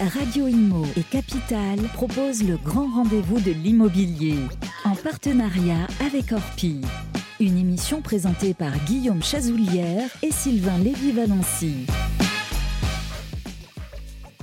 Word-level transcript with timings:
Radio 0.00 0.46
Imo 0.46 0.86
et 0.96 1.02
Capital 1.02 1.80
proposent 1.92 2.44
le 2.44 2.56
grand 2.56 2.86
rendez-vous 2.88 3.40
de 3.40 3.50
l'immobilier 3.50 4.36
en 4.84 4.94
partenariat 4.94 5.88
avec 6.06 6.30
Orpi. 6.30 6.80
Une 7.40 7.58
émission 7.58 8.00
présentée 8.00 8.54
par 8.54 8.72
Guillaume 8.84 9.22
Chazoulière 9.24 10.08
et 10.22 10.30
Sylvain 10.30 10.78
Lévy-Valency. 10.78 11.86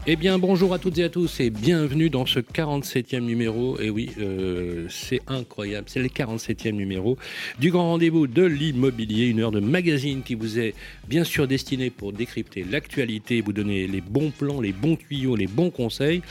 Eh 0.08 0.18
bien, 0.18 0.38
bonjour 0.38 0.72
à 0.72 0.78
toutes 0.78 1.00
et 1.00 1.04
à 1.04 1.10
tous 1.10 1.40
et 1.40 1.50
bienvenue 1.50 2.12
dans 2.12 2.28
ce 2.28 2.40
47e 2.40 3.22
numéro. 3.22 3.80
Et 3.80 3.90
oui, 3.90 4.12
euh, 4.20 4.86
c'est 4.88 5.20
incroyable, 5.26 5.88
c'est 5.90 6.00
le 6.00 6.10
47e 6.10 6.74
numéro 6.74 7.18
du 7.58 7.72
grand 7.72 7.90
rendez-vous 7.90 8.28
de 8.28 8.44
l'immobilier, 8.44 9.26
une 9.26 9.40
heure 9.40 9.50
de 9.50 9.60
magazine 9.60 10.22
qui 10.22 10.36
vous 10.36 10.60
est 10.60 10.76
bien 11.10 11.24
sûr 11.24 11.48
destinée 11.48 11.90
pour 11.90 12.14
décrypter 12.14 12.64
l'actualité, 12.64 13.42
vous 13.42 13.52
donner 13.52 13.88
les 13.88 14.00
bons 14.00 14.30
plans, 14.30 14.62
les 14.62 14.74
bons 14.74 14.96
tuyaux, 14.96 15.36
les 15.36 15.48
bons 15.48 15.72
conseils. 15.72 16.22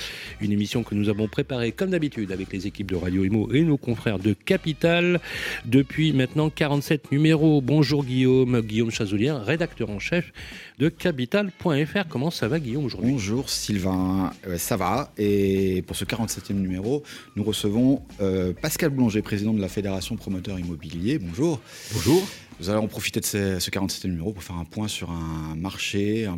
Une 0.40 0.52
émission 0.52 0.84
que 0.84 0.94
nous 0.94 1.08
avons 1.08 1.26
préparée 1.26 1.72
comme 1.72 1.90
d'habitude 1.90 2.30
avec 2.30 2.52
les 2.52 2.68
équipes 2.68 2.92
de 2.92 2.96
Radio 2.96 3.24
Imo 3.24 3.52
et 3.52 3.62
nos 3.62 3.76
confrères 3.76 4.20
de 4.20 4.34
Capital 4.34 5.20
depuis 5.64 6.12
maintenant 6.12 6.48
47 6.48 7.10
numéros. 7.10 7.60
Bonjour 7.60 8.04
Guillaume, 8.04 8.60
Guillaume 8.60 8.92
Chazoulier, 8.92 9.32
rédacteur 9.32 9.90
en 9.90 9.98
chef 9.98 10.32
de 10.78 10.88
capital.fr. 10.88 12.08
Comment 12.08 12.30
ça 12.30 12.46
va 12.46 12.60
Guillaume 12.60 12.84
aujourd'hui? 12.84 13.10
Bonjour 13.10 13.50
Sylvain, 13.64 14.30
euh, 14.46 14.58
ça 14.58 14.76
va. 14.76 15.10
Et 15.16 15.82
pour 15.86 15.96
ce 15.96 16.04
47e 16.04 16.52
numéro, 16.52 17.02
nous 17.34 17.42
recevons 17.42 18.02
euh, 18.20 18.52
Pascal 18.52 18.90
Boulanger, 18.90 19.22
président 19.22 19.54
de 19.54 19.60
la 19.60 19.68
Fédération 19.68 20.16
Promoteur 20.16 20.58
Immobilier. 20.58 21.18
Bonjour. 21.18 21.60
Bonjour. 21.94 22.22
Nous 22.60 22.68
allons 22.68 22.86
profiter 22.88 23.20
de 23.20 23.24
ce, 23.24 23.70
47e 23.70 24.08
numéro 24.08 24.34
pour 24.34 24.42
faire 24.42 24.56
un 24.56 24.66
point 24.66 24.86
sur 24.86 25.10
un 25.10 25.54
marché 25.56 26.28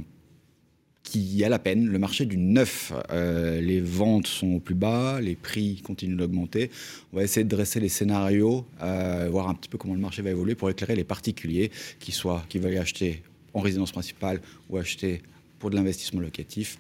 qui 1.03 1.43
a 1.43 1.49
la 1.49 1.59
peine, 1.59 1.87
le 1.87 1.99
marché 1.99 2.27
du 2.27 2.37
neuf. 2.37 2.93
Euh, 3.11 3.61
les 3.61 3.81
ventes 3.81 4.29
sont 4.29 4.55
au 4.55 4.61
plus 4.61 4.77
bas, 4.77 5.21
les 5.21 5.35
prix 5.35 5.83
continuent 5.83 6.17
d'augmenter. 6.17 6.71
On 7.13 7.17
va 7.17 7.25
essayer 7.25 7.43
de 7.43 7.51
dresser 7.51 7.81
les 7.81 7.89
scénarios, 7.89 8.65
voir 8.79 9.49
un 9.49 9.55
petit 9.55 9.69
peu 9.69 9.79
comment 9.79 9.95
le 9.95 10.01
marché 10.01 10.23
va 10.23 10.31
évoluer 10.31 10.55
pour 10.55 10.71
éclairer 10.71 10.95
les 10.95 11.05
particuliers 11.05 11.73
qui, 11.99 12.13
soient, 12.13 12.45
qui 12.49 12.61
veulent 12.61 12.79
acheter 12.79 13.25
en 13.53 13.63
résidence 13.63 13.91
principale 13.91 14.41
ou 14.71 14.77
acheter 14.77 15.23
pour 15.59 15.71
de 15.71 15.75
l'investissement 15.75 16.21
locatif 16.21 16.79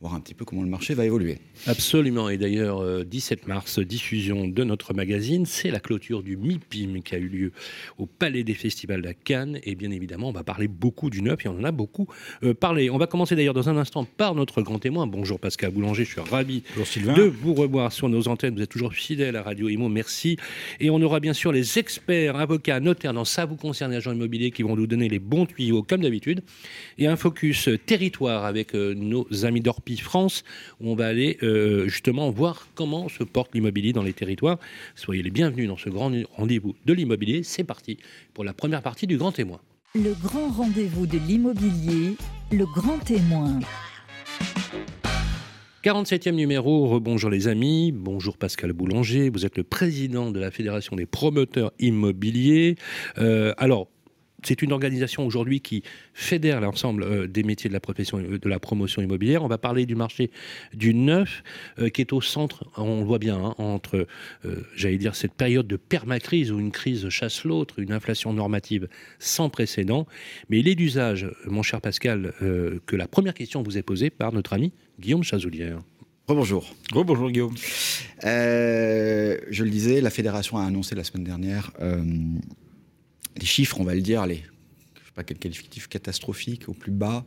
voir 0.00 0.14
un 0.14 0.20
petit 0.20 0.34
peu 0.34 0.44
comment 0.44 0.62
le 0.62 0.68
marché 0.68 0.94
va 0.94 1.04
évoluer. 1.04 1.38
Absolument. 1.66 2.28
Et 2.28 2.36
d'ailleurs, 2.36 3.04
17 3.04 3.40
euh, 3.40 3.48
mars, 3.48 3.80
diffusion 3.80 4.46
de 4.46 4.64
notre 4.64 4.94
magazine, 4.94 5.44
c'est 5.44 5.70
la 5.70 5.80
clôture 5.80 6.22
du 6.22 6.36
MIPIM 6.36 7.02
qui 7.02 7.14
a 7.16 7.18
eu 7.18 7.28
lieu 7.28 7.52
au 7.98 8.06
Palais 8.06 8.44
des 8.44 8.54
Festivals 8.54 9.02
de 9.02 9.12
Cannes. 9.12 9.58
Et 9.64 9.74
bien 9.74 9.90
évidemment, 9.90 10.28
on 10.28 10.32
va 10.32 10.44
parler 10.44 10.68
beaucoup 10.68 11.10
du 11.10 11.20
neuf 11.20 11.44
et 11.44 11.48
on 11.48 11.58
en 11.58 11.64
a 11.64 11.72
beaucoup 11.72 12.06
euh, 12.44 12.54
parlé. 12.54 12.90
On 12.90 12.98
va 12.98 13.08
commencer 13.08 13.34
d'ailleurs 13.34 13.54
dans 13.54 13.68
un 13.68 13.76
instant 13.76 14.04
par 14.04 14.36
notre 14.36 14.62
grand 14.62 14.78
témoin. 14.78 15.06
Bonjour 15.06 15.40
Pascal 15.40 15.72
Boulanger, 15.72 16.04
je 16.04 16.10
suis 16.12 16.20
ravi 16.20 16.62
de 16.76 17.22
vous 17.22 17.54
revoir 17.54 17.92
sur 17.92 18.08
nos 18.08 18.28
antennes. 18.28 18.54
Vous 18.54 18.62
êtes 18.62 18.70
toujours 18.70 18.94
fidèle 18.94 19.34
à 19.34 19.42
Radio 19.42 19.68
Imo, 19.68 19.88
merci. 19.88 20.36
Et 20.78 20.90
on 20.90 21.00
aura 21.02 21.18
bien 21.18 21.32
sûr 21.32 21.50
les 21.50 21.78
experts, 21.78 22.36
avocats, 22.36 22.78
notaires 22.78 23.14
dans 23.14 23.24
ça 23.24 23.46
vous 23.46 23.56
concerne, 23.56 23.92
agents 23.92 24.12
immobiliers 24.12 24.52
qui 24.52 24.62
vont 24.62 24.76
nous 24.76 24.86
donner 24.86 25.08
les 25.08 25.18
bons 25.18 25.46
tuyaux 25.46 25.82
comme 25.82 26.02
d'habitude. 26.02 26.42
Et 26.98 27.08
un 27.08 27.16
focus 27.16 27.68
territoire 27.84 28.44
avec 28.44 28.74
euh, 28.74 28.94
nos 28.94 29.26
amis 29.44 29.60
France, 29.96 30.44
où 30.80 30.90
on 30.90 30.94
va 30.94 31.06
aller 31.06 31.38
euh, 31.42 31.88
justement 31.88 32.30
voir 32.30 32.68
comment 32.74 33.08
se 33.08 33.24
porte 33.24 33.54
l'immobilier 33.54 33.92
dans 33.92 34.02
les 34.02 34.12
territoires. 34.12 34.58
Soyez 34.94 35.22
les 35.22 35.30
bienvenus 35.30 35.68
dans 35.68 35.76
ce 35.76 35.88
grand 35.88 36.12
rendez-vous 36.36 36.74
de 36.86 36.92
l'immobilier. 36.92 37.42
C'est 37.42 37.64
parti 37.64 37.98
pour 38.34 38.44
la 38.44 38.52
première 38.52 38.82
partie 38.82 39.06
du 39.06 39.16
Grand 39.16 39.32
Témoin. 39.32 39.60
Le 39.94 40.14
grand 40.22 40.50
rendez-vous 40.50 41.06
de 41.06 41.18
l'immobilier, 41.18 42.16
le 42.52 42.66
Grand 42.66 42.98
Témoin. 42.98 43.58
47e 45.84 46.32
numéro, 46.32 46.88
rebonjour 46.88 47.30
les 47.30 47.46
amis, 47.46 47.92
bonjour 47.92 48.36
Pascal 48.36 48.72
Boulanger, 48.72 49.30
vous 49.30 49.46
êtes 49.46 49.56
le 49.56 49.62
président 49.62 50.30
de 50.32 50.40
la 50.40 50.50
Fédération 50.50 50.96
des 50.96 51.06
promoteurs 51.06 51.72
immobiliers. 51.78 52.74
Euh, 53.18 53.54
alors, 53.58 53.88
c'est 54.44 54.62
une 54.62 54.72
organisation 54.72 55.26
aujourd'hui 55.26 55.60
qui 55.60 55.82
fédère 56.14 56.60
l'ensemble 56.60 57.02
euh, 57.02 57.26
des 57.26 57.42
métiers 57.42 57.68
de 57.68 57.74
la 57.74 57.80
profession 57.80 58.18
euh, 58.18 58.38
de 58.38 58.48
la 58.48 58.58
promotion 58.58 59.02
immobilière. 59.02 59.42
On 59.42 59.48
va 59.48 59.58
parler 59.58 59.86
du 59.86 59.94
marché 59.94 60.30
du 60.74 60.94
neuf 60.94 61.42
euh, 61.78 61.88
qui 61.88 62.00
est 62.00 62.12
au 62.12 62.20
centre, 62.20 62.64
on 62.76 63.00
le 63.00 63.06
voit 63.06 63.18
bien, 63.18 63.36
hein, 63.36 63.54
entre, 63.58 64.06
j'allais 64.74 64.98
dire, 64.98 65.14
cette 65.14 65.32
période 65.32 65.66
de 65.66 65.76
permacrise 65.76 66.52
où 66.52 66.58
une 66.58 66.70
crise 66.70 67.08
chasse 67.08 67.44
l'autre, 67.44 67.78
une 67.78 67.92
inflation 67.92 68.32
normative 68.32 68.88
sans 69.18 69.50
précédent. 69.50 70.06
Mais 70.48 70.60
il 70.60 70.68
est 70.68 70.74
d'usage, 70.74 71.28
mon 71.46 71.62
cher 71.62 71.80
Pascal, 71.80 72.32
que 72.40 72.96
la 72.96 73.08
première 73.08 73.34
question 73.34 73.62
vous 73.62 73.78
est 73.78 73.82
posée 73.82 74.10
par 74.10 74.32
notre 74.32 74.52
ami 74.52 74.72
Guillaume 75.00 75.22
Chazoulière. 75.22 75.78
Rebonjour. 76.26 76.74
Rebonjour 76.92 77.30
Guillaume. 77.30 77.54
je 78.22 79.62
le 79.64 79.70
disais, 79.70 80.00
la 80.00 80.10
fédération 80.10 80.58
a 80.58 80.64
annoncé 80.64 80.94
la 80.94 81.04
semaine 81.04 81.24
dernière 81.24 81.72
les 83.38 83.46
chiffres, 83.46 83.80
on 83.80 83.84
va 83.84 83.94
le 83.94 84.00
dire, 84.00 84.26
les, 84.26 84.42
pas 85.18 85.24
quel 85.24 85.38
qualificatif 85.38 85.88
catastrophique 85.88 86.68
au 86.68 86.74
plus 86.74 86.92
bas 86.92 87.24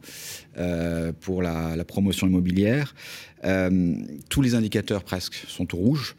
euh, 0.57 1.11
pour 1.11 1.41
la, 1.41 1.83
promotion 1.83 2.25
immobilière. 2.25 2.95
Euh, 3.43 3.95
tous 4.29 4.41
les 4.41 4.55
indicateurs 4.55 5.03
presque 5.03 5.35
sont 5.49 5.75
au 5.75 5.77
rouge. 5.77 6.15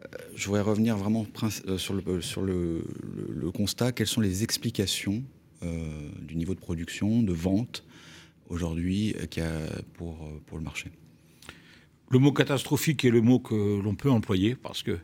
Euh, 0.00 0.06
je 0.34 0.46
voudrais 0.46 0.62
revenir 0.62 0.96
vraiment 0.96 1.26
sur, 1.76 1.92
le, 1.92 2.22
sur 2.22 2.40
le, 2.40 2.82
constat. 3.52 3.92
Quelles 3.92 4.06
sont 4.06 4.22
les 4.22 4.42
explications 4.42 5.22
du 6.22 6.36
niveau 6.36 6.54
de 6.54 6.60
production, 6.60 7.22
de 7.22 7.34
vente 7.34 7.84
aujourd'hui 8.48 9.14
pour, 9.92 10.26
pour 10.46 10.56
le 10.56 10.64
marché? 10.64 10.88
Le 12.08 12.18
mot 12.18 12.32
catastrophique 12.32 13.04
est 13.04 13.10
le 13.10 13.20
mot 13.20 13.40
que 13.40 13.78
l'on 13.82 13.94
peut 13.94 14.10
employer 14.10 14.54
parce 14.54 14.82
que 14.82 14.98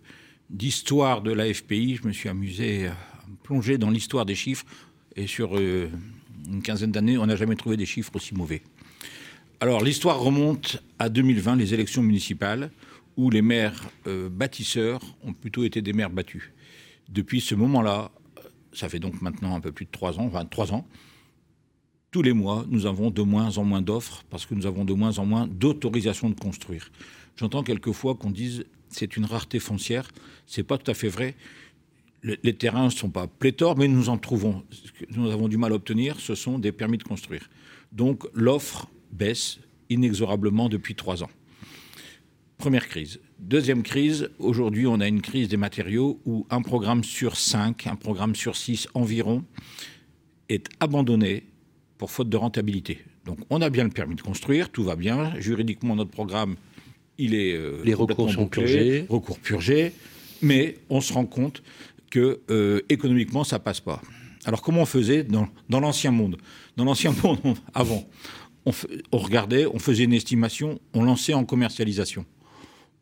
d'histoire 0.48 1.20
de 1.20 1.30
la 1.30 1.52
FPI, 1.52 1.96
je 1.96 2.08
me 2.08 2.12
suis 2.12 2.30
amusé 2.30 2.88
plonger 3.42 3.78
dans 3.78 3.90
l'histoire 3.90 4.26
des 4.26 4.34
chiffres. 4.34 4.64
Et 5.16 5.26
sur 5.26 5.56
euh, 5.56 5.88
une 6.48 6.62
quinzaine 6.62 6.92
d'années, 6.92 7.18
on 7.18 7.26
n'a 7.26 7.36
jamais 7.36 7.56
trouvé 7.56 7.76
des 7.76 7.86
chiffres 7.86 8.14
aussi 8.14 8.34
mauvais. 8.34 8.62
Alors 9.60 9.82
l'histoire 9.82 10.20
remonte 10.20 10.82
à 10.98 11.08
2020, 11.08 11.56
les 11.56 11.72
élections 11.72 12.02
municipales, 12.02 12.70
où 13.16 13.30
les 13.30 13.42
maires 13.42 13.88
euh, 14.06 14.28
bâtisseurs 14.28 15.00
ont 15.24 15.32
plutôt 15.32 15.64
été 15.64 15.80
des 15.80 15.92
maires 15.92 16.10
battus. 16.10 16.50
Depuis 17.08 17.40
ce 17.40 17.54
moment-là, 17.54 18.10
ça 18.72 18.88
fait 18.88 18.98
donc 18.98 19.22
maintenant 19.22 19.56
un 19.56 19.60
peu 19.60 19.72
plus 19.72 19.86
de 19.86 19.90
trois 19.90 20.18
ans, 20.18 20.26
enfin 20.26 20.44
trois 20.44 20.72
ans, 20.72 20.86
tous 22.10 22.22
les 22.22 22.32
mois, 22.32 22.64
nous 22.68 22.86
avons 22.86 23.10
de 23.10 23.22
moins 23.22 23.58
en 23.58 23.64
moins 23.64 23.82
d'offres 23.82 24.24
parce 24.30 24.46
que 24.46 24.54
nous 24.54 24.66
avons 24.66 24.84
de 24.84 24.92
moins 24.92 25.18
en 25.18 25.26
moins 25.26 25.46
d'autorisations 25.46 26.30
de 26.30 26.38
construire. 26.38 26.90
J'entends 27.36 27.62
quelquefois 27.62 28.14
qu'on 28.14 28.30
dise 28.30 28.64
c'est 28.88 29.16
une 29.16 29.24
rareté 29.24 29.58
foncière. 29.58 30.08
C'est 30.46 30.62
pas 30.62 30.78
tout 30.78 30.90
à 30.90 30.94
fait 30.94 31.08
vrai 31.08 31.34
les 32.42 32.54
terrains 32.54 32.86
ne 32.86 32.90
sont 32.90 33.10
pas 33.10 33.26
pléthores, 33.26 33.76
mais 33.78 33.88
nous 33.88 34.08
en 34.08 34.18
trouvons. 34.18 34.64
Ce 34.70 34.90
que 34.92 35.04
nous 35.16 35.30
avons 35.30 35.48
du 35.48 35.56
mal 35.56 35.72
à 35.72 35.76
obtenir, 35.76 36.18
ce 36.20 36.34
sont 36.34 36.58
des 36.58 36.72
permis 36.72 36.98
de 36.98 37.04
construire. 37.04 37.48
Donc 37.92 38.26
l'offre 38.34 38.88
baisse 39.12 39.58
inexorablement 39.90 40.68
depuis 40.68 40.94
trois 40.94 41.22
ans. 41.22 41.30
Première 42.58 42.88
crise. 42.88 43.20
Deuxième 43.38 43.82
crise, 43.82 44.30
aujourd'hui 44.38 44.86
on 44.86 44.98
a 45.00 45.06
une 45.06 45.20
crise 45.20 45.48
des 45.48 45.56
matériaux 45.56 46.20
où 46.24 46.46
un 46.50 46.62
programme 46.62 47.04
sur 47.04 47.36
cinq, 47.36 47.86
un 47.86 47.96
programme 47.96 48.34
sur 48.34 48.56
six 48.56 48.88
environ, 48.94 49.44
est 50.48 50.68
abandonné 50.80 51.44
pour 51.98 52.10
faute 52.10 52.28
de 52.28 52.36
rentabilité. 52.36 52.98
Donc 53.24 53.38
on 53.50 53.60
a 53.60 53.70
bien 53.70 53.84
le 53.84 53.90
permis 53.90 54.16
de 54.16 54.22
construire, 54.22 54.70
tout 54.70 54.84
va 54.84 54.96
bien. 54.96 55.38
Juridiquement, 55.38 55.94
notre 55.96 56.10
programme, 56.10 56.56
il 57.18 57.34
est... 57.34 57.54
Euh, 57.54 57.82
Les 57.84 57.94
recours 57.94 58.30
sont 58.32 58.48
purgés. 58.48 59.06
Recours 59.08 59.38
purgés. 59.38 59.92
Mais 60.42 60.76
on 60.90 61.00
se 61.00 61.12
rend 61.12 61.24
compte 61.24 61.62
euh, 62.18 62.80
économiquement, 62.88 63.44
ça 63.44 63.58
passe 63.58 63.80
pas. 63.80 64.00
Alors 64.44 64.62
comment 64.62 64.82
on 64.82 64.86
faisait 64.86 65.24
dans, 65.24 65.48
l'ancien 65.70 66.10
monde? 66.10 66.36
Dans 66.76 66.84
l'ancien 66.84 67.12
monde, 67.22 67.38
avant, 67.74 68.08
on, 68.64 68.72
on, 69.12 69.18
regardait, 69.18 69.66
on 69.66 69.78
faisait 69.78 70.04
une 70.04 70.12
estimation, 70.12 70.80
on 70.94 71.04
lançait 71.04 71.34
en 71.34 71.44
commercialisation. 71.44 72.24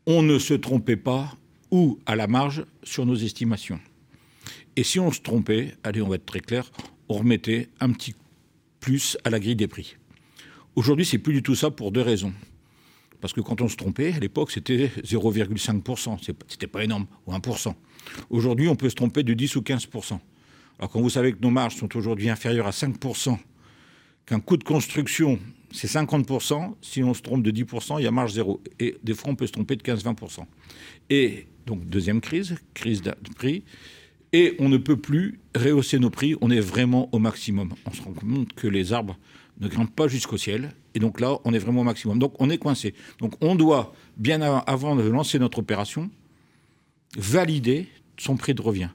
On 0.06 0.22
ne 0.22 0.38
se 0.38 0.54
trompait 0.54 0.96
pas 0.96 1.32
ou 1.70 1.98
à 2.06 2.16
la 2.16 2.26
marge 2.26 2.64
sur 2.82 3.06
nos 3.06 3.16
estimations. 3.16 3.80
Et 4.76 4.82
si 4.82 4.98
on 4.98 5.12
se 5.12 5.20
trompait, 5.20 5.74
allez, 5.82 6.02
on 6.02 6.08
va 6.08 6.16
être 6.16 6.26
très 6.26 6.40
clair, 6.40 6.70
on 7.08 7.14
remettait 7.14 7.68
un 7.80 7.90
petit 7.92 8.14
plus 8.80 9.16
à 9.24 9.30
la 9.30 9.40
grille 9.40 9.56
des 9.56 9.68
prix. 9.68 9.96
Aujourd'hui, 10.76 11.06
c'est 11.06 11.18
plus 11.18 11.32
du 11.32 11.42
tout 11.42 11.54
ça 11.54 11.70
pour 11.70 11.92
deux 11.92 12.00
raisons. 12.00 12.32
Parce 13.20 13.32
que 13.32 13.40
quand 13.40 13.60
on 13.60 13.68
se 13.68 13.76
trompait, 13.76 14.12
à 14.12 14.18
l'époque, 14.18 14.50
c'était 14.50 14.90
0,5%. 15.02 16.18
C'était 16.48 16.66
pas 16.66 16.84
énorme, 16.84 17.06
ou 17.26 17.32
1%. 17.32 17.74
Aujourd'hui, 18.30 18.68
on 18.68 18.76
peut 18.76 18.90
se 18.90 18.94
tromper 18.94 19.22
de 19.22 19.34
10 19.34 19.56
ou 19.56 19.60
15% 19.60 20.18
Alors 20.78 20.90
quand 20.90 21.00
vous 21.00 21.10
savez 21.10 21.32
que 21.32 21.38
nos 21.40 21.50
marges 21.50 21.76
sont 21.76 21.96
aujourd'hui 21.96 22.28
inférieures 22.28 22.66
à 22.66 22.70
5% 22.70 23.38
qu'un 24.26 24.40
coût 24.40 24.56
de 24.56 24.64
construction, 24.64 25.38
c'est 25.70 25.88
50 25.88 26.30
si 26.80 27.02
on 27.02 27.14
se 27.14 27.22
trompe 27.22 27.42
de 27.42 27.50
10 27.50 27.64
il 27.98 28.04
y 28.04 28.06
a 28.06 28.10
marge 28.10 28.32
zéro. 28.32 28.62
Et 28.78 28.96
des 29.02 29.14
fois, 29.14 29.30
on 29.30 29.36
peut 29.36 29.46
se 29.46 29.52
tromper 29.52 29.76
de 29.76 29.82
15-20 29.82 30.44
Et 31.10 31.46
donc, 31.66 31.84
deuxième 31.86 32.20
crise, 32.20 32.56
crise 32.74 33.02
de 33.02 33.14
prix. 33.36 33.64
Et 34.32 34.56
on 34.58 34.68
ne 34.68 34.78
peut 34.78 34.96
plus 34.96 35.40
rehausser 35.54 35.98
nos 35.98 36.10
prix, 36.10 36.34
on 36.40 36.50
est 36.50 36.60
vraiment 36.60 37.08
au 37.12 37.18
maximum. 37.18 37.72
On 37.86 37.92
se 37.92 38.02
rend 38.02 38.12
compte 38.12 38.52
que 38.54 38.66
les 38.66 38.92
arbres 38.92 39.16
ne 39.60 39.68
grimpent 39.68 39.94
pas 39.94 40.08
jusqu'au 40.08 40.36
ciel 40.36 40.72
Et 40.94 40.98
donc 40.98 41.20
là, 41.20 41.38
on 41.44 41.54
est 41.54 41.58
vraiment 41.58 41.82
au 41.82 41.84
maximum. 41.84 42.18
Donc 42.18 42.34
on 42.40 42.50
est 42.50 42.58
coincé. 42.58 42.94
Donc 43.18 43.34
on 43.40 43.54
doit, 43.54 43.94
bien 44.16 44.40
avant 44.42 44.96
de 44.96 45.02
lancer 45.02 45.38
notre 45.38 45.58
opération, 45.58 46.10
valider 47.16 47.88
son 48.16 48.36
prix 48.36 48.54
de 48.54 48.62
revient. 48.62 48.90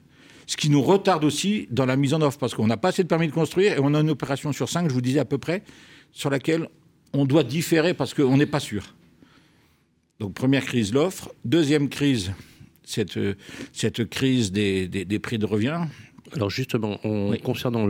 Ce 0.46 0.56
qui 0.56 0.68
nous 0.68 0.82
retarde 0.82 1.24
aussi 1.24 1.68
dans 1.70 1.86
la 1.86 1.96
mise 1.96 2.12
en 2.12 2.20
offre, 2.22 2.38
parce 2.38 2.54
qu'on 2.54 2.66
n'a 2.66 2.76
pas 2.76 2.88
assez 2.88 3.02
de 3.04 3.08
permis 3.08 3.28
de 3.28 3.32
construire 3.32 3.72
et 3.72 3.78
on 3.80 3.94
a 3.94 4.00
une 4.00 4.10
opération 4.10 4.52
sur 4.52 4.68
cinq, 4.68 4.88
je 4.88 4.94
vous 4.94 5.00
disais 5.00 5.20
à 5.20 5.24
peu 5.24 5.38
près, 5.38 5.62
sur 6.12 6.28
laquelle 6.28 6.68
on 7.12 7.24
doit 7.24 7.44
différer 7.44 7.94
parce 7.94 8.14
qu'on 8.14 8.36
n'est 8.36 8.46
pas 8.46 8.60
sûr. 8.60 8.94
Donc 10.18 10.34
première 10.34 10.64
crise, 10.64 10.92
l'offre. 10.92 11.32
Deuxième 11.44 11.88
crise, 11.88 12.32
cette, 12.84 13.18
cette 13.72 14.08
crise 14.08 14.52
des, 14.52 15.18
prix 15.22 15.38
de 15.38 15.46
revient. 15.46 15.82
Alors 16.34 16.50
justement, 16.50 16.98
concernant, 17.42 17.86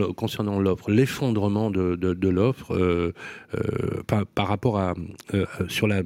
l'offre, 0.59 0.91
l'effondrement 0.91 1.69
de, 1.69 1.95
de, 1.95 2.29
l'offre 2.29 2.75
euh, 2.75 3.13
euh, 3.55 4.03
par, 4.35 4.47
rapport 4.47 4.79
à 4.79 4.93
euh, 5.33 5.45
sur 5.67 5.87
la 5.87 6.01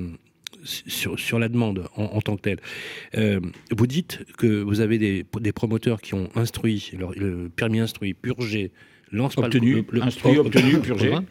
sur, 0.65 1.39
la 1.39 1.47
demande 1.47 1.87
en, 1.95 2.21
tant 2.21 2.35
que 2.35 2.41
telle. 2.41 2.59
Euh, 3.15 3.39
vous 3.71 3.87
dites 3.87 4.25
que 4.37 4.63
vous 4.63 4.79
avez 4.81 4.97
des, 4.97 5.25
des 5.39 5.51
promoteurs 5.51 6.01
qui 6.01 6.15
ont 6.15 6.29
instruit, 6.35 6.91
le 6.97 7.49
permis 7.49 7.79
instruit, 7.79 8.13
purgé, 8.15 8.71
lance 9.11 9.37
obtenu, 9.37 9.85
le, 9.89 10.01
instruit, 10.01 10.37
obtenu, 10.37 10.79
purgé. 10.79 11.13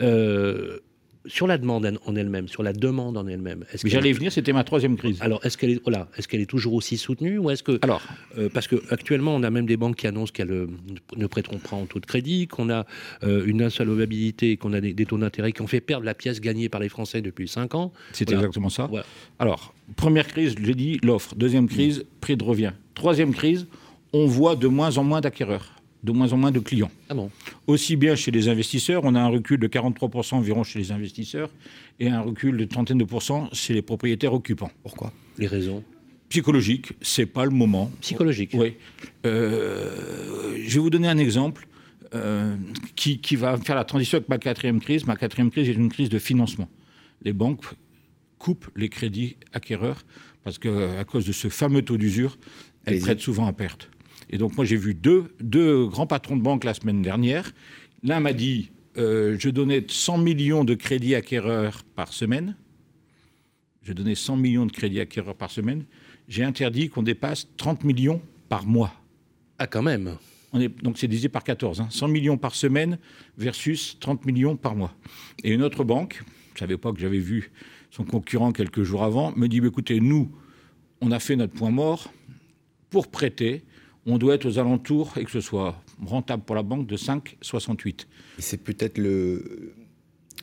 Euh, 0.00 0.78
sur 1.26 1.46
la 1.46 1.58
demande 1.58 1.98
en 2.04 2.16
elle-même, 2.16 2.48
sur 2.48 2.62
la 2.62 2.72
demande 2.72 3.16
en 3.16 3.26
elle-même. 3.26 3.64
J'allais 3.84 4.12
venir, 4.12 4.32
c'était 4.32 4.52
ma 4.52 4.64
troisième 4.64 4.96
crise. 4.96 5.18
Alors, 5.20 5.44
est-ce 5.44 5.56
qu'elle 5.56 5.70
est, 5.70 5.82
voilà, 5.82 6.08
est, 6.16 6.26
qu'elle 6.26 6.40
est 6.40 6.46
toujours 6.46 6.74
aussi 6.74 6.96
soutenue 6.96 7.38
ou 7.38 7.50
est-ce 7.50 7.62
que 7.62 7.78
alors 7.82 8.02
euh, 8.38 8.48
parce 8.52 8.66
que 8.66 8.76
actuellement, 8.90 9.34
on 9.34 9.42
a 9.42 9.50
même 9.50 9.66
des 9.66 9.76
banques 9.76 9.96
qui 9.96 10.06
annoncent 10.06 10.32
qu'elles 10.32 10.50
euh, 10.50 10.66
ne 11.16 11.26
prêteront 11.26 11.58
pas 11.58 11.76
en 11.76 11.86
taux 11.86 12.00
de 12.00 12.06
crédit, 12.06 12.48
qu'on 12.48 12.70
a 12.70 12.86
euh, 13.22 13.44
une 13.46 13.62
insolvabilité, 13.62 14.56
qu'on 14.56 14.72
a 14.72 14.80
des, 14.80 14.94
taux 15.06 15.18
d'intérêt 15.18 15.52
qui 15.52 15.62
ont 15.62 15.66
fait 15.66 15.80
perdre 15.80 16.04
la 16.04 16.14
pièce 16.14 16.40
gagnée 16.40 16.68
par 16.68 16.80
les 16.80 16.88
Français 16.88 17.22
depuis 17.22 17.48
5 17.48 17.74
ans. 17.74 17.92
C'est 18.12 18.30
exactement 18.30 18.68
ça. 18.68 18.90
Alors, 19.38 19.74
première 19.96 20.26
crise, 20.26 20.54
j'ai 20.60 20.74
dit 20.74 20.98
l'offre. 21.02 21.34
Deuxième 21.34 21.68
crise, 21.68 22.04
prix 22.20 22.36
de 22.36 22.44
revient. 22.44 22.72
Troisième 22.94 23.32
crise, 23.32 23.66
on 24.12 24.26
voit 24.26 24.56
de 24.56 24.68
moins 24.68 24.98
en 24.98 25.04
moins 25.04 25.20
d'acquéreurs 25.20 25.81
de 26.02 26.12
moins 26.12 26.32
en 26.32 26.36
moins 26.36 26.50
de 26.50 26.58
clients. 26.58 26.90
Ah 27.08 27.14
bon? 27.14 27.30
Aussi 27.66 27.96
bien 27.96 28.14
chez 28.14 28.30
les 28.30 28.48
investisseurs, 28.48 29.02
on 29.04 29.14
a 29.14 29.20
un 29.20 29.28
recul 29.28 29.58
de 29.58 29.68
43% 29.68 30.34
environ 30.34 30.64
chez 30.64 30.78
les 30.78 30.92
investisseurs 30.92 31.50
et 32.00 32.08
un 32.08 32.20
recul 32.20 32.56
de 32.56 32.64
trentaine 32.64 32.98
de 32.98 33.04
pourcents 33.04 33.48
chez 33.52 33.74
les 33.74 33.82
propriétaires 33.82 34.34
occupants. 34.34 34.70
Pourquoi? 34.82 35.12
Les 35.38 35.46
raisons? 35.46 35.84
Psychologique, 36.28 36.94
c'est 37.02 37.26
pas 37.26 37.44
le 37.44 37.50
moment. 37.50 37.90
Psychologique. 38.00 38.52
Oui. 38.54 38.74
Euh, 39.26 40.56
je 40.64 40.74
vais 40.74 40.80
vous 40.80 40.90
donner 40.90 41.08
un 41.08 41.18
exemple 41.18 41.68
euh, 42.14 42.56
qui, 42.96 43.18
qui, 43.18 43.36
va 43.36 43.56
faire 43.58 43.76
la 43.76 43.84
transition 43.84 44.16
avec 44.16 44.28
ma 44.28 44.38
quatrième 44.38 44.80
crise. 44.80 45.06
Ma 45.06 45.16
quatrième 45.16 45.50
crise 45.50 45.68
est 45.68 45.74
une 45.74 45.90
crise 45.90 46.08
de 46.08 46.18
financement. 46.18 46.68
Les 47.22 47.32
banques 47.32 47.64
coupent 48.38 48.68
les 48.76 48.88
crédits 48.88 49.36
acquéreurs 49.52 50.02
parce 50.42 50.58
qu'à 50.58 51.04
cause 51.04 51.26
de 51.26 51.32
ce 51.32 51.48
fameux 51.48 51.82
taux 51.82 51.96
d'usure, 51.96 52.36
elles 52.84 52.98
prêtent 52.98 53.20
souvent 53.20 53.46
à 53.46 53.52
perte. 53.52 53.88
Et 54.32 54.38
donc 54.38 54.56
moi 54.56 54.64
j'ai 54.64 54.76
vu 54.76 54.94
deux, 54.94 55.34
deux 55.40 55.86
grands 55.86 56.06
patrons 56.06 56.36
de 56.36 56.42
banque 56.42 56.64
la 56.64 56.74
semaine 56.74 57.02
dernière. 57.02 57.52
L'un 58.02 58.20
m'a 58.20 58.32
dit, 58.32 58.70
euh, 58.96 59.36
je 59.38 59.50
donnais 59.50 59.84
100 59.86 60.18
millions 60.18 60.64
de 60.64 60.74
crédits 60.74 61.14
acquéreurs 61.14 61.84
par 61.84 62.12
semaine. 62.12 62.56
Je 63.82 63.92
donnais 63.92 64.14
100 64.14 64.36
millions 64.36 64.66
de 64.66 64.72
crédits 64.72 65.00
acquéreurs 65.00 65.36
par 65.36 65.50
semaine. 65.50 65.84
J'ai 66.28 66.44
interdit 66.44 66.88
qu'on 66.88 67.02
dépasse 67.02 67.48
30 67.58 67.84
millions 67.84 68.22
par 68.48 68.66
mois. 68.66 68.92
Ah 69.58 69.66
quand 69.66 69.82
même 69.82 70.16
on 70.52 70.60
est, 70.60 70.68
donc 70.82 70.98
c'est 70.98 71.08
divisé 71.08 71.28
par 71.28 71.44
14. 71.44 71.86
100 71.88 72.04
hein. 72.04 72.08
millions 72.08 72.36
par 72.36 72.54
semaine 72.54 72.98
versus 73.38 73.96
30 74.00 74.26
millions 74.26 74.56
par 74.56 74.74
mois. 74.74 74.94
Et 75.44 75.52
une 75.52 75.62
autre 75.62 75.84
banque, 75.84 76.22
je 76.50 76.56
ne 76.56 76.58
savais 76.60 76.76
pas 76.76 76.92
que 76.92 77.00
j'avais 77.00 77.18
vu 77.18 77.50
son 77.90 78.04
concurrent 78.04 78.52
quelques 78.52 78.82
jours 78.82 79.02
avant, 79.02 79.32
me 79.36 79.48
dit, 79.48 79.60
bah, 79.60 79.68
écoutez, 79.68 80.00
nous, 80.00 80.30
on 81.00 81.10
a 81.10 81.18
fait 81.18 81.36
notre 81.36 81.54
point 81.54 81.70
mort 81.70 82.12
pour 82.90 83.08
prêter 83.08 83.64
on 84.06 84.18
doit 84.18 84.34
être 84.34 84.46
aux 84.46 84.58
alentours, 84.58 85.12
et 85.16 85.24
que 85.24 85.30
ce 85.30 85.40
soit 85.40 85.80
rentable 86.04 86.42
pour 86.42 86.56
la 86.56 86.62
banque, 86.62 86.86
de 86.86 86.96
5,68. 86.96 87.88
Et 87.88 88.42
c'est 88.42 88.56
peut-être 88.56 88.98
le 88.98 89.74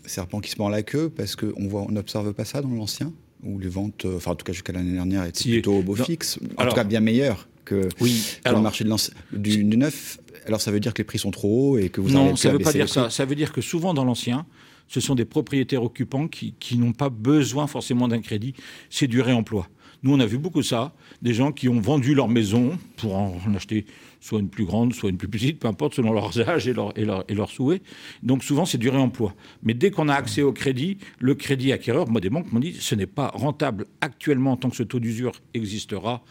serpent 0.06 0.40
qui 0.40 0.50
se 0.50 0.58
mord 0.58 0.70
la 0.70 0.84
queue, 0.84 1.10
parce 1.10 1.36
qu'on 1.36 1.92
n'observe 1.92 2.34
pas 2.34 2.46
ça 2.46 2.62
dans 2.62 2.70
l'ancien 2.70 3.14
où 3.44 3.58
les 3.58 3.70
ventes, 3.70 4.06
euh, 4.06 4.18
enfin 4.18 4.32
en 4.32 4.36
tout 4.36 4.44
cas 4.44 4.52
jusqu'à 4.52 4.74
l'année 4.74 4.92
dernière, 4.92 5.24
étaient 5.24 5.50
plutôt 5.50 5.76
au 5.76 5.82
beau 5.82 5.96
fixe, 5.96 6.40
en 6.58 6.68
tout 6.68 6.76
cas 6.76 6.84
bien 6.84 7.00
meilleures 7.00 7.48
que, 7.66 7.88
oui, 8.02 8.40
le 8.46 8.62
marché 8.62 8.84
de 8.84 8.90
du, 9.38 9.64
du, 9.64 9.78
neuf. 9.78 10.20
Alors 10.46 10.60
ça 10.60 10.72
veut 10.72 10.80
dire 10.80 10.94
que 10.94 11.00
les 11.00 11.04
prix 11.04 11.20
sont 11.20 11.32
trop 11.32 11.74
hauts 11.74 11.78
et 11.78 11.90
que 11.90 12.02
vous 12.02 12.10
Non, 12.10 12.36
ça 12.36 12.50
ne 12.50 12.54
veut 12.54 12.64
pas 12.64 12.74
dire 12.74 12.90
ça. 12.90 13.10
Ça 13.10 13.26
veut 13.26 13.36
dire 13.36 13.54
que 13.54 13.62
souvent 13.62 13.94
dans 13.94 14.04
l'ancien, 14.04 14.46
ce 14.88 15.00
sont 15.00 15.14
des 15.14 15.26
propriétaires 15.26 15.84
occupants 15.84 16.28
qui, 16.28 16.56
qui 16.60 16.78
n'ont 16.78 16.94
pas 16.94 17.10
besoin 17.10 17.68
forcément 17.68 18.08
d'un 18.08 18.22
crédit, 18.22 18.56
c'est 18.90 19.08
du 19.08 19.22
réemploi. 19.22 19.68
Nous, 20.04 20.14
on 20.14 20.20
a 20.20 20.26
vu 20.26 20.38
beaucoup 20.38 20.64
ça, 20.64 20.94
des 21.22 21.34
gens 21.34 21.52
qui 21.52 21.68
ont 21.68 21.80
vendu 21.82 22.16
leur 22.16 22.30
maison 22.30 22.78
pour 22.98 23.16
en 23.18 23.38
acheter 23.56 23.86
soit 24.22 24.40
une 24.40 24.50
plus 24.50 24.66
grande, 24.66 24.94
soit 24.94 25.10
une 25.10 25.18
plus 25.18 25.28
petite, 25.28 25.60
peu 25.60 25.68
importe, 25.68 25.96
selon 25.96 26.14
leurs 26.14 26.40
âges 26.50 26.68
et, 26.68 26.74
leur, 26.74 26.98
et, 26.98 27.08
et 27.28 27.36
leurs 27.36 27.50
souhaits. 27.50 27.82
Donc 28.24 28.44
souvent, 28.44 28.66
c'est 28.66 28.78
du 28.78 28.90
réemploi. 28.90 29.34
Mais 29.64 29.74
dès 29.74 29.92
qu'on 29.92 30.10
a 30.10 30.14
accès 30.14 30.42
au 30.42 30.54
crédit, 30.54 30.98
le 31.20 31.36
crédit 31.36 31.72
acquéreur, 31.72 32.10
moi, 32.10 32.22
des 32.22 32.30
banques 32.30 32.52
m'ont 32.52 32.60
dit, 32.60 32.76
ce 32.80 32.96
n'est 32.96 33.08
pas 33.08 33.30
rentable 33.30 33.86
actuellement 34.02 34.58
tant 34.58 34.70
que 34.70 34.76
ce 34.76 34.84
taux 34.84 35.00
d'usure 35.00 35.34
existera 35.54 36.24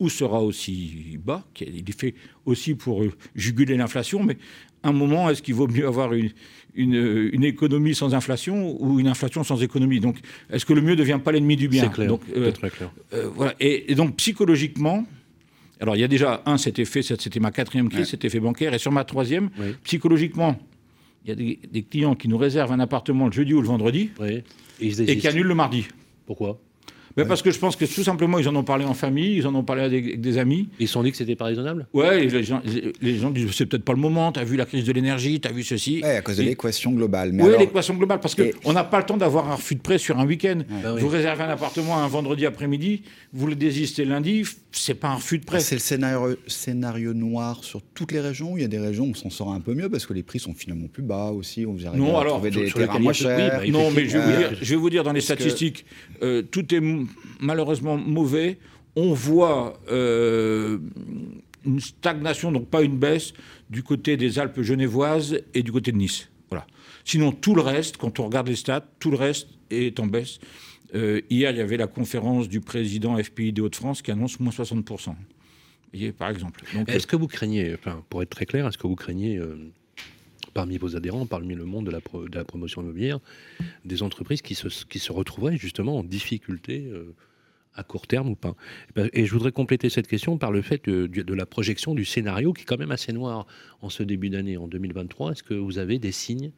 ou 0.00 0.08
sera 0.08 0.42
aussi 0.42 1.16
bas, 1.24 1.44
il 1.60 1.88
est 1.88 2.00
fait 2.00 2.14
aussi 2.44 2.74
pour 2.74 3.04
euh, 3.04 3.12
juguler 3.36 3.76
l'inflation, 3.76 4.22
mais 4.24 4.36
un 4.82 4.92
moment, 4.92 5.30
est-ce 5.30 5.42
qu'il 5.42 5.54
vaut 5.54 5.68
mieux 5.68 5.86
avoir 5.86 6.12
une, 6.12 6.30
une, 6.74 7.44
économie 7.44 7.94
sans 7.94 8.14
inflation 8.14 8.76
ou 8.80 8.98
une 9.00 9.08
inflation 9.08 9.44
sans 9.44 9.62
économie? 9.62 10.00
Donc, 10.00 10.18
est-ce 10.50 10.66
que 10.66 10.72
le 10.72 10.80
mieux 10.80 10.92
ne 10.92 10.96
devient 10.96 11.20
pas 11.22 11.32
l'ennemi 11.32 11.56
du 11.56 11.68
bien? 11.68 11.84
C'est 11.84 11.92
clair. 11.92 12.08
Donc, 12.08 12.22
euh, 12.36 12.50
très 12.50 12.70
clair. 12.70 12.90
Euh, 13.14 13.28
voilà. 13.34 13.54
Et, 13.60 13.94
donc, 13.94 14.16
psychologiquement, 14.16 15.06
alors 15.80 15.96
il 15.96 16.00
y 16.00 16.04
a 16.04 16.08
déjà 16.08 16.42
un, 16.46 16.58
cet 16.58 16.78
effet, 16.78 17.02
c'était 17.02 17.40
ma 17.40 17.50
quatrième 17.50 17.88
crise, 17.88 18.08
cet 18.08 18.24
effet 18.24 18.40
bancaire. 18.40 18.74
Et 18.74 18.78
sur 18.78 18.92
ma 18.92 19.04
troisième, 19.04 19.50
psychologiquement, 19.84 20.58
il 21.24 21.28
y 21.28 21.32
a 21.32 21.56
des, 21.70 21.82
clients 21.82 22.14
qui 22.14 22.28
nous 22.28 22.38
réservent 22.38 22.72
un 22.72 22.80
appartement 22.80 23.26
le 23.26 23.32
jeudi 23.32 23.54
ou 23.54 23.60
le 23.60 23.68
vendredi 23.68 24.10
et, 24.24 24.42
et 24.80 25.16
qui 25.16 25.28
annulent 25.28 25.46
le 25.46 25.54
mardi. 25.54 25.86
Pourquoi? 26.26 26.58
Mais 27.16 27.24
Parce 27.24 27.42
que 27.42 27.50
je 27.50 27.58
pense 27.58 27.76
que 27.76 27.84
tout 27.84 28.02
simplement, 28.02 28.38
ils 28.38 28.48
en 28.48 28.56
ont 28.56 28.64
parlé 28.64 28.84
en 28.84 28.94
famille, 28.94 29.36
ils 29.36 29.46
en 29.46 29.54
ont 29.54 29.62
parlé 29.62 29.82
avec 29.82 30.20
des, 30.20 30.38
amis. 30.38 30.68
Ils 30.78 30.86
se 30.86 30.94
sont 30.94 31.02
dit 31.02 31.10
que 31.10 31.16
c'était 31.16 31.36
pas 31.36 31.46
raisonnable? 31.46 31.86
Ouais, 31.92 32.24
les 32.24 32.42
gens, 32.42 32.62
les 33.00 33.18
gens 33.18 33.30
disent 33.30 33.50
c'est 33.52 33.66
peut-être 33.66 33.84
pas 33.84 33.92
le 33.92 33.98
moment, 33.98 34.32
tu 34.32 34.40
as 34.40 34.44
vu 34.44 34.56
la 34.56 34.64
crise 34.64 34.84
de 34.84 34.92
l'énergie, 34.92 35.40
tu 35.40 35.48
as 35.48 35.52
vu 35.52 35.62
ceci. 35.62 36.00
Ouais, 36.02 36.16
à 36.16 36.22
cause 36.22 36.36
de 36.36 36.42
l'équation 36.42 36.92
globale. 36.92 37.32
oui, 37.34 37.52
l'équation 37.58 37.94
globale, 37.94 38.20
parce 38.20 38.34
qu'on 38.34 38.72
n'a 38.72 38.84
pas 38.84 38.98
le 38.98 39.06
temps 39.06 39.16
d'avoir 39.16 39.50
un 39.50 39.56
refus 39.56 39.74
de 39.74 39.80
prêt 39.80 39.98
sur 39.98 40.18
un 40.18 40.26
week-end. 40.26 40.60
Bah 40.82 40.94
vous 40.94 41.08
réservez 41.08 41.44
un 41.44 41.50
appartement 41.50 41.98
un 41.98 42.08
vendredi 42.08 42.46
après-midi, 42.46 43.02
vous 43.32 43.46
le 43.46 43.54
désistez 43.54 44.04
lundi, 44.04 44.44
c'est 44.72 44.94
pas 44.94 45.08
un 45.08 45.16
refus 45.16 45.38
de 45.38 45.44
prêt. 45.44 45.60
c'est 45.60 45.74
le 45.74 45.80
scénario, 45.80 46.36
scénario 46.46 47.14
noir 47.14 47.62
sur 47.64 47.82
toutes 47.94 48.12
les 48.12 48.20
régions. 48.20 48.56
Il 48.56 48.62
y 48.62 48.64
a 48.64 48.68
des 48.68 48.78
régions 48.78 49.04
où 49.04 49.10
on 49.10 49.14
s'en 49.14 49.30
sort 49.30 49.52
un 49.52 49.60
peu 49.60 49.74
mieux 49.74 49.88
parce 49.88 50.06
que 50.06 50.12
les 50.12 50.22
prix 50.22 50.38
sont 50.38 50.54
finalement 50.54 50.86
plus 50.86 51.02
bas 51.02 51.30
aussi. 51.30 51.66
On 51.66 51.72
vous 51.72 51.96
non, 51.96 52.18
alors, 52.18 52.34
trouver 52.34 52.50
des 52.50 52.70
terrains 52.70 52.98
moins 52.98 53.12
chers. 53.12 53.36
Bah, 53.36 53.66
non, 53.68 53.90
mais 53.90 54.06
je 54.08 54.18
vais, 54.18 54.76
vous 54.76 54.90
dire, 54.90 55.04
dans 55.04 55.12
les 55.12 55.20
statistiques, 55.20 55.84
euh, 56.22 56.42
tout 56.42 56.74
est 56.74 56.80
malheureusement 57.40 57.96
mauvais. 57.96 58.58
On 58.96 59.14
voit 59.14 59.80
euh, 59.90 60.78
une 61.64 61.80
stagnation, 61.80 62.52
donc 62.52 62.68
pas 62.68 62.82
une 62.82 62.98
baisse, 62.98 63.32
du 63.70 63.82
côté 63.82 64.16
des 64.16 64.38
Alpes 64.38 64.60
genevoises 64.62 65.40
et 65.54 65.62
du 65.62 65.72
côté 65.72 65.92
de 65.92 65.96
Nice. 65.96 66.28
Voilà. 66.50 66.66
Sinon, 67.04 67.32
tout 67.32 67.54
le 67.54 67.62
reste, 67.62 67.96
quand 67.96 68.20
on 68.20 68.26
regarde 68.26 68.48
les 68.48 68.56
stats, 68.56 68.86
tout 68.98 69.10
le 69.10 69.16
reste 69.16 69.48
est 69.70 69.98
en 69.98 70.06
baisse. 70.06 70.38
Euh, 70.94 71.22
hier, 71.30 71.50
il 71.50 71.56
y 71.56 71.60
avait 71.60 71.78
la 71.78 71.86
conférence 71.86 72.48
du 72.48 72.60
président 72.60 73.16
FPI 73.16 73.52
des 73.52 73.62
Hauts-de-France 73.62 74.02
qui 74.02 74.10
annonce 74.10 74.38
moins 74.40 74.52
60%. 74.52 75.14
par 76.18 76.28
exemple. 76.28 76.62
Est-ce 76.86 77.06
que 77.06 77.16
vous 77.16 77.28
craignez, 77.28 77.76
pour 78.10 78.22
être 78.22 78.30
très 78.30 78.44
clair, 78.44 78.66
est-ce 78.66 78.76
que 78.78 78.86
vous 78.86 78.96
craignez 78.96 79.38
euh, 79.38 79.72
parmi 80.52 80.78
vos 80.78 80.96
adhérents, 80.96 81.26
parmi 81.26 81.54
le 81.54 81.64
monde 81.64 81.86
de 81.86 81.90
la, 81.90 81.98
de 81.98 82.36
la 82.36 82.44
promotion 82.44 82.82
immobilière, 82.82 83.20
des 83.84 84.02
entreprises 84.02 84.42
qui 84.42 84.54
se, 84.54 84.68
qui 84.84 84.98
se 84.98 85.12
retrouveraient 85.12 85.56
justement 85.56 85.98
en 85.98 86.04
difficulté 86.04 86.90
à 87.74 87.82
court 87.82 88.06
terme 88.06 88.30
ou 88.30 88.36
pas 88.36 88.54
Et 89.12 89.24
je 89.24 89.32
voudrais 89.32 89.52
compléter 89.52 89.88
cette 89.88 90.06
question 90.06 90.38
par 90.38 90.50
le 90.50 90.62
fait 90.62 90.88
de, 90.88 91.34
la 91.34 91.46
projection 91.46 91.94
du 91.94 92.04
scénario 92.04 92.52
qui 92.52 92.62
est 92.62 92.64
quand 92.66 92.78
même 92.78 92.90
assez 92.90 93.12
noir 93.12 93.46
en 93.80 93.88
ce 93.88 94.02
début 94.02 94.30
d'année, 94.30 94.56
en 94.56 94.68
2023. 94.68 95.32
Est-ce 95.32 95.42
que 95.42 95.54
vous 95.54 95.78
avez 95.78 95.98
des 95.98 96.12
signes, 96.12 96.52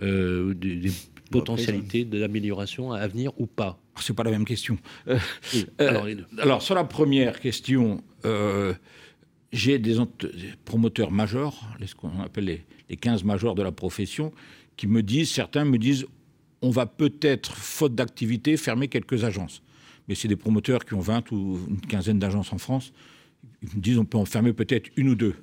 euh, 0.00 0.54
des, 0.54 0.90
potentialités 1.30 2.04
d'amélioration 2.04 2.92
à 2.92 3.06
venir 3.06 3.32
ou 3.38 3.46
pas? 3.46 3.80
C'est 4.00 4.14
pas 4.14 4.22
la 4.22 4.30
même 4.30 4.44
question. 4.44 4.78
Euh, 5.08 5.18
euh, 5.80 6.14
alors, 6.38 6.62
sur 6.62 6.74
la 6.74 6.84
première 6.84 7.40
question, 7.40 8.02
j'ai 9.52 9.78
des, 9.78 9.96
promoteurs 10.64 11.10
majeurs, 11.10 11.54
ce 11.84 11.94
qu'on 11.94 12.20
appelle 12.20 12.44
les, 12.44 12.64
les 12.90 12.96
15 12.96 13.24
majors 13.24 13.54
de 13.54 13.62
la 13.62 13.72
profession, 13.72 14.32
qui 14.76 14.86
me 14.86 15.02
disent, 15.02 15.30
certains 15.30 15.64
me 15.64 15.78
disent, 15.78 16.06
on 16.60 16.70
va 16.70 16.86
peut-être, 16.86 17.56
faute 17.56 17.94
d'activité, 17.94 18.56
fermer 18.56 18.88
quelques 18.88 19.24
agences 19.24 19.62
mais 20.08 20.14
c'est 20.14 20.28
des 20.28 20.36
promoteurs 20.36 20.84
qui 20.84 20.94
ont 20.94 21.00
20 21.00 21.30
ou 21.32 21.60
une 21.68 21.80
quinzaine 21.80 22.18
d'agences 22.18 22.52
en 22.52 22.58
France. 22.58 22.92
Ils 23.62 23.76
me 23.76 23.80
disent 23.80 23.98
on 23.98 24.04
peut 24.04 24.18
en 24.18 24.24
fermer 24.24 24.52
peut-être 24.52 24.90
une 24.96 25.10
ou 25.10 25.14
deux. 25.14 25.36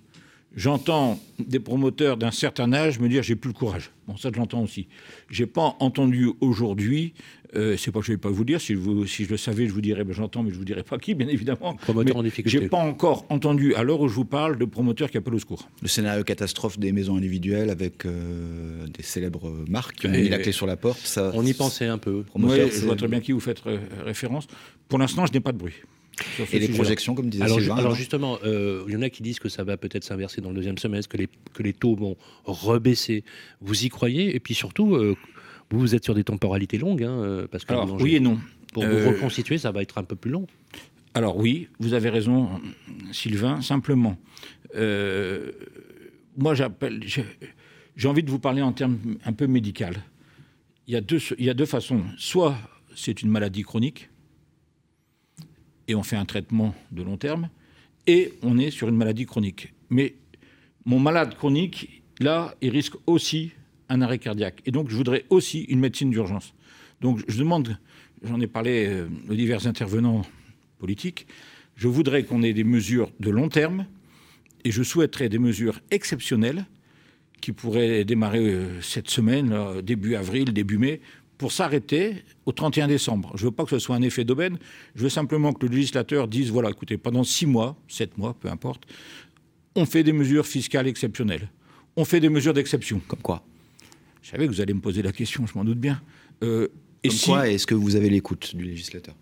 J'entends 0.56 1.20
des 1.40 1.60
promoteurs 1.60 2.16
d'un 2.16 2.32
certain 2.32 2.72
âge 2.72 3.00
me 3.00 3.10
dire 3.10 3.24
j'ai 3.24 3.36
plus 3.36 3.50
le 3.50 3.54
courage. 3.54 3.92
Bon, 4.08 4.16
ça 4.16 4.30
je 4.34 4.40
l'entends 4.40 4.64
aussi. 4.64 4.88
J'ai 5.30 5.48
pas 5.48 5.76
entendu 5.80 6.30
aujourd'hui, 6.40 7.14
euh, 7.56 7.78
c'est 7.78 7.92
pas 7.92 8.00
que 8.00 8.06
je 8.06 8.12
vais 8.12 8.18
pas 8.18 8.30
vous 8.30 8.44
dire, 8.44 8.60
si, 8.60 8.74
vous, 8.74 9.06
si 9.06 9.26
je 9.26 9.30
le 9.30 9.38
savais, 9.38 9.68
je 9.68 9.74
vous 9.74 9.82
dirais, 9.82 10.04
ben, 10.04 10.14
j'entends, 10.14 10.44
mais 10.44 10.52
je 10.52 10.58
vous 10.58 10.66
dirais 10.66 10.84
pas 10.84 10.98
qui, 10.98 11.14
bien 11.14 11.28
évidemment. 11.28 11.76
Promoteur 11.76 12.18
en 12.18 12.24
difficulté. 12.24 12.60
J'ai 12.60 12.70
pas 12.70 12.78
encore 12.78 13.26
entendu, 13.30 13.76
à 13.76 13.84
l'heure 13.84 14.02
où 14.02 14.08
je 14.08 14.14
vous 14.14 14.26
parle, 14.26 14.58
de 14.58 14.66
promoteurs 14.66 15.10
qui 15.10 15.18
appellent 15.18 15.36
au 15.36 15.40
secours. 15.40 15.70
Le 15.82 15.88
scénario 15.88 16.24
catastrophe 16.24 16.80
des 16.80 16.92
maisons 16.92 17.18
individuelles 17.18 17.70
avec 17.70 18.06
euh, 18.06 18.88
des 18.88 19.04
célèbres 19.04 19.52
marques 19.70 19.96
qui 19.96 20.08
ont 20.08 20.12
mis 20.12 20.30
la 20.30 20.40
clé 20.40 20.52
sur 20.52 20.68
la 20.68 20.78
porte, 20.78 21.00
ça. 21.00 21.32
On 21.34 21.46
y 21.46 21.54
pensait 21.54 21.88
un 21.88 21.98
peu. 21.98 22.24
Ouais, 22.36 22.70
je 22.72 22.86
vois 22.86 22.96
très 22.96 23.08
bien 23.08 23.22
qui 23.22 23.32
vous 23.32 23.40
faites 23.40 23.66
euh, 23.68 23.78
référence. 24.04 24.48
Pour 24.90 25.00
l'instant, 25.00 25.26
je 25.26 25.34
n'ai 25.34 25.40
pas 25.40 25.52
de 25.52 25.58
bruit. 25.58 25.74
Et 26.54 26.60
les 26.60 26.70
projections, 26.70 27.16
comme 27.16 27.30
disait 27.30 27.44
alors, 27.44 27.58
Sylvain, 27.58 27.74
alors 27.74 27.86
alors 27.86 27.96
justement, 27.96 28.40
euh, 28.44 28.84
il 28.88 28.94
y 28.94 28.98
en 28.98 29.02
a 29.02 29.10
qui 29.10 29.22
disent 29.24 29.40
que 29.40 29.50
ça 29.50 29.64
va 29.64 29.78
peut-être 29.78 30.04
s'inverser 30.04 30.42
dans 30.42 30.50
le 30.50 30.56
deuxième 30.56 30.78
semestre, 30.78 31.10
que 31.10 31.18
les, 31.18 31.30
que 31.54 31.64
les 31.64 31.74
taux 31.74 31.96
vont 31.96 32.16
rebaisser. 32.46 33.24
Vous 33.62 33.86
y 33.86 33.90
croyez? 33.90 34.36
Et 34.36 34.40
puis 34.40 34.54
surtout, 34.54 34.96
euh, 34.96 35.16
vous, 35.70 35.80
vous 35.80 35.96
êtes 35.96 36.04
sur 36.04 36.16
des 36.16 36.24
temporalités 36.24 36.78
longues, 36.78 37.04
hein, 37.04 37.20
euh, 37.20 37.48
parce 37.50 37.66
que 37.66 37.74
Alors, 37.74 38.00
oui 38.02 38.16
et 38.16 38.20
non. 38.20 38.40
pour 38.74 38.84
Euh, 38.84 39.04
vous 39.04 39.10
reconstituer, 39.12 39.58
ça 39.58 39.72
va 39.72 39.82
être 39.82 39.98
un 39.98 40.04
peu 40.04 40.16
plus 40.16 40.32
long. 40.32 40.48
Alors 41.14 41.38
oui, 41.38 41.70
vous 41.80 41.94
avez 41.94 42.10
raison, 42.10 42.50
Sylvain. 43.12 43.62
Simplement, 43.62 44.18
euh, 44.76 45.52
moi 46.38 46.54
j'appelle, 46.56 47.02
j'ai 47.06 47.26
j'ai 47.96 48.08
envie 48.10 48.24
de 48.24 48.30
vous 48.30 48.40
parler 48.40 48.62
en 48.62 48.74
termes 48.74 48.98
un 49.24 49.32
peu 49.32 49.48
médical. 49.48 50.04
Il 50.88 50.94
y 50.94 50.98
a 50.98 51.02
deux, 51.02 51.20
il 51.38 51.46
y 51.46 51.50
a 51.50 51.54
deux 51.54 51.66
façons. 51.66 52.04
Soit 52.18 52.58
c'est 52.96 53.22
une 53.22 53.30
maladie 53.30 53.64
chronique 53.64 54.10
et 55.88 55.96
on 55.96 56.04
fait 56.04 56.16
un 56.16 56.26
traitement 56.26 56.76
de 56.92 57.04
long 57.04 57.18
terme, 57.18 57.50
et 58.08 58.34
on 58.42 58.58
est 58.58 58.72
sur 58.72 58.88
une 58.88 58.96
maladie 58.96 59.26
chronique. 59.26 59.74
Mais 59.90 60.16
mon 60.86 61.00
malade 61.00 61.36
chronique, 61.36 62.04
là, 62.20 62.56
il 62.62 62.70
risque 62.70 62.96
aussi 63.08 63.52
un 63.90 64.02
arrêt 64.02 64.20
cardiaque. 64.20 64.62
Et 64.66 64.72
donc 64.72 64.90
je 64.90 64.96
voudrais 64.96 65.26
aussi 65.30 65.62
une 65.64 65.80
médecine 65.80 66.10
d'urgence. 66.10 66.54
Donc 67.02 67.24
je 67.28 67.38
demande, 67.38 67.78
j'en 68.24 68.40
ai 68.40 68.48
parlé 68.48 68.88
euh, 68.88 69.08
aux 69.30 69.34
divers 69.34 69.68
intervenants 69.68 70.24
politique. 70.78 71.28
Je 71.76 71.88
voudrais 71.88 72.24
qu'on 72.24 72.44
ait 72.44 72.54
des 72.54 72.64
mesures 72.64 73.12
de 73.20 73.30
long 73.30 73.50
terme 73.50 73.86
et 74.64 74.72
je 74.72 74.84
souhaiterais 74.84 75.30
des 75.30 75.40
mesures 75.40 75.80
exceptionnelles 75.92 76.66
qui 77.42 77.52
pourraient 77.52 78.06
démarrer 78.06 78.48
euh, 78.48 78.82
cette 78.82 79.10
semaine, 79.10 79.82
début 79.82 80.16
avril, 80.16 80.54
début 80.54 80.78
mai, 80.78 81.02
pour 81.38 81.52
s'arrêter 81.52 82.24
au 82.46 82.52
31 82.52 82.88
décembre. 82.88 83.32
Je 83.36 83.44
ne 83.46 83.50
veux 83.50 83.56
pas 83.56 83.64
que 83.66 83.70
ce 83.72 83.80
soit 83.80 83.96
un 83.96 84.02
effet 84.02 84.24
d'aubaine, 84.24 84.58
je 84.96 85.04
veux 85.04 85.10
simplement 85.10 85.54
que 85.54 85.66
le 85.66 85.76
législateur 85.76 86.28
dise, 86.28 86.50
voilà, 86.52 86.70
écoutez, 86.70 86.98
pendant 86.98 87.24
six 87.24 87.46
mois, 87.46 87.76
sept 87.88 88.18
mois, 88.18 88.34
peu 88.40 88.50
importe, 88.50 88.84
on 89.76 89.86
fait 89.86 90.04
des 90.04 90.14
mesures 90.14 90.46
fiscales 90.46 90.88
exceptionnelles. 90.88 91.50
On 91.98 92.06
fait 92.06 92.20
des 92.20 92.30
mesures 92.30 92.54
d'exception. 92.54 93.02
Comme 93.08 93.20
quoi 93.22 93.44
Je 94.22 94.30
savais 94.30 94.46
que 94.48 94.52
vous 94.52 94.62
allez 94.62 94.74
me 94.74 94.80
poser 94.82 95.02
la 95.02 95.12
question, 95.12 95.46
je 95.46 95.54
m'en 95.58 95.64
doute 95.66 95.80
bien. 95.80 96.02
Euh, 96.44 96.68
et 97.04 97.10
Comme 97.10 97.18
si- 97.18 97.30
quoi 97.30 97.50
Est-ce 97.50 97.68
que 97.68 97.76
vous 97.76 97.96
avez 97.96 98.10
l'écoute 98.10 98.56
du 98.56 98.64
législateur? 98.64 99.16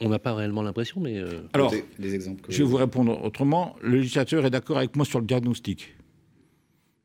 On 0.00 0.08
n'a 0.08 0.18
pas 0.18 0.34
réellement 0.34 0.62
l'impression, 0.62 1.00
mais 1.00 1.18
euh, 1.18 1.42
Alors, 1.52 1.70
des, 1.70 1.84
des 1.98 2.14
exemples 2.14 2.40
que 2.42 2.52
Je 2.52 2.58
vais 2.58 2.64
vous 2.68 2.76
répondre 2.76 3.22
autrement. 3.22 3.76
Le 3.82 3.98
législateur 3.98 4.46
est 4.46 4.50
d'accord 4.50 4.78
avec 4.78 4.96
moi 4.96 5.04
sur 5.04 5.20
le 5.20 5.26
diagnostic. 5.26 5.94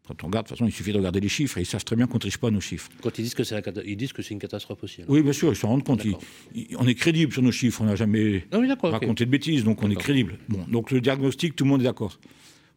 Quand 0.07 0.23
on 0.23 0.27
regarde, 0.27 0.45
de 0.45 0.49
toute 0.49 0.57
façon, 0.59 0.67
il 0.67 0.71
suffit 0.71 0.91
de 0.91 0.97
regarder 0.97 1.19
les 1.19 1.29
chiffres 1.29 1.57
et 1.57 1.61
ils 1.61 1.65
savent 1.65 1.83
très 1.83 1.95
bien 1.95 2.05
qu'on 2.05 2.15
ne 2.15 2.19
triche 2.19 2.37
pas 2.37 2.51
nos 2.51 2.61
chiffres. 2.61 2.89
quand 3.01 3.17
ils 3.17 3.23
disent 3.23 3.33
que 3.33 3.43
c'est 3.43 3.55
la 3.55 3.61
cata- 3.63 3.81
ils 3.85 3.97
disent 3.97 4.13
que 4.13 4.21
c'est 4.21 4.33
une 4.33 4.39
catastrophe 4.39 4.83
aussi. 4.83 5.01
alors. 5.01 5.11
Oui, 5.11 5.23
bien 5.23 5.33
sûr, 5.33 5.49
ils 5.51 5.55
s'en 5.55 5.67
rendent 5.69 5.83
compte. 5.83 6.03
Ils- 6.05 6.11
D'accord. 6.11 6.23
ils- 6.53 6.67
on 6.77 6.87
est 6.87 6.93
crédible 6.95 7.33
sur 7.33 7.41
nos 7.41 7.51
chiffres, 7.51 7.81
on 7.81 7.85
n'a 7.85 7.95
jamais 7.95 8.45
Ah 8.51 8.59
raconté 8.89 9.25
de 9.25 9.31
bêtises, 9.31 9.63
donc 9.63 9.81
on 9.83 9.89
est 9.89 9.95
crédible. 9.95 10.37
Bon, 10.49 10.63
donc 10.67 10.91
le 10.91 11.01
diagnostic, 11.01 11.55
tout 11.55 11.63
le 11.63 11.69
monde 11.71 11.81
est 11.81 11.85
d'accord. 11.85 12.19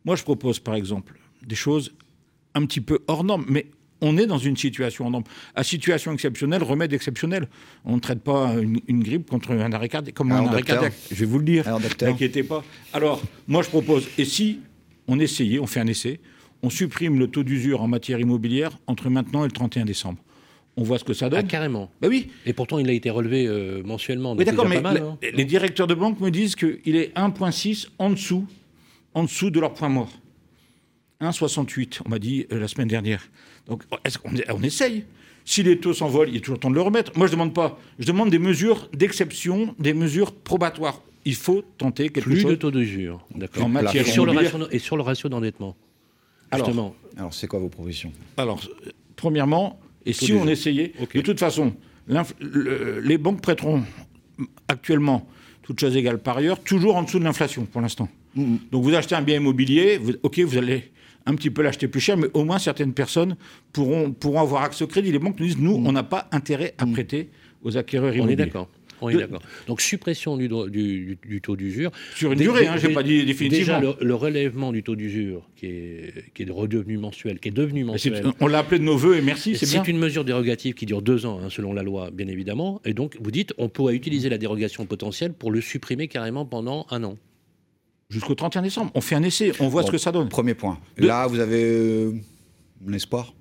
Moi, 0.05 0.17
je 0.17 0.23
propose, 0.23 0.59
par 0.59 0.75
exemple, 0.75 1.19
des 1.47 1.55
choses 1.55 1.93
un 2.55 2.65
petit 2.65 2.81
peu 2.81 3.01
hors 3.09 3.25
normes, 3.25 3.45
mais 3.49 3.67
on 4.01 4.17
est 4.17 4.27
dans 4.27 4.39
une 4.39 4.57
situation 4.57 5.05
hors 5.05 5.11
norme. 5.11 5.25
À 5.55 5.65
situation 5.65 6.13
exceptionnelle, 6.13 6.63
remède 6.63 6.93
exceptionnel. 6.95 7.47
On 7.85 7.97
ne 7.97 8.01
traite 8.01 8.21
pas 8.21 8.55
une, 8.55 8.81
une 8.89 9.03
grippe 9.03 9.29
contre 9.29 9.51
un 9.51 9.73
arrêt 9.73 9.89
cardiaque, 9.91 10.15
comme 10.15 10.33
Alors, 10.33 10.47
un 10.47 10.53
arrêt 10.53 10.63
cardiaque. 10.63 10.95
Je 11.11 11.17
vais 11.17 11.27
vous 11.27 11.39
le 11.39 11.45
dire. 11.45 11.65
N'inquiétez 12.01 12.43
pas. 12.43 12.65
Alors, 12.95 13.23
moi, 13.47 13.63
je 13.63 13.69
propose, 13.69 14.09
et 14.17 14.25
si 14.25 14.61
on 15.09 15.19
essayait, 15.21 15.59
on 15.59 15.67
fait 15.67 15.81
un 15.81 15.87
essai, 15.89 16.21
on 16.63 16.71
supprime 16.71 17.19
le 17.19 17.29
taux 17.29 17.43
d'usure 17.45 17.83
en 17.83 17.89
matière 17.89 18.19
immobilière 18.21 18.79
entre 18.87 19.09
maintenant 19.11 19.45
et 19.45 19.49
le 19.49 19.53
31 19.53 19.85
décembre. 19.85 20.19
On 20.77 20.83
voit 20.85 20.99
ce 20.99 21.05
que 21.05 21.13
ça 21.13 21.27
Ah, 21.27 21.31
donne. 21.31 21.47
carrément. 21.49 21.91
Ben 22.01 22.09
oui, 22.09 22.29
Et 22.47 22.53
pourtant, 22.53 22.79
il 22.79 22.89
a 22.89 22.93
été 22.93 23.11
relevé 23.11 23.47
euh, 23.47 23.83
mensuellement. 23.85 24.35
oui, 24.37 24.45
d'accord, 24.45 24.69
mais 24.69 24.81
mal, 24.81 24.99
hein. 24.99 25.19
les 25.35 25.45
directeurs 25.45 25.87
de 25.89 25.95
banque 25.95 26.21
me 26.21 26.31
disent 26.31 26.55
qu'il 26.55 26.95
est 26.97 27.13
1,6 27.17 27.89
en 27.99 28.11
dessous, 28.11 28.47
en 29.15 29.25
dessous 29.25 29.51
de 29.51 29.59
leur 29.59 29.75
point 29.75 29.89
mort. 29.89 30.11
1,68, 31.21 32.01
on 32.07 32.09
m'a 32.11 32.19
dit 32.21 32.47
euh, 32.53 32.61
la 32.61 32.69
semaine 32.69 32.87
dernière. 32.89 33.29
Donc, 33.67 33.83
on 34.55 34.63
essaye? 34.63 35.05
Si 35.45 35.63
les 35.63 35.79
taux 35.79 35.95
s'envolent, 35.95 36.29
il 36.29 36.37
est 36.37 36.41
toujours 36.41 36.61
temps 36.61 36.71
de 36.71 36.75
le 36.75 36.81
remettre. 36.83 37.13
Moi, 37.17 37.27
je 37.27 37.33
ne 37.33 37.37
demande 37.37 37.55
pas. 37.55 37.79
Je 37.99 38.07
demande 38.07 38.31
des 38.31 38.39
mesures 38.39 38.89
d'exception, 38.93 39.75
des 39.79 39.95
mesures 39.95 40.33
probatoires. 40.33 41.01
Il 41.25 41.35
faut 41.35 41.63
tenter 41.79 42.11
quelque 42.11 42.25
Plus 42.25 42.41
chose. 42.41 42.51
de 42.53 42.57
taux 42.57 42.71
d'usure. 42.71 43.27
D'accord. 43.35 43.65
En 43.65 43.69
matière 43.69 44.07
Et 44.07 44.11
sur 44.11 44.27
le 44.27 44.33
immobilière. 44.33 44.53
ratio, 44.61 44.69
et 44.71 44.79
sur 44.79 44.97
le 44.97 45.03
ratio 45.03 45.29
d'endettement. 45.29 45.75
Alors, 46.51 46.67
Justement. 46.67 46.95
Alors, 47.17 47.35
c'est 47.35 47.47
quoi 47.47 47.59
vos 47.59 47.69
propositions? 47.69 48.13
Alors, 48.37 48.61
premièrement, 49.17 49.79
et 50.07 50.13
si 50.13 50.33
on 50.33 50.47
essayait, 50.49 50.93
de 51.15 51.21
toute 51.21 51.39
façon, 51.39 51.75
le- 52.41 53.01
les 53.01 53.19
banques 53.19 53.41
prêteront 53.43 53.83
actuellement, 54.69 55.27
toutes 55.63 55.81
choses 55.81 55.97
égales 55.97 56.19
par 56.19 56.39
ailleurs, 56.39 56.61
toujours 56.63 56.97
en 56.97 57.03
dessous 57.03 57.19
de 57.19 57.25
l'inflation 57.25 57.67
pour 57.67 57.81
l'instant. 57.81 58.09
Donc 58.37 58.85
vous 58.85 58.95
achetez 58.95 59.15
un 59.17 59.23
bien 59.23 59.37
immobilier, 59.37 59.99
vous- 59.99 60.13
ok, 60.23 60.39
vous 60.41 60.57
allez 60.59 60.93
un 61.27 61.35
petit 61.35 61.51
peu 61.51 61.61
l'acheter 61.63 61.89
plus 61.89 62.01
cher, 62.01 62.17
mais 62.17 62.29
au 62.35 62.45
moins 62.45 62.59
certaines 62.59 62.93
personnes 62.95 63.37
pourront, 63.73 64.13
pourront 64.13 64.41
avoir 64.41 64.63
accès 64.63 64.85
au 64.85 64.87
crédit. 64.87 65.11
Les 65.13 65.19
banques 65.19 65.39
nous 65.41 65.47
disent, 65.47 65.59
nous, 65.59 65.73
on 65.85 65.93
n'a 65.93 66.05
pas 66.05 66.29
intérêt 66.33 66.75
à 66.79 66.87
prêter 66.87 67.31
aux 67.63 67.77
acquéreurs 67.77 68.11
On 68.13 68.15
est 68.15 68.19
immobiliers. 68.19 68.37
d'accord. 68.37 68.69
On 69.01 69.09
est 69.09 69.15
De- 69.15 69.19
d'accord. 69.21 69.41
Donc 69.67 69.81
suppression 69.81 70.37
du, 70.37 70.49
dro- 70.49 70.69
du, 70.69 71.05
du- 71.23 71.29
du 71.29 71.41
taux 71.41 71.57
d'usure. 71.57 71.91
Sur 72.15 72.33
une 72.33 72.39
Dé- 72.39 72.45
durée, 72.45 72.67
hein, 72.67 72.77
j'ai 72.77 72.89
dé- 72.89 72.95
pas 72.95 73.03
dit 73.03 73.25
définitivement. 73.25 73.79
Déjà, 73.81 73.95
le, 74.01 74.05
le 74.07 74.15
relèvement 74.15 74.73
du 74.73 74.83
taux 74.83 74.97
d'usure, 74.97 75.49
qui 75.57 75.67
est, 75.67 76.33
qui 76.35 76.43
est 76.43 76.51
redevenu 76.51 76.99
mensuel, 76.99 77.39
qui 77.39 77.49
est 77.49 77.53
devenu 77.53 77.85
mensuel. 77.85 78.25
on 78.41 78.47
l'a 78.47 78.59
appelé 78.59 78.79
de 78.79 78.85
nos 78.85 78.97
voeux 78.97 79.17
et 79.17 79.21
merci, 79.23 79.57
c'est 79.57 79.67
bien. 79.71 79.83
C'est 79.85 79.91
une 79.91 79.99
mesure 79.99 80.25
dérogative 80.25 80.75
qui 80.75 80.87
dure 80.87 81.03
deux 81.03 81.27
ans, 81.27 81.41
hein, 81.43 81.49
selon 81.51 81.73
la 81.73 81.83
loi, 81.83 82.11
bien 82.11 82.29
évidemment. 82.29 82.81
Et 82.85 82.95
donc, 82.95 83.17
vous 83.21 83.31
dites, 83.31 83.55
on 83.59 83.69
pourrait 83.69 83.95
utiliser 83.95 84.29
la 84.29 84.39
dérogation 84.39 84.85
potentielle 84.87 85.33
pour 85.33 85.51
le 85.51 85.61
supprimer 85.61 86.09
carrément 86.09 86.45
pendant 86.47 86.87
un 86.91 87.05
an. 87.05 87.17
Jusqu'au 88.11 88.35
31 88.35 88.63
décembre, 88.63 88.91
on 88.95 89.01
fait 89.03 89.15
un 89.17 89.23
essai, 89.23 89.53
on 89.61 89.69
voit 89.69 89.83
Bon, 89.83 89.87
ce 89.89 89.93
que 89.93 89.99
ça 89.99 90.13
donne. 90.13 90.29
Premier 90.31 90.55
point. 90.55 90.79
De- 90.97 91.07
Là, 91.07 91.27
vous 91.27 91.41
avez 91.41 91.63
euh, 91.63 92.13
un 92.89 92.93
espoir 92.95 93.35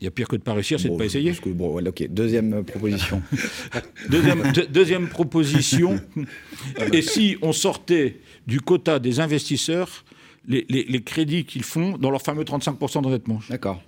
Il 0.00 0.04
y 0.04 0.06
a 0.06 0.10
pire 0.12 0.28
que 0.28 0.36
de 0.36 0.42
pas 0.42 0.52
réussir, 0.54 0.78
c'est 0.78 0.84
de 0.88 0.92
Bon, 0.92 0.98
pas 0.98 1.06
essayer. 1.06 1.30
parce 1.30 1.40
que- 1.40 1.48
bon, 1.50 1.70
voilà, 1.70 1.90
ok. 1.90 2.06
Deuxième 2.08 2.52
euh, 2.54 2.62
proposition. 2.62 3.20
Deuxième, 4.08 4.52
deux- 4.52 4.66
deuxième 4.66 5.08
proposition. 5.08 6.00
Et 6.92 7.02
si 7.02 7.36
on 7.42 7.52
sortait 7.52 8.20
du 8.46 8.60
quota 8.60 8.98
des 9.00 9.18
investisseurs 9.20 10.04
les, 10.46 10.64
les- 10.68 10.84
les 10.84 11.02
crédits 11.02 11.44
qu'ils 11.44 11.64
font 11.64 11.98
dans 11.98 12.10
leur 12.10 12.22
fameux 12.22 12.44
35% 12.44 13.02
d'endettement 13.02 13.40
D'accord. 13.50 13.82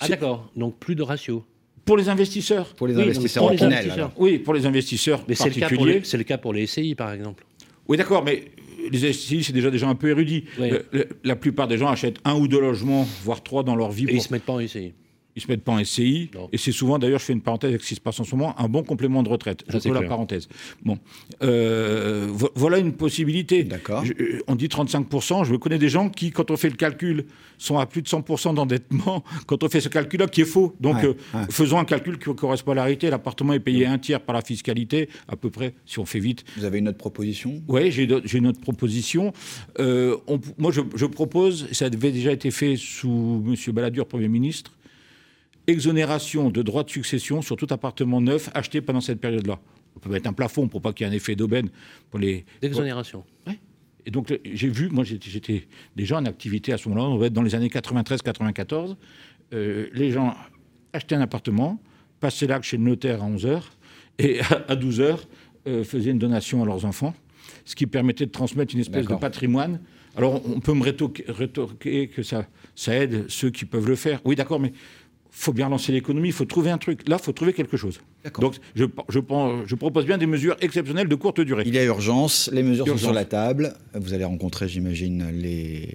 Ah 0.00 0.08
d'accord, 0.08 0.50
donc 0.56 0.78
plus 0.78 0.94
de 0.94 1.02
ratio. 1.02 1.44
Pour 1.84 1.96
les 1.96 2.08
investisseurs 2.08 2.74
Pour 2.74 2.86
les 2.86 2.94
Oui, 2.94 3.02
investisseurs 3.02 3.42
pour 3.42 3.48
en 3.48 3.52
les 3.52 3.58
Pinel, 3.58 3.72
investisseurs. 3.78 4.12
Oui, 4.16 4.38
pour 4.38 4.54
les 4.54 4.64
investisseurs 4.64 5.24
Mais 5.28 5.34
c'est 5.34 5.44
le, 5.48 5.50
cas 5.54 5.60
pour 5.62 5.68
particuliers. 5.70 5.98
les- 5.98 6.04
c'est 6.04 6.16
le 6.18 6.24
cas 6.24 6.38
pour 6.38 6.52
les 6.52 6.66
SCI, 6.66 6.94
par 6.94 7.12
exemple. 7.12 7.44
Oui, 7.88 7.96
d'accord, 7.96 8.22
mais 8.24 8.44
les 8.92 9.12
SCI, 9.12 9.42
c'est 9.42 9.52
déjà 9.52 9.70
des 9.70 9.78
gens 9.78 9.88
un 9.88 9.94
peu 9.96 10.08
érudits. 10.10 10.44
Oui. 10.60 10.70
Le- 10.70 10.86
le- 10.92 11.08
la 11.24 11.34
plupart 11.34 11.66
des 11.66 11.78
gens 11.78 11.88
achètent 11.88 12.18
un 12.24 12.34
ou 12.36 12.46
deux 12.46 12.60
logements, 12.60 13.08
voire 13.24 13.42
trois 13.42 13.64
dans 13.64 13.74
leur 13.74 13.90
vie. 13.90 14.04
Et 14.04 14.06
pour- 14.06 14.14
ils 14.16 14.20
se 14.22 14.32
mettent 14.32 14.44
pas 14.44 14.52
en 14.52 14.60
SCI. 14.60 14.92
Ils 15.38 15.40
se 15.40 15.46
mettent 15.48 15.62
pas 15.62 15.70
en 15.72 15.84
SCI. 15.84 16.30
Non. 16.34 16.48
Et 16.52 16.58
c'est 16.58 16.72
souvent, 16.72 16.98
d'ailleurs, 16.98 17.20
je 17.20 17.24
fais 17.26 17.32
une 17.32 17.40
parenthèse 17.40 17.70
avec 17.70 17.82
ce 17.82 17.88
qui 17.88 17.94
se 17.94 18.00
passe 18.00 18.18
en 18.18 18.24
ce 18.24 18.34
moment, 18.34 18.58
un 18.60 18.68
bon 18.68 18.82
complément 18.82 19.22
de 19.22 19.28
retraite. 19.28 19.62
Je 19.68 19.78
clôt 19.78 19.92
la 19.94 20.02
parenthèse. 20.02 20.48
Bon. 20.84 20.98
Euh, 21.42 22.26
vo- 22.28 22.50
voilà 22.54 22.78
une 22.78 22.92
possibilité. 22.92 23.62
D'accord. 23.64 24.02
Euh, 24.20 24.40
On 24.48 24.54
dit 24.56 24.66
35%. 24.66 25.44
Je 25.44 25.54
connais 25.56 25.78
des 25.78 25.88
gens 25.88 26.08
qui, 26.10 26.30
quand 26.30 26.50
on 26.50 26.56
fait 26.56 26.70
le 26.70 26.76
calcul, 26.76 27.24
sont 27.56 27.78
à 27.78 27.86
plus 27.86 28.02
de 28.02 28.08
100% 28.08 28.54
d'endettement. 28.54 29.24
Quand 29.46 29.62
on 29.64 29.68
fait 29.68 29.80
ce 29.80 29.88
calcul-là, 29.88 30.26
qui 30.26 30.42
est 30.42 30.44
faux. 30.44 30.74
Donc, 30.80 30.96
Ouais, 30.96 31.04
euh, 31.06 31.14
ouais. 31.34 31.40
faisons 31.50 31.78
un 31.78 31.84
calcul 31.84 32.18
qui 32.18 32.32
correspond 32.34 32.72
à 32.72 32.74
la 32.76 32.82
réalité. 32.84 33.10
L'appartement 33.10 33.52
est 33.52 33.60
payé 33.60 33.86
un 33.86 33.98
tiers 33.98 34.20
par 34.20 34.34
la 34.34 34.42
fiscalité, 34.42 35.08
à 35.28 35.36
peu 35.36 35.50
près, 35.50 35.74
si 35.86 35.98
on 35.98 36.04
fait 36.04 36.18
vite. 36.20 36.44
Vous 36.56 36.64
avez 36.64 36.78
une 36.78 36.88
autre 36.88 36.98
proposition? 36.98 37.62
Oui, 37.68 37.90
j'ai 37.92 38.04
une 38.38 38.46
autre 38.46 38.60
proposition. 38.60 39.32
Euh, 39.78 40.16
on- 40.26 40.40
moi, 40.58 40.72
je, 40.72 40.80
je 40.94 41.06
propose, 41.06 41.68
ça 41.72 41.86
avait 41.86 42.12
déjà 42.12 42.32
été 42.32 42.50
fait 42.50 42.76
sous 42.76 43.42
M. 43.46 43.54
Balladur, 43.74 44.06
Premier 44.06 44.28
ministre, 44.28 44.72
exonération 45.68 46.50
de 46.50 46.62
droits 46.62 46.82
de 46.82 46.90
succession 46.90 47.42
sur 47.42 47.56
tout 47.56 47.66
appartement 47.70 48.20
neuf 48.20 48.50
acheté 48.54 48.80
pendant 48.80 49.00
cette 49.00 49.20
période-là. 49.20 49.60
On 49.96 50.00
peut 50.00 50.10
mettre 50.10 50.28
un 50.28 50.32
plafond 50.32 50.66
pour 50.68 50.80
pas 50.82 50.92
qu'il 50.92 51.06
y 51.06 51.08
ait 51.08 51.12
un 51.12 51.16
effet 51.16 51.36
d'aubaine 51.36 51.68
pour 52.10 52.18
les. 52.18 52.44
D'exonération. 52.60 53.24
Et 54.06 54.10
donc, 54.10 54.36
j'ai 54.54 54.68
vu, 54.68 54.88
moi 54.88 55.04
j'étais- 55.04 55.66
déjà 55.94 56.16
en 56.18 56.24
activité 56.24 56.72
à 56.72 56.78
ce 56.78 56.88
moment-là, 56.88 57.08
on 57.08 57.18
va 57.18 57.26
être 57.26 57.32
dans 57.32 57.42
les 57.42 57.54
années 57.54 57.68
93-94. 57.68 58.96
euh, 59.54 59.86
les 59.92 60.10
gens 60.10 60.34
achetaient 60.92 61.14
un 61.14 61.20
appartement, 61.20 61.80
passaient 62.20 62.46
l'acte 62.46 62.64
chez 62.64 62.76
le 62.78 62.84
notaire 62.84 63.22
à 63.22 63.26
11h, 63.28 63.62
et 64.18 64.40
à, 64.68 64.74
12h, 64.76 65.18
faisaient 65.84 66.10
une 66.10 66.18
donation 66.18 66.62
à 66.62 66.66
leurs 66.66 66.84
enfants. 66.86 67.14
ce 67.64 67.74
qui 67.74 67.86
permettait 67.86 68.24
de 68.26 68.30
transmettre 68.30 68.74
une 68.74 68.80
espèce 68.80 69.06
de 69.06 69.14
patrimoine. 69.20 69.80
Alors 70.16 70.40
on 70.48 70.60
peut 70.60 70.72
me 70.74 70.82
rétorquer 70.82 72.08
que 72.08 72.22
ça, 72.22 72.46
ça 72.74 72.94
aide 72.94 73.26
ceux 73.28 73.50
qui 73.50 73.64
peuvent 73.66 73.86
le 73.88 73.94
faire. 73.96 74.20
Oui, 74.24 74.36
d'accord, 74.36 74.58
mais 74.60 74.72
faut 75.38 75.52
bien 75.52 75.68
lancer 75.68 75.92
l'économie, 75.92 76.28
il 76.28 76.34
faut 76.34 76.44
trouver 76.44 76.70
un 76.70 76.78
truc. 76.78 77.08
Là, 77.08 77.16
il 77.20 77.24
faut 77.24 77.32
trouver 77.32 77.52
quelque 77.52 77.76
chose. 77.76 78.00
Donc, 78.40 78.56
je, 78.74 78.84
je, 79.08 79.20
je, 79.66 79.74
propose 79.74 80.04
bien 80.04 80.18
des 80.18 80.26
mesures 80.26 80.56
exceptionnelles 80.60 81.08
de 81.08 81.14
courte 81.14 81.40
durée. 81.40 81.62
Il 81.66 81.74
y 81.74 81.78
a 81.78 81.84
urgence, 81.84 82.50
les 82.52 82.62
mesures 82.62 82.86
sont 82.86 82.98
sur 82.98 83.12
la 83.12 83.24
table. 83.24 83.74
Vous 83.94 84.12
allez 84.12 84.24
rencontrer, 84.24 84.68
j'imagine, 84.68 85.26
les 85.32 85.94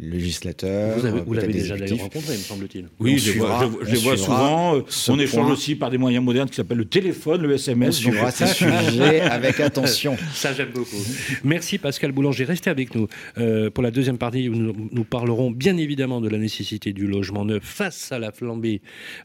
législateurs. 0.00 0.98
Vous, 1.26 1.34
l'avez 1.34 1.52
déjà 1.52 1.74
rencontré, 1.74 2.32
me 2.32 2.38
semble-t-il. 2.38 2.86
Oui, 3.00 3.18
je, 3.18 3.32
les 3.32 3.98
vois 3.98 4.16
souvent. 4.16 4.80
On 5.08 5.18
échange 5.18 5.50
aussi 5.50 5.74
par 5.74 5.90
des 5.90 5.98
moyens 5.98 6.24
modernes 6.24 6.48
qui 6.48 6.56
s'appellent 6.56 6.78
le 6.78 6.84
téléphone, 6.84 7.42
le 7.42 7.54
SMS. 7.54 7.98
On 7.98 8.00
suivra 8.00 8.30
ces 8.30 8.46
sujets 8.46 9.20
avec 9.20 9.60
attention. 9.60 10.16
Ça, 10.34 10.52
j'aime 10.52 10.70
beaucoup. 10.72 10.96
Merci 11.44 11.78
Pascal 11.78 12.12
Boulanger. 12.12 12.44
Restez 12.44 12.70
avec 12.70 12.94
nous. 12.94 13.08
Euh, 13.38 13.70
pour 13.70 13.82
la 13.82 13.90
deuxième 13.90 14.18
partie, 14.18 14.48
nous, 14.48 14.74
nous, 14.90 15.04
parlerons 15.04 15.50
bien 15.50 15.76
évidemment 15.76 16.20
de 16.20 16.28
la 16.28 16.38
nécessité 16.38 16.92
du 16.92 17.06
logement 17.06 17.44
neuf 17.44 17.62
face 17.64 18.12
à 18.12 18.18
la 18.18 18.32
flambée 18.32 18.75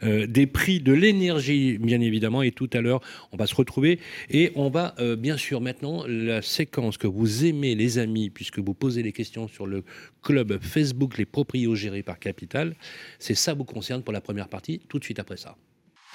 euh, 0.03 0.27
des 0.27 0.47
prix 0.47 0.79
de 0.79 0.93
l'énergie, 0.93 1.77
bien 1.77 2.01
évidemment 2.01 2.41
et 2.41 2.51
tout 2.51 2.69
à 2.73 2.81
l'heure, 2.81 3.01
on 3.31 3.37
va 3.37 3.47
se 3.47 3.55
retrouver 3.55 3.99
et 4.29 4.51
on 4.55 4.69
va 4.69 4.95
euh, 4.99 5.15
bien 5.15 5.37
sûr 5.37 5.61
maintenant 5.61 6.03
la 6.07 6.41
séquence 6.41 6.97
que 6.97 7.07
vous 7.07 7.45
aimez, 7.45 7.75
les 7.75 7.97
amis, 7.97 8.29
puisque 8.29 8.59
vous 8.59 8.73
posez 8.73 9.03
les 9.03 9.11
questions 9.11 9.47
sur 9.47 9.67
le 9.67 9.83
club 10.21 10.59
Facebook 10.61 11.17
Les 11.17 11.25
Proprios 11.25 11.75
gérés 11.75 12.03
par 12.03 12.19
Capital. 12.19 12.75
C'est 13.19 13.35
ça 13.35 13.53
vous 13.53 13.65
concerne 13.65 14.03
pour 14.03 14.13
la 14.13 14.21
première 14.21 14.47
partie, 14.47 14.81
tout 14.87 14.99
de 14.99 15.03
suite 15.03 15.19
après 15.19 15.37
ça. 15.37 15.55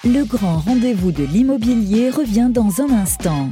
Le 0.03 0.23
grand 0.25 0.59
rendez-vous 0.59 1.11
de 1.11 1.23
l'immobilier 1.23 2.09
revient 2.09 2.49
dans 2.51 2.81
un 2.81 2.89
instant. 2.89 3.49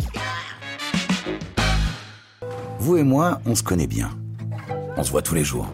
Vous 2.80 2.98
et 2.98 3.04
moi, 3.04 3.42
on 3.46 3.56
se 3.56 3.64
connaît 3.64 3.88
bien. 3.88 4.12
On 4.96 5.04
se 5.04 5.10
voit 5.10 5.24
tous 5.24 5.34
les 5.34 5.44
jours. 5.44 5.74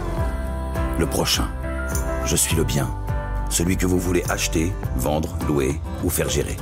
le 0.99 1.05
prochain. 1.05 1.49
Je 2.25 2.35
suis 2.35 2.55
le 2.55 2.63
bien 2.63 2.89
celui 3.51 3.77
que 3.77 3.85
vous 3.85 3.99
voulez 3.99 4.23
acheter, 4.29 4.71
vendre, 4.95 5.37
louer 5.47 5.79
ou 6.03 6.09
faire 6.09 6.29
gérer. 6.29 6.55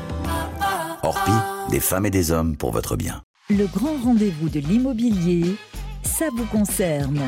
Orpi, 1.03 1.31
des 1.69 1.79
femmes 1.79 2.07
et 2.07 2.09
des 2.09 2.31
hommes 2.31 2.57
pour 2.57 2.71
votre 2.71 2.95
bien. 2.95 3.21
Le 3.49 3.67
grand 3.67 3.95
rendez-vous 4.03 4.49
de 4.49 4.59
l'immobilier, 4.59 5.55
ça 6.03 6.25
vous 6.35 6.45
concerne. 6.45 7.21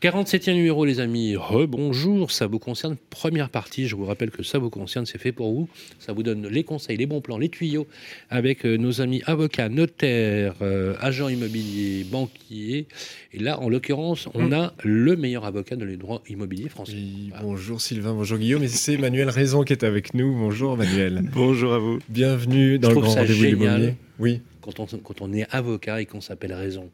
47e 0.00 0.54
numéro, 0.54 0.84
les 0.84 1.00
amis. 1.00 1.34
Rebonjour, 1.34 2.30
ça 2.30 2.46
vous 2.46 2.60
concerne. 2.60 2.96
Première 3.10 3.50
partie, 3.50 3.88
je 3.88 3.96
vous 3.96 4.04
rappelle 4.04 4.30
que 4.30 4.44
ça 4.44 4.60
vous 4.60 4.70
concerne, 4.70 5.06
c'est 5.06 5.18
fait 5.18 5.32
pour 5.32 5.52
vous. 5.52 5.68
Ça 5.98 6.12
vous 6.12 6.22
donne 6.22 6.46
les 6.46 6.62
conseils, 6.62 6.96
les 6.96 7.06
bons 7.06 7.20
plans, 7.20 7.36
les 7.36 7.48
tuyaux 7.48 7.88
avec 8.30 8.64
euh, 8.64 8.76
nos 8.76 9.00
amis 9.00 9.22
avocats, 9.26 9.68
notaires, 9.68 10.54
euh, 10.62 10.94
agents 11.00 11.28
immobiliers, 11.28 12.04
banquiers. 12.04 12.86
Et 13.32 13.40
là, 13.40 13.58
en 13.58 13.68
l'occurrence, 13.68 14.28
on 14.34 14.50
mm. 14.50 14.52
a 14.52 14.72
le 14.84 15.16
meilleur 15.16 15.44
avocat 15.44 15.74
de 15.74 15.84
les 15.84 15.96
droits 15.96 16.22
immobiliers 16.28 16.68
français. 16.68 16.94
Bonjour 17.42 17.80
Sylvain, 17.80 18.14
bonjour 18.14 18.38
Guillaume. 18.38 18.62
Et 18.62 18.68
c'est 18.68 18.98
Manuel 18.98 19.30
Raison 19.30 19.64
qui 19.64 19.72
est 19.72 19.82
avec 19.82 20.14
nous. 20.14 20.32
Bonjour 20.32 20.76
Manuel. 20.76 21.22
bonjour 21.34 21.72
à 21.74 21.80
vous. 21.80 21.98
Bienvenue 22.08 22.78
dans 22.78 22.90
le 22.90 23.00
grand 23.00 23.14
rendez-vous 23.14 23.44
immobilier. 23.46 23.94
Oui. 24.20 24.42
Quand 24.60 24.78
on, 24.78 24.86
quand 24.86 25.22
on 25.22 25.32
est 25.32 25.52
avocat 25.52 26.00
et 26.00 26.06
qu'on 26.06 26.20
s'appelle 26.20 26.52
Raison. 26.52 26.88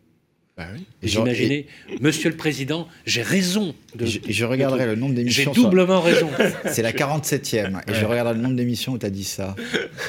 Bah 0.57 0.67
J'imaginais, 1.03 1.67
Monsieur 2.01 2.31
le 2.31 2.37
Président, 2.37 2.87
j'ai 3.07 3.23
raison. 3.23 3.75
De, 3.97 4.07
je, 4.07 4.21
je 4.29 4.45
regarderai 4.45 4.87
le 4.87 4.95
nombre 4.95 5.13
d'émissions. 5.13 5.53
J'ai 5.53 5.61
doublement 5.61 6.01
raison. 6.01 6.31
C'est 6.71 6.83
la 6.83 6.93
47e. 6.93 7.81
Et 7.89 7.95
je 7.95 8.05
regarderai 8.05 8.37
le 8.37 8.41
nombre 8.41 8.55
d'émissions 8.55 8.93
où 8.93 8.99
tu 8.99 9.05
as 9.05 9.11
dit 9.11 9.25
ça 9.25 9.57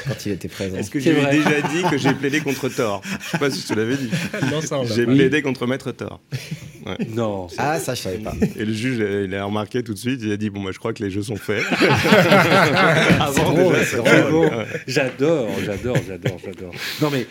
quand 0.06 0.24
il 0.24 0.30
était 0.30 0.46
présent. 0.46 0.76
Est-ce 0.76 0.90
que 0.92 1.00
j'ai 1.00 1.14
déjà 1.14 1.60
dit 1.62 1.82
que 1.90 1.98
j'ai 1.98 2.14
plaidé 2.14 2.40
contre 2.40 2.68
Thor? 2.68 3.02
Je 3.04 3.16
ne 3.16 3.22
sais 3.22 3.38
pas 3.38 3.50
si 3.50 3.60
je 3.62 3.66
te 3.66 3.74
l'avais 3.74 3.96
dit. 3.96 4.08
J'ai 4.94 5.04
plaidé 5.04 5.42
contre 5.42 5.66
Maître 5.66 5.90
Thor. 5.90 6.20
Non. 7.08 7.48
Ah, 7.58 7.80
ça, 7.80 7.94
je 7.94 8.02
savais 8.02 8.18
pas. 8.18 8.34
Et 8.56 8.64
le 8.64 8.72
juge, 8.72 8.98
il 9.24 9.34
a 9.34 9.44
remarqué 9.44 9.82
tout 9.82 9.94
de 9.94 9.98
suite. 9.98 10.20
Il 10.22 10.30
a 10.30 10.36
dit 10.36 10.50
Bon, 10.50 10.60
moi, 10.60 10.70
je 10.70 10.78
crois 10.78 10.92
que 10.92 11.02
les 11.02 11.10
jeux 11.10 11.22
sont 11.22 11.36
faits. 11.36 11.64
J'adore, 14.86 15.48
j'adore, 15.64 15.96
j'adore, 16.06 16.38
j'adore. 16.44 16.72
Non, 17.02 17.10
mais 17.10 17.26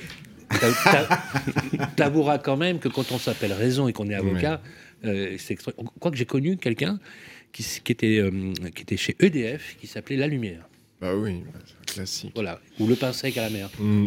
t'avoueras 1.95 2.37
quand 2.37 2.57
même 2.57 2.79
que 2.79 2.87
quand 2.87 3.11
on 3.11 3.17
s'appelle 3.17 3.53
raison 3.53 3.87
et 3.87 3.93
qu'on 3.93 4.09
est 4.09 4.15
avocat, 4.15 4.61
euh, 5.05 5.35
c'est 5.37 5.57
Quoi 5.99 6.11
que 6.11 6.17
j'ai 6.17 6.25
connu 6.25 6.57
quelqu'un 6.57 6.99
qui, 7.51 7.63
était, 7.89 8.19
euh, 8.19 8.53
qui 8.75 8.81
était 8.81 8.97
chez 8.97 9.15
EDF 9.19 9.77
qui 9.79 9.87
s'appelait 9.87 10.17
La 10.17 10.27
Lumière. 10.27 10.67
Bah 11.01 11.13
oui, 11.13 11.43
classique. 11.85 12.31
Voilà, 12.35 12.59
ou 12.79 12.87
le 12.87 12.95
pain 12.95 13.11
sec 13.11 13.37
à 13.37 13.41
la 13.41 13.49
mer. 13.49 13.69
Mm. 13.79 14.05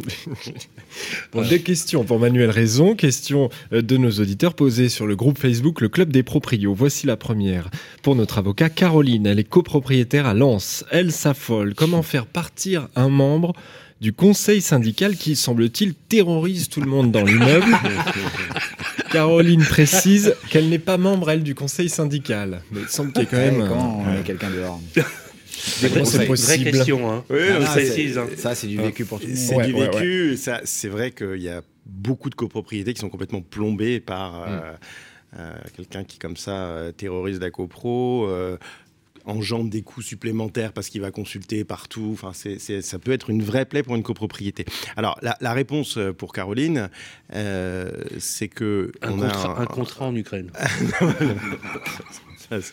bon, 1.33 1.47
Des 1.47 1.61
questions 1.61 2.03
pour 2.05 2.19
Manuel 2.19 2.51
Raison, 2.51 2.97
questions 2.97 3.51
euh, 3.75 3.83
de 3.83 3.99
nos 3.99 4.11
auditeurs 4.11 4.55
posées 4.55 4.89
sur 4.89 5.07
le 5.07 5.15
groupe 5.15 5.39
Facebook 5.39 5.83
Le 5.83 5.91
Club 5.91 6.11
des 6.11 6.23
Proprios. 6.23 6.73
Voici 6.73 7.07
la 7.07 7.19
première. 7.19 7.71
Pour 8.03 8.17
notre 8.17 8.39
avocat 8.39 8.71
Caroline, 8.71 9.27
elle 9.27 9.39
est 9.39 9.49
copropriétaire 9.49 10.25
à 10.25 10.33
Lens. 10.33 10.85
Elle 10.91 11.13
s'affole. 11.13 11.75
Comment 11.75 12.03
faire 12.03 12.27
partir 12.27 12.89
un 12.97 13.11
membre 13.11 13.53
du 14.01 14.13
conseil 14.13 14.61
syndical 14.61 15.17
qui, 15.17 15.37
semble-t-il, 15.37 15.95
terrorise 15.95 16.69
tout 16.69 16.81
le 16.81 16.87
monde 16.87 17.11
dans 17.11 17.25
l'immeuble. 17.25 17.67
Caroline 19.13 19.65
précise 19.65 20.35
qu'elle 20.51 20.69
n'est 20.69 20.79
pas 20.79 20.99
membre, 20.99 21.31
elle, 21.31 21.43
du 21.43 21.55
conseil 21.55 21.89
syndical. 21.89 22.63
Mais 22.71 22.83
il 22.83 22.89
semble 22.89 23.13
qu'il 23.13 23.23
y 23.23 23.25
ait 23.25 23.29
quand 23.29 23.37
même... 23.37 23.69
Quand 23.69 24.05
on 24.07 24.23
quelqu'un 24.23 24.51
dehors 24.51 24.81
c'est 25.59 26.25
vraie 26.25 26.59
question. 26.59 27.11
Hein. 27.11 27.25
Oui, 27.31 27.39
hein. 27.51 27.67
Ça, 28.37 28.55
c'est 28.55 28.67
du 28.67 28.77
vécu 28.77 29.05
pour 29.05 29.21
tout 29.21 29.27
le 29.27 29.33
monde. 29.33 29.39
C'est 29.39 29.67
du 29.67 29.73
vécu. 29.73 30.39
C'est 30.65 30.89
vrai 30.89 31.11
qu'il 31.11 31.43
y 31.43 31.49
a 31.49 31.63
beaucoup 31.87 32.31
de 32.31 32.35
copropriétés 32.35 32.95
qui 32.95 33.01
sont 33.01 33.09
complètement 33.09 33.41
plombées 33.41 34.01
par 34.01 34.43
euh, 34.43 34.47
mm. 34.47 34.77
euh, 35.39 35.53
quelqu'un 35.77 36.05
qui, 36.05 36.19
comme 36.19 36.37
ça, 36.37 36.53
euh, 36.53 36.93
terrorise 36.93 37.41
la 37.41 37.51
copro 37.51 38.29
engendre 39.29 39.71
des 39.71 39.83
coûts 39.83 40.03
supplémentaires 40.03 40.73
parce 40.73 40.89
qu'il 40.89 41.01
va 41.01 41.11
consulter 41.11 41.65
partout. 41.65 42.11
Enfin, 42.13 42.33
c'est, 42.33 42.59
ça 42.83 42.99
peut 42.99 43.13
être 43.13 43.31
une 43.31 43.43
vraie 43.43 43.65
plaie 43.65 43.83
pour 43.83 43.95
une 43.95 44.03
copropriété. 44.03 44.65
Alors, 44.97 45.19
la, 45.23 45.53
réponse 45.53 45.99
euh, 45.99 46.13
pour 46.13 46.33
Caroline, 46.33 46.89
euh, 47.35 47.91
c'est 48.19 48.49
que 48.49 48.93
un, 49.03 49.13
contrat, 49.13 49.61
un... 49.61 49.67
contrat 49.67 50.07
en 50.07 50.17
Ukraine. 50.17 50.51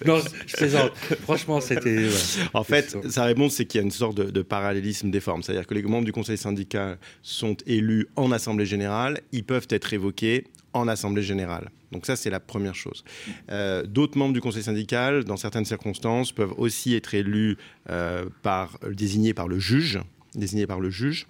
non, 0.05 0.19
je 0.47 1.15
Franchement, 1.23 1.59
c'était. 1.59 2.09
En 2.53 2.63
fait, 2.63 2.97
sa 3.09 3.25
réponse, 3.25 3.55
c'est 3.55 3.65
qu'il 3.65 3.79
y 3.79 3.83
a 3.83 3.85
une 3.85 3.91
sorte 3.91 4.15
de, 4.15 4.31
de 4.31 4.41
parallélisme 4.41 5.11
des 5.11 5.19
formes. 5.19 5.43
C'est-à-dire 5.43 5.67
que 5.67 5.73
les 5.73 5.83
membres 5.83 6.05
du 6.05 6.13
conseil 6.13 6.37
syndical 6.37 6.97
sont 7.21 7.57
élus 7.65 8.07
en 8.15 8.31
assemblée 8.31 8.65
générale, 8.65 9.19
ils 9.31 9.43
peuvent 9.43 9.67
être 9.69 9.93
évoqués 9.93 10.45
en 10.75 10.87
assemblée 10.87 11.23
générale. 11.23 11.71
Donc 11.91 12.05
ça, 12.05 12.15
c'est 12.15 12.29
la 12.29 12.41
première 12.41 12.75
chose. 12.75 13.03
Euh, 13.49 13.83
d'autres 13.83 14.17
membres 14.17 14.33
du 14.33 14.41
conseil 14.41 14.63
syndical, 14.63 15.23
dans 15.23 15.37
certaines 15.37 15.65
circonstances, 15.65 16.33
peuvent 16.33 16.53
aussi 16.57 16.93
être 16.93 17.15
élus 17.15 17.57
euh, 17.89 18.25
par, 18.43 18.77
désignés 18.91 19.33
par 19.33 19.47
le 19.47 19.57
juge, 19.57 19.99
par 20.67 20.79
le 20.81 20.89
juge. 20.89 21.27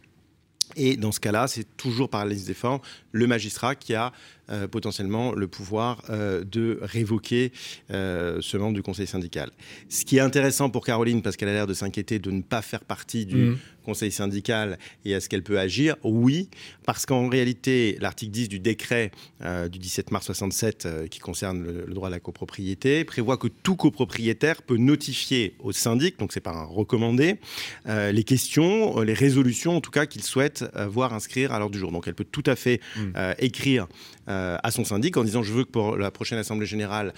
Et 0.75 0.97
dans 0.97 1.11
ce 1.11 1.19
cas-là, 1.19 1.47
c'est 1.47 1.77
toujours 1.77 2.09
par 2.09 2.25
la 2.25 2.33
liste 2.33 2.47
des 2.47 2.55
formes 2.55 2.79
le 3.11 3.27
magistrat 3.27 3.75
qui 3.75 3.93
a 3.93 4.11
euh, 4.49 4.67
potentiellement 4.67 5.31
le 5.33 5.47
pouvoir 5.47 6.01
de 6.09 6.79
révoquer 6.81 7.51
ce 7.89 8.57
membre 8.57 8.73
du 8.73 8.81
conseil 8.81 9.05
syndical. 9.05 9.51
Ce 9.89 10.03
qui 10.03 10.17
est 10.17 10.21
intéressant 10.21 10.71
pour 10.71 10.83
Caroline, 10.83 11.21
parce 11.21 11.37
qu'elle 11.37 11.49
a 11.49 11.53
l'air 11.53 11.67
de 11.67 11.75
s'inquiéter 11.75 12.17
de 12.17 12.31
ne 12.31 12.41
pas 12.41 12.63
faire 12.63 12.83
partie 12.83 13.27
du 13.27 13.51
mmh. 13.51 13.57
Conseil 13.85 14.11
syndical 14.11 14.77
et 15.05 15.11
est-ce 15.11 15.29
qu'elle 15.29 15.43
peut 15.43 15.59
agir, 15.59 15.95
oui, 16.03 16.49
parce 16.85 17.05
qu'en 17.05 17.29
réalité, 17.29 17.97
l'article 18.01 18.31
10 18.31 18.49
du 18.49 18.59
décret 18.59 19.11
du 19.71 19.79
17 19.79 20.11
mars 20.11 20.25
67 20.25 21.09
qui 21.09 21.19
concerne 21.19 21.63
le, 21.63 21.93
droit 21.93 22.07
à 22.07 22.11
la 22.11 22.19
copropriété 22.19 23.05
prévoit 23.05 23.37
que 23.37 23.47
tout 23.47 23.75
copropriétaire 23.75 24.61
peut 24.63 24.77
notifier 24.77 25.55
au 25.59 25.71
syndic, 25.71 26.17
donc 26.19 26.33
c'est 26.33 26.39
pas 26.39 26.51
un 26.51 26.63
recommandé, 26.63 27.35
les 27.87 28.23
questions, 28.23 28.99
les 29.01 29.13
résolutions 29.13 29.77
en 29.77 29.81
tout 29.81 29.91
cas 29.91 30.05
qu'il 30.05 30.23
souhaite 30.23 30.65
voir 30.87 31.13
inscrire 31.13 31.53
à 31.53 31.59
l'ordre 31.59 31.73
du 31.73 31.79
jour. 31.79 31.91
Donc 31.91 32.07
elle 32.07 32.15
peut 32.15 32.25
tout 32.25 32.43
à 32.45 32.55
fait 32.55 32.81
mmh. 32.97 33.01
écrire 33.39 33.87
à 34.27 34.71
son 34.71 34.83
syndic 34.83 35.17
en 35.17 35.23
disant 35.23 35.43
je 35.43 35.53
veux 35.53 35.63
que 35.63 35.71
pour 35.71 35.97
la 35.97 36.11
prochaine 36.11 36.39
assemblée 36.39 36.65
générale 36.65 37.13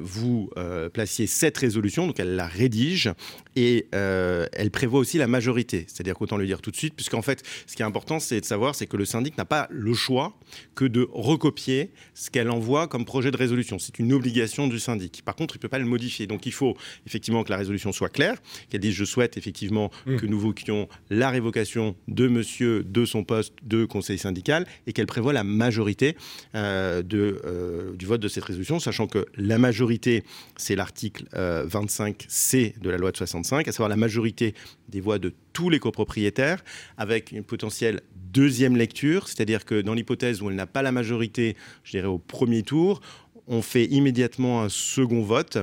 vous 0.00 0.50
placiez 0.92 1.26
cette 1.26 1.56
résolution. 1.58 2.06
Donc 2.06 2.18
elle 2.18 2.34
la 2.34 2.46
rédige 2.46 3.10
et 3.56 3.86
elle 3.92 4.70
prévoit 4.70 5.00
aussi 5.00 5.18
la 5.18 5.26
majorité. 5.26 5.86
C'est-à-dire 6.00 6.14
qu'autant 6.14 6.38
le 6.38 6.46
dire 6.46 6.62
tout 6.62 6.70
de 6.70 6.76
suite, 6.76 6.94
puisqu'en 6.94 7.20
fait, 7.20 7.42
ce 7.66 7.76
qui 7.76 7.82
est 7.82 7.84
important, 7.84 8.20
c'est 8.20 8.40
de 8.40 8.46
savoir, 8.46 8.74
c'est 8.74 8.86
que 8.86 8.96
le 8.96 9.04
syndic 9.04 9.36
n'a 9.36 9.44
pas 9.44 9.68
le 9.70 9.92
choix 9.92 10.34
que 10.74 10.86
de 10.86 11.06
recopier 11.12 11.90
ce 12.14 12.30
qu'elle 12.30 12.48
envoie 12.48 12.88
comme 12.88 13.04
projet 13.04 13.30
de 13.30 13.36
résolution. 13.36 13.78
C'est 13.78 13.98
une 13.98 14.14
obligation 14.14 14.66
du 14.66 14.78
syndic. 14.78 15.20
Par 15.26 15.36
contre, 15.36 15.56
il 15.56 15.58
ne 15.58 15.62
peut 15.62 15.68
pas 15.68 15.78
le 15.78 15.84
modifier. 15.84 16.26
Donc 16.26 16.46
il 16.46 16.52
faut 16.52 16.74
effectivement 17.06 17.44
que 17.44 17.50
la 17.50 17.58
résolution 17.58 17.92
soit 17.92 18.08
claire, 18.08 18.38
qu'elle 18.70 18.80
dise 18.80 18.94
je 18.94 19.04
souhaite 19.04 19.36
effectivement 19.36 19.90
mmh. 20.06 20.16
que 20.16 20.26
nous 20.26 20.40
voquions 20.40 20.88
la 21.10 21.28
révocation 21.28 21.96
de 22.08 22.28
monsieur 22.28 22.82
de 22.82 23.04
son 23.04 23.24
poste 23.24 23.52
de 23.62 23.84
conseil 23.84 24.16
syndical 24.16 24.66
et 24.86 24.94
qu'elle 24.94 25.06
prévoit 25.06 25.34
la 25.34 25.44
majorité 25.44 26.16
euh, 26.54 27.02
de, 27.02 27.42
euh, 27.44 27.92
du 27.94 28.06
vote 28.06 28.22
de 28.22 28.28
cette 28.28 28.44
résolution, 28.44 28.80
sachant 28.80 29.06
que 29.06 29.26
la 29.36 29.58
majorité, 29.58 30.24
c'est 30.56 30.76
l'article 30.76 31.24
25C 31.34 32.54
euh, 32.54 32.80
de 32.80 32.88
la 32.88 32.96
loi 32.96 33.12
de 33.12 33.18
65, 33.18 33.68
à 33.68 33.72
savoir 33.72 33.90
la 33.90 33.96
majorité 33.96 34.54
des 34.88 35.00
voix 35.00 35.18
de 35.18 35.34
tous 35.52 35.68
les 35.68 35.78
copropriétaires, 35.90 36.62
avec 36.96 37.32
une 37.32 37.42
potentielle 37.42 38.00
deuxième 38.14 38.76
lecture, 38.76 39.26
c'est-à-dire 39.26 39.64
que 39.64 39.80
dans 39.80 39.94
l'hypothèse 39.94 40.40
où 40.40 40.48
elle 40.48 40.56
n'a 40.56 40.66
pas 40.66 40.82
la 40.82 40.92
majorité, 40.92 41.56
je 41.82 41.90
dirais 41.90 42.06
au 42.06 42.18
premier 42.18 42.62
tour, 42.62 43.00
on 43.48 43.62
fait 43.62 43.86
immédiatement 43.86 44.62
un 44.62 44.68
second 44.68 45.22
vote 45.22 45.58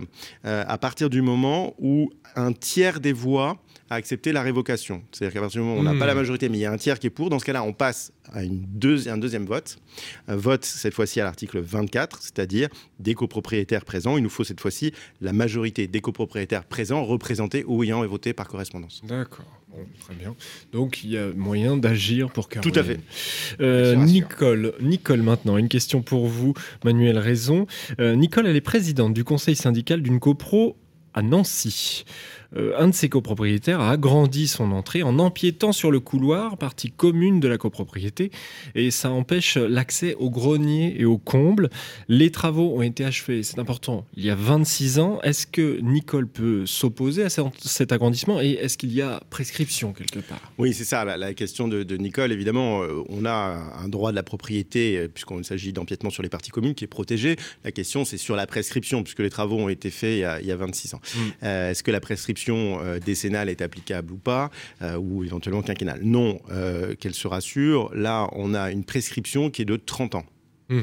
euh, 0.45 0.65
à 0.67 0.77
partir 0.77 1.09
du 1.09 1.21
moment 1.21 1.73
où 1.79 2.11
un 2.35 2.51
tiers 2.51 2.99
des 2.99 3.13
voix 3.13 3.57
a 3.89 3.95
accepté 3.95 4.31
la 4.31 4.41
révocation. 4.41 5.03
C'est-à-dire 5.11 5.33
qu'à 5.33 5.39
partir 5.41 5.61
du 5.61 5.67
moment 5.67 5.79
où 5.79 5.81
on 5.81 5.83
n'a 5.83 5.97
pas 5.97 6.05
la 6.05 6.13
hmm. 6.13 6.17
majorité, 6.17 6.49
mais 6.49 6.57
il 6.57 6.61
y 6.61 6.65
a 6.65 6.71
un 6.71 6.77
tiers 6.77 6.99
qui 6.99 7.07
est 7.07 7.11
pour, 7.11 7.29
dans 7.29 7.39
ce 7.39 7.45
cas-là, 7.45 7.63
on 7.63 7.73
passe 7.73 8.11
à 8.33 8.43
une 8.43 8.65
un 9.07 9.17
deuxième 9.17 9.45
vote. 9.45 9.77
Un 10.27 10.35
vote, 10.35 10.65
cette 10.65 10.93
fois-ci, 10.93 11.19
à 11.19 11.23
l'article 11.23 11.59
24, 11.59 12.21
c'est-à-dire 12.21 12.69
des 12.99 13.13
copropriétaires 13.13 13.85
présents. 13.85 14.17
Il 14.17 14.23
nous 14.23 14.29
faut 14.29 14.43
cette 14.43 14.59
fois-ci 14.59 14.93
la 15.21 15.33
majorité 15.33 15.87
des 15.87 16.01
copropriétaires 16.01 16.65
présents, 16.65 17.03
représentés 17.03 17.63
ou 17.65 17.83
ayant 17.83 18.05
voté 18.05 18.33
par 18.33 18.47
correspondance. 18.47 19.01
D'accord. 19.05 19.45
très 19.99 20.13
bien. 20.15 20.35
Donc 20.71 21.03
il 21.03 21.11
y 21.11 21.17
a 21.17 21.31
moyen 21.33 21.77
d'agir 21.77 22.31
pour 22.31 22.49
Caroline. 22.49 22.71
Tout 22.71 22.79
à 22.79 22.83
fait. 22.83 22.99
Euh, 23.59 23.95
Nicole, 23.95 24.73
Nicole 24.81 25.21
maintenant, 25.21 25.57
une 25.57 25.69
question 25.69 26.01
pour 26.01 26.27
vous, 26.27 26.53
Manuel 26.83 27.17
Raison. 27.17 27.67
Euh, 27.99 28.15
Nicole, 28.15 28.47
elle 28.47 28.55
est 28.55 28.61
présidente 28.61 29.13
du 29.13 29.23
conseil 29.23 29.55
syndical 29.55 30.01
d'une 30.01 30.19
copro 30.19 30.77
à 31.13 31.21
Nancy. 31.21 32.05
Euh, 32.55 32.73
un 32.77 32.87
de 32.87 32.93
ses 32.93 33.09
copropriétaires 33.09 33.81
a 33.81 33.91
agrandi 33.91 34.47
son 34.47 34.71
entrée 34.71 35.03
en 35.03 35.19
empiétant 35.19 35.71
sur 35.71 35.91
le 35.91 35.99
couloir, 35.99 36.57
partie 36.57 36.91
commune 36.91 37.39
de 37.39 37.47
la 37.47 37.57
copropriété, 37.57 38.31
et 38.75 38.91
ça 38.91 39.11
empêche 39.11 39.57
l'accès 39.57 40.15
au 40.15 40.29
grenier 40.29 40.95
et 40.99 41.05
au 41.05 41.17
comble. 41.17 41.69
Les 42.07 42.31
travaux 42.31 42.77
ont 42.77 42.81
été 42.81 43.03
achevés, 43.03 43.43
c'est 43.43 43.59
important, 43.59 44.05
il 44.15 44.25
y 44.25 44.29
a 44.29 44.35
26 44.35 44.99
ans. 44.99 45.19
Est-ce 45.23 45.47
que 45.47 45.79
Nicole 45.81 46.27
peut 46.27 46.65
s'opposer 46.65 47.23
à 47.23 47.29
cet 47.29 47.91
agrandissement 47.91 48.39
et 48.41 48.51
est-ce 48.51 48.77
qu'il 48.77 48.93
y 48.93 49.01
a 49.01 49.21
prescription 49.29 49.93
quelque 49.93 50.19
part? 50.19 50.51
Oui, 50.57 50.73
c'est 50.73 50.85
ça, 50.85 51.03
la, 51.05 51.33
question 51.33 51.67
de, 51.67 51.97
Nicole. 51.97 52.31
Évidemment, 52.31 52.83
euh, 52.83 53.03
on 53.09 53.25
a 53.25 53.57
un 53.83 53.89
droit 53.89 54.11
de 54.11 54.15
la 54.15 54.23
propriété, 54.23 54.97
euh, 54.97 55.07
puisqu'on 55.07 55.41
s'agit 55.43 55.73
d'empiètement 55.73 56.09
sur 56.09 56.23
les 56.23 56.29
parties 56.29 56.51
communes, 56.51 56.75
qui 56.75 56.83
est 56.83 56.87
protégé. 56.87 57.35
La 57.63 57.71
question, 57.71 58.05
c'est 58.05 58.17
sur 58.17 58.35
la 58.35 58.47
prescription, 58.47 59.03
puisque 59.03 59.19
les 59.19 59.29
travaux 59.29 59.57
ont 59.57 59.69
été 59.69 59.89
faits 59.89 60.17
il 60.41 60.47
y 60.47 60.51
a, 60.51 60.57
26 60.57 60.95
ans. 60.95 61.01
Mmh. 61.15 61.45
est-ce 61.45 61.83
que 61.83 61.91
la 61.91 61.99
prescription 61.99 62.36
euh, 62.49 62.99
décennale 62.99 63.49
est 63.49 63.61
applicable 63.61 64.13
ou 64.13 64.17
pas, 64.17 64.49
euh, 64.81 64.97
ou 64.97 65.23
éventuellement 65.23 65.61
quinquennale. 65.61 65.99
Non, 66.03 66.39
euh, 66.51 66.95
qu'elle 66.95 67.13
se 67.13 67.27
rassure, 67.27 67.91
là, 67.93 68.29
on 68.33 68.53
a 68.53 68.71
une 68.71 68.83
prescription 68.83 69.49
qui 69.49 69.63
est 69.63 69.65
de 69.65 69.75
30 69.75 70.15
ans. 70.15 70.25
Hmm. 70.69 70.81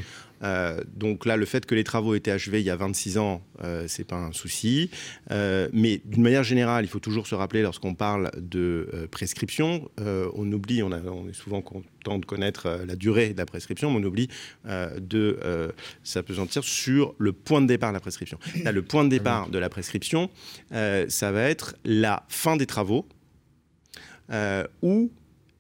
donc 0.95 1.27
là, 1.27 1.37
le 1.37 1.45
fait 1.47 1.67
que 1.67 1.75
les 1.75 1.85
travaux 1.85 2.15
étaient 2.15 2.31
achevés 2.31 2.61
il 2.61 2.67
y 2.67 2.71
a 2.71 2.77
26 2.77 3.19
ans, 3.19 3.43
euh, 3.63 3.85
c'est 3.87 4.05
pas 4.05 4.17
un 4.17 4.33
souci. 4.33 4.91
mais 5.31 6.01
d'une 6.05 6.23
manière 6.23 6.43
générale, 6.43 6.85
il 6.85 6.89
faut 6.89 7.01
toujours 7.01 7.27
se 7.27 7.35
rappeler 7.35 7.63
lorsqu'on 7.63 7.95
parle 7.95 8.31
de 8.37 9.09
prescription, 9.11 9.91
on 9.99 10.53
oublie, 10.53 10.83
on, 10.83 10.93
on, 10.93 11.29
est 11.29 11.35
souvent 11.35 11.63
content 11.63 12.19
de 12.19 12.25
connaître 12.25 12.81
la 12.87 12.97
durée 12.97 13.33
de 13.33 13.39
la 13.39 13.47
prescription, 13.47 13.91
mais 13.91 14.05
on 14.05 14.09
oublie 14.09 14.29
de 14.65 15.73
s'apesantir 16.03 16.65
sur 16.65 17.15
le 17.19 17.33
point 17.33 17.61
de 17.61 17.67
départ 17.67 17.91
de 17.91 17.95
la 17.95 18.01
prescription. 18.01 18.39
Là, 18.65 18.73
le 18.73 18.83
point 18.83 19.05
de 19.05 19.11
départ 19.11 19.49
de 19.49 19.59
la 19.59 19.69
prescription, 19.69 20.31
ça 20.71 21.33
va 21.33 21.43
être 21.43 21.77
la 21.85 22.25
fin 22.29 22.57
des 22.57 22.67
travaux 22.67 23.07
ou 24.83 25.11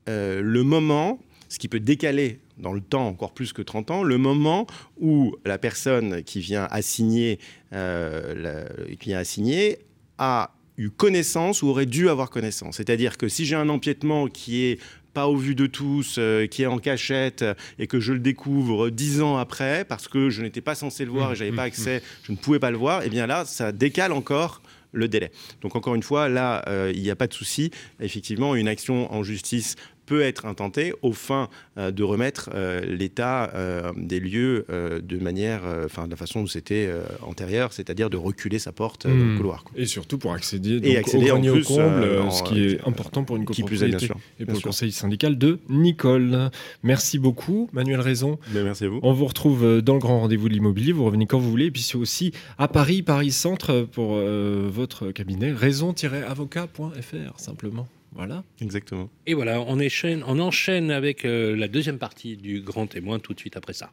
le 0.06 0.62
moment, 0.62 1.20
ce 1.48 1.58
qui 1.58 1.68
peut 1.68 1.80
décaler 1.80 2.40
dans 2.58 2.72
le 2.72 2.80
temps 2.80 3.06
encore 3.06 3.32
plus 3.32 3.52
que 3.52 3.62
30 3.62 3.90
ans, 3.90 4.02
le 4.02 4.18
moment 4.18 4.66
où 5.00 5.36
la 5.44 5.58
personne 5.58 6.22
qui 6.22 6.40
vient 6.40 6.68
assigner, 6.70 7.38
euh, 7.72 8.66
qui 9.00 9.08
vient 9.08 9.18
assigner 9.18 9.78
a 10.18 10.54
eu 10.76 10.90
connaissance 10.90 11.62
ou 11.62 11.68
aurait 11.68 11.86
dû 11.86 12.08
avoir 12.08 12.30
connaissance. 12.30 12.76
C'est-à-dire 12.76 13.16
que 13.16 13.28
si 13.28 13.44
j'ai 13.44 13.56
un 13.56 13.68
empiètement 13.68 14.28
qui 14.28 14.64
est 14.64 14.80
pas 15.12 15.28
au 15.28 15.36
vu 15.36 15.54
de 15.54 15.66
tous, 15.66 16.16
euh, 16.18 16.46
qui 16.46 16.64
est 16.64 16.66
en 16.66 16.78
cachette 16.78 17.44
et 17.78 17.86
que 17.86 18.00
je 18.00 18.12
le 18.12 18.18
découvre 18.18 18.90
dix 18.90 19.22
ans 19.22 19.36
après 19.36 19.84
parce 19.84 20.08
que 20.08 20.28
je 20.28 20.42
n'étais 20.42 20.60
pas 20.60 20.74
censé 20.74 21.04
le 21.04 21.12
voir 21.12 21.32
et 21.32 21.36
j'avais 21.36 21.52
pas 21.52 21.62
accès, 21.62 22.02
je 22.24 22.32
ne 22.32 22.36
pouvais 22.36 22.58
pas 22.58 22.72
le 22.72 22.76
voir, 22.76 23.02
et 23.02 23.06
eh 23.06 23.10
bien 23.10 23.26
là, 23.26 23.44
ça 23.44 23.70
décale 23.70 24.12
encore 24.12 24.60
le 24.94 25.08
délai. 25.08 25.30
Donc 25.60 25.76
encore 25.76 25.94
une 25.94 26.02
fois, 26.02 26.28
là, 26.28 26.64
euh, 26.68 26.92
il 26.94 27.02
n'y 27.02 27.10
a 27.10 27.16
pas 27.16 27.26
de 27.26 27.34
souci. 27.34 27.70
Effectivement, 28.00 28.54
une 28.54 28.68
action 28.68 29.12
en 29.12 29.22
justice 29.22 29.76
peut 30.04 30.22
être 30.22 30.46
intenté 30.46 30.92
au 31.02 31.12
fin 31.12 31.48
euh, 31.78 31.90
de 31.90 32.02
remettre 32.02 32.50
euh, 32.54 32.80
l'état 32.84 33.50
euh, 33.54 33.92
des 33.96 34.20
lieux 34.20 34.66
de 34.68 35.18
manière, 35.18 35.62
enfin 35.84 36.06
de 36.06 36.10
la 36.10 36.16
façon 36.16 36.40
où 36.40 36.48
c'était 36.48 36.90
antérieur, 37.22 37.72
c'est-à-dire 37.72 38.10
de 38.10 38.16
reculer 38.16 38.58
sa 38.58 38.72
porte 38.72 39.06
dans 39.06 39.14
le 39.14 39.34
hmm. 39.34 39.36
couloir. 39.36 39.64
Et 39.76 39.86
surtout 39.86 40.18
pour 40.18 40.32
accéder, 40.32 40.80
donc, 40.80 40.90
et 40.90 40.96
accéder 40.96 41.30
au 41.30 41.36
au 41.36 41.62
comble, 41.62 42.30
ce 42.30 42.42
qui 42.42 42.64
est 42.64 42.86
important 42.86 43.24
pour 43.24 43.36
une 43.36 43.44
copropriété 43.44 44.08
et 44.38 44.44
pour 44.44 44.54
le 44.54 44.60
conseil 44.60 44.92
syndical 44.92 45.38
de 45.38 45.58
Nicole. 45.68 46.50
Merci 46.82 47.18
beaucoup, 47.18 47.68
Manuel 47.72 48.00
Raison. 48.00 48.38
Ben, 48.52 48.64
merci 48.64 48.84
à 48.84 48.88
vous. 48.88 49.00
On 49.02 49.12
vous 49.12 49.26
retrouve 49.26 49.82
dans 49.82 49.94
le 49.94 50.00
grand 50.00 50.20
rendez-vous 50.20 50.48
de 50.48 50.54
l'immobilier. 50.54 50.92
Vous 50.92 51.04
revenez 51.04 51.26
quand 51.26 51.38
vous 51.38 51.50
voulez. 51.50 51.66
Et 51.66 51.70
puis 51.70 51.82
c'est 51.82 51.96
aussi 51.96 52.32
à 52.58 52.68
Paris, 52.68 53.02
Paris 53.02 53.32
Centre 53.32 53.86
pour 53.92 54.14
votre 54.16 55.10
cabinet, 55.10 55.52
raison-avocat.fr 55.52 57.40
simplement. 57.40 57.86
Voilà. 58.14 58.44
Exactement. 58.60 59.10
Et 59.26 59.34
voilà, 59.34 59.60
on 59.60 59.80
enchaîne, 59.80 60.22
on 60.26 60.38
enchaîne 60.38 60.90
avec 60.90 61.24
euh, 61.24 61.56
la 61.56 61.68
deuxième 61.68 61.98
partie 61.98 62.36
du 62.36 62.60
grand 62.60 62.86
témoin 62.86 63.18
tout 63.18 63.34
de 63.34 63.40
suite 63.40 63.56
après 63.56 63.72
ça. 63.72 63.90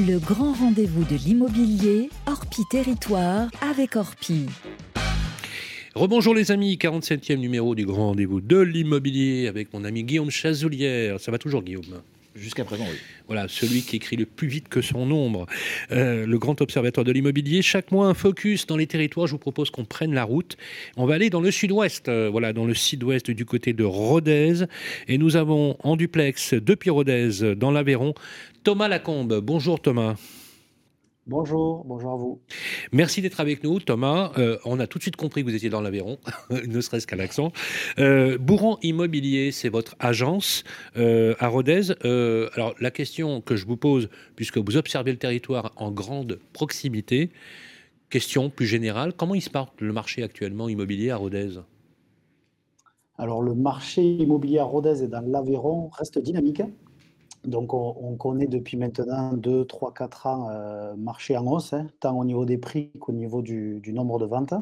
Le 0.00 0.18
grand 0.18 0.52
rendez-vous 0.52 1.04
de 1.04 1.14
l'immobilier, 1.14 2.10
Orpi 2.26 2.62
Territoire 2.70 3.48
avec 3.60 3.94
Orpi. 3.94 4.46
Rebonjour 5.94 6.34
les 6.34 6.50
amis, 6.50 6.76
47e 6.76 7.36
numéro 7.36 7.74
du 7.74 7.86
grand 7.86 8.08
rendez-vous 8.08 8.40
de 8.40 8.58
l'immobilier 8.58 9.46
avec 9.46 9.72
mon 9.72 9.84
ami 9.84 10.02
Guillaume 10.02 10.30
Chazoulière. 10.30 11.20
Ça 11.20 11.30
va 11.30 11.38
toujours 11.38 11.62
Guillaume? 11.62 12.02
Jusqu'à 12.36 12.64
présent, 12.64 12.84
oui. 12.84 12.96
Voilà, 13.26 13.48
celui 13.48 13.82
qui 13.82 13.96
écrit 13.96 14.16
le 14.16 14.26
plus 14.26 14.46
vite 14.46 14.68
que 14.68 14.82
son 14.82 15.10
ombre, 15.10 15.46
euh, 15.90 16.26
le 16.26 16.38
grand 16.38 16.60
observateur 16.60 17.02
de 17.02 17.10
l'immobilier. 17.10 17.62
Chaque 17.62 17.90
mois, 17.90 18.06
un 18.06 18.14
focus 18.14 18.66
dans 18.66 18.76
les 18.76 18.86
territoires. 18.86 19.26
Je 19.26 19.32
vous 19.32 19.38
propose 19.38 19.70
qu'on 19.70 19.84
prenne 19.84 20.12
la 20.12 20.24
route. 20.24 20.56
On 20.96 21.06
va 21.06 21.14
aller 21.14 21.30
dans 21.30 21.40
le 21.40 21.50
sud-ouest, 21.50 22.08
euh, 22.08 22.28
voilà, 22.30 22.52
dans 22.52 22.66
le 22.66 22.74
sud-ouest 22.74 23.30
du 23.30 23.46
côté 23.46 23.72
de 23.72 23.84
Rodez. 23.84 24.66
Et 25.08 25.18
nous 25.18 25.36
avons 25.36 25.76
en 25.82 25.96
duplex 25.96 26.54
depuis 26.54 26.90
Rodez, 26.90 27.54
dans 27.56 27.70
l'Aveyron, 27.70 28.14
Thomas 28.64 28.88
Lacombe. 28.88 29.40
Bonjour 29.42 29.80
Thomas. 29.80 30.16
Bonjour, 31.28 31.84
bonjour 31.84 32.12
à 32.12 32.16
vous. 32.16 32.40
Merci 32.92 33.20
d'être 33.20 33.40
avec 33.40 33.64
nous, 33.64 33.80
Thomas. 33.80 34.30
Euh, 34.38 34.58
on 34.64 34.78
a 34.78 34.86
tout 34.86 34.98
de 34.98 35.02
suite 35.02 35.16
compris 35.16 35.42
que 35.42 35.50
vous 35.50 35.56
étiez 35.56 35.68
dans 35.68 35.80
l'Aveyron, 35.80 36.18
ne 36.68 36.80
serait-ce 36.80 37.04
qu'à 37.04 37.16
l'accent. 37.16 37.50
Euh, 37.98 38.38
Bourran 38.38 38.78
Immobilier, 38.82 39.50
c'est 39.50 39.68
votre 39.68 39.96
agence 39.98 40.62
euh, 40.96 41.34
à 41.40 41.48
Rodez. 41.48 41.90
alors, 42.04 42.76
la 42.78 42.90
question 42.92 43.40
que 43.40 43.56
je 43.56 43.66
vous 43.66 43.76
pose, 43.76 44.08
puisque 44.36 44.58
vous 44.58 44.76
observez 44.76 45.10
le 45.10 45.18
territoire 45.18 45.72
en 45.74 45.90
grande 45.90 46.38
proximité, 46.52 47.32
question 48.08 48.48
plus 48.48 48.66
générale, 48.66 49.12
comment 49.12 49.34
il 49.34 49.42
se 49.42 49.50
porte 49.50 49.80
le 49.80 49.92
marché 49.92 50.22
actuellement 50.22 50.68
immobilier 50.68 51.10
à 51.10 51.16
Rodez? 51.16 51.58
Alors, 53.18 53.42
le 53.42 53.54
marché 53.54 54.00
immobilier 54.00 54.60
à 54.60 54.64
Rodez 54.64 55.02
et 55.02 55.08
dans 55.08 55.22
l'Aveyron 55.26 55.88
reste 55.88 56.20
dynamique. 56.20 56.62
Donc, 57.46 57.74
on, 57.74 58.16
connaît 58.16 58.48
depuis 58.48 58.76
maintenant 58.76 59.32
2, 59.32 59.64
3, 59.66 59.94
4 59.94 60.26
ans 60.26 60.50
euh, 60.50 60.96
marché 60.96 61.36
en 61.36 61.46
hausse, 61.46 61.72
hein, 61.72 61.86
tant 62.00 62.18
au 62.18 62.24
niveau 62.24 62.44
des 62.44 62.58
prix 62.58 62.90
qu'au 62.98 63.12
niveau 63.12 63.40
du, 63.40 63.80
nombre 63.92 64.18
de 64.18 64.26
ventes. 64.26 64.54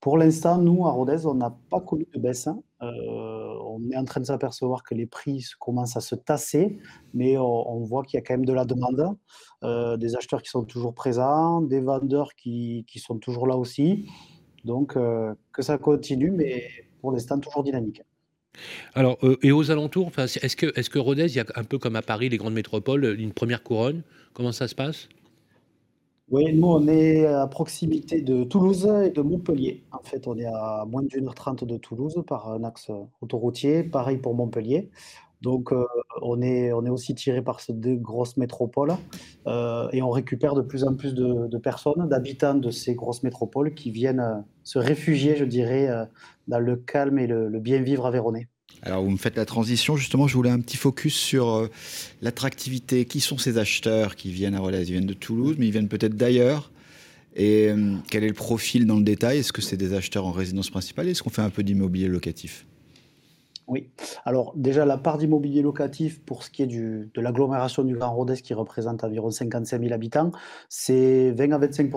Pour 0.00 0.16
l'instant, 0.16 0.58
nous, 0.58 0.86
à 0.86 0.92
Rodez, 0.92 1.26
on 1.26 1.34
n'a 1.34 1.54
pas 1.70 1.80
connu 1.80 2.06
de 2.14 2.18
baisse. 2.18 2.46
Hein. 2.46 2.62
Euh, 2.82 3.58
on 3.66 3.82
est 3.90 3.96
en 3.96 4.04
train 4.04 4.20
de 4.20 4.26
s'apercevoir 4.26 4.82
que 4.82 4.94
les 4.94 5.06
prix 5.06 5.44
commencent 5.60 5.96
à 5.96 6.00
se 6.00 6.14
tasser, 6.14 6.78
mais 7.12 7.36
on, 7.36 7.80
voit 7.80 8.02
qu'il 8.02 8.16
y 8.16 8.20
a 8.20 8.22
quand 8.22 8.34
même 8.34 8.46
de 8.46 8.52
la 8.52 8.64
demande, 8.64 9.14
euh, 9.62 9.98
des 9.98 10.16
acheteurs 10.16 10.42
qui 10.42 10.48
sont 10.48 10.64
toujours 10.64 10.94
présents, 10.94 11.60
des 11.60 11.80
vendeurs 11.80 12.34
qui, 12.34 12.86
qui 12.88 12.98
sont 12.98 13.18
toujours 13.18 13.46
là 13.46 13.56
aussi. 13.58 14.08
Donc, 14.64 14.94
que 14.94 15.62
ça 15.62 15.78
continue, 15.78 16.30
mais 16.30 16.64
pour 17.00 17.12
l'instant, 17.12 17.38
toujours 17.38 17.62
dynamique. 17.62 18.02
Alors, 18.94 19.18
euh, 19.22 19.36
et 19.42 19.52
aux 19.52 19.70
alentours, 19.70 20.10
est-ce 20.18 20.56
que, 20.56 20.66
est 20.78 20.88
que 20.88 20.98
Rodez, 20.98 21.26
il 21.26 21.36
y 21.36 21.40
a 21.40 21.46
un 21.54 21.64
peu 21.64 21.78
comme 21.78 21.96
à 21.96 22.02
Paris, 22.02 22.28
les 22.28 22.36
grandes 22.38 22.54
métropoles, 22.54 23.16
une 23.18 23.32
première 23.32 23.62
couronne? 23.62 24.02
Comment 24.32 24.52
ça 24.52 24.68
se 24.68 24.74
passe? 24.74 25.08
Oui, 26.28 26.52
nous, 26.52 26.66
on 26.66 26.88
est 26.88 27.24
à 27.24 27.46
proximité 27.46 28.20
de 28.20 28.42
Toulouse 28.42 28.90
et 29.04 29.10
de 29.10 29.22
Montpellier. 29.22 29.84
En 29.92 30.02
fait, 30.02 30.26
on 30.26 30.36
est 30.36 30.46
à 30.46 30.84
moins 30.84 31.02
d'une 31.02 31.28
heure 31.28 31.36
trente 31.36 31.62
de 31.62 31.76
Toulouse 31.76 32.20
par 32.26 32.50
un 32.50 32.64
axe 32.64 32.90
autoroutier. 33.20 33.84
Pareil 33.84 34.16
pour 34.16 34.34
Montpellier. 34.34 34.90
Donc, 35.42 35.72
euh, 35.72 35.84
on, 36.22 36.40
est, 36.40 36.72
on 36.72 36.84
est 36.86 36.90
aussi 36.90 37.14
tiré 37.14 37.42
par 37.42 37.60
ces 37.60 37.72
deux 37.72 37.96
grosses 37.96 38.36
métropoles 38.36 38.94
euh, 39.46 39.88
et 39.92 40.02
on 40.02 40.10
récupère 40.10 40.54
de 40.54 40.62
plus 40.62 40.84
en 40.84 40.94
plus 40.94 41.14
de, 41.14 41.58
personnes, 41.58 42.08
d'habitants 42.08 42.54
de 42.54 42.70
ces 42.70 42.94
grosses 42.94 43.22
métropoles 43.22 43.74
qui 43.74 43.90
viennent 43.90 44.20
euh, 44.20 44.40
se 44.64 44.78
réfugier, 44.78 45.36
je 45.36 45.44
dirais, 45.44 45.88
dans 46.48 46.58
le 46.58 46.76
calme 46.76 47.18
et 47.18 47.26
le, 47.26 47.60
bien 47.60 47.80
vivre 47.80 48.06
aveyronais. 48.06 48.48
Alors, 48.82 49.02
vous 49.02 49.10
me 49.10 49.16
faites 49.16 49.36
la 49.36 49.44
transition. 49.44 49.96
Justement, 49.96 50.26
je 50.26 50.34
voulais 50.34 50.50
un 50.50 50.60
petit 50.60 50.76
focus 50.76 51.14
sur 51.14 51.68
l'attractivité. 52.20 53.04
Qui 53.04 53.20
sont 53.20 53.38
ces 53.38 53.58
acheteurs 53.58 54.16
qui 54.16 54.30
viennent 54.30 54.54
à 54.54 54.60
Rodez 54.60 54.82
Ils 54.82 54.92
viennent 54.92 55.06
de 55.06 55.14
Toulouse, 55.14 55.56
mais 55.58 55.66
ils 55.66 55.72
viennent 55.72 55.88
peut-être 55.88 56.16
d'ailleurs. 56.16 56.72
Et 57.36 57.70
quel 58.10 58.24
est 58.24 58.28
le 58.28 58.34
profil 58.34 58.86
dans 58.86 58.96
le 58.96 59.04
détail? 59.04 59.38
Est-ce 59.38 59.52
que 59.52 59.62
c'est 59.62 59.76
des 59.76 59.94
acheteurs 59.94 60.26
en 60.26 60.32
résidence 60.32 60.70
principale? 60.70 61.08
Est-ce 61.08 61.22
qu'on 61.22 61.30
fait 61.30 61.42
un 61.42 61.50
peu 61.50 61.62
d'immobilier 61.62 62.08
locatif? 62.08 62.66
Oui. 63.68 63.90
Alors 64.24 64.52
déjà, 64.54 64.84
la 64.84 64.96
part 64.96 65.18
d'immobilier 65.18 65.60
locatif 65.60 66.24
pour 66.24 66.44
ce 66.44 66.50
qui 66.50 66.62
est 66.62 66.66
de 66.66 67.20
l'agglomération 67.20 67.82
du 67.82 67.96
Grand 67.96 68.14
Rodez, 68.14 68.36
qui 68.36 68.54
représente 68.54 69.02
environ 69.02 69.30
55 69.30 69.80
000 69.80 69.92
habitants, 69.92 70.30
c'est 70.68 71.32
20 71.32 71.52
à 71.52 71.58
25 71.58 71.90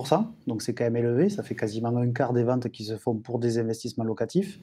donc 0.47 0.63
c'est 0.63 0.73
quand 0.73 0.85
même 0.85 0.97
élevé. 0.97 1.29
Ça 1.29 1.43
fait 1.43 1.55
quasiment 1.55 1.95
un 1.95 2.11
quart 2.11 2.33
des 2.33 2.43
ventes 2.43 2.69
qui 2.69 2.83
se 2.85 2.97
font 2.97 3.15
pour 3.15 3.37
des 3.37 3.59
investissements 3.59 4.03
locatifs. 4.03 4.59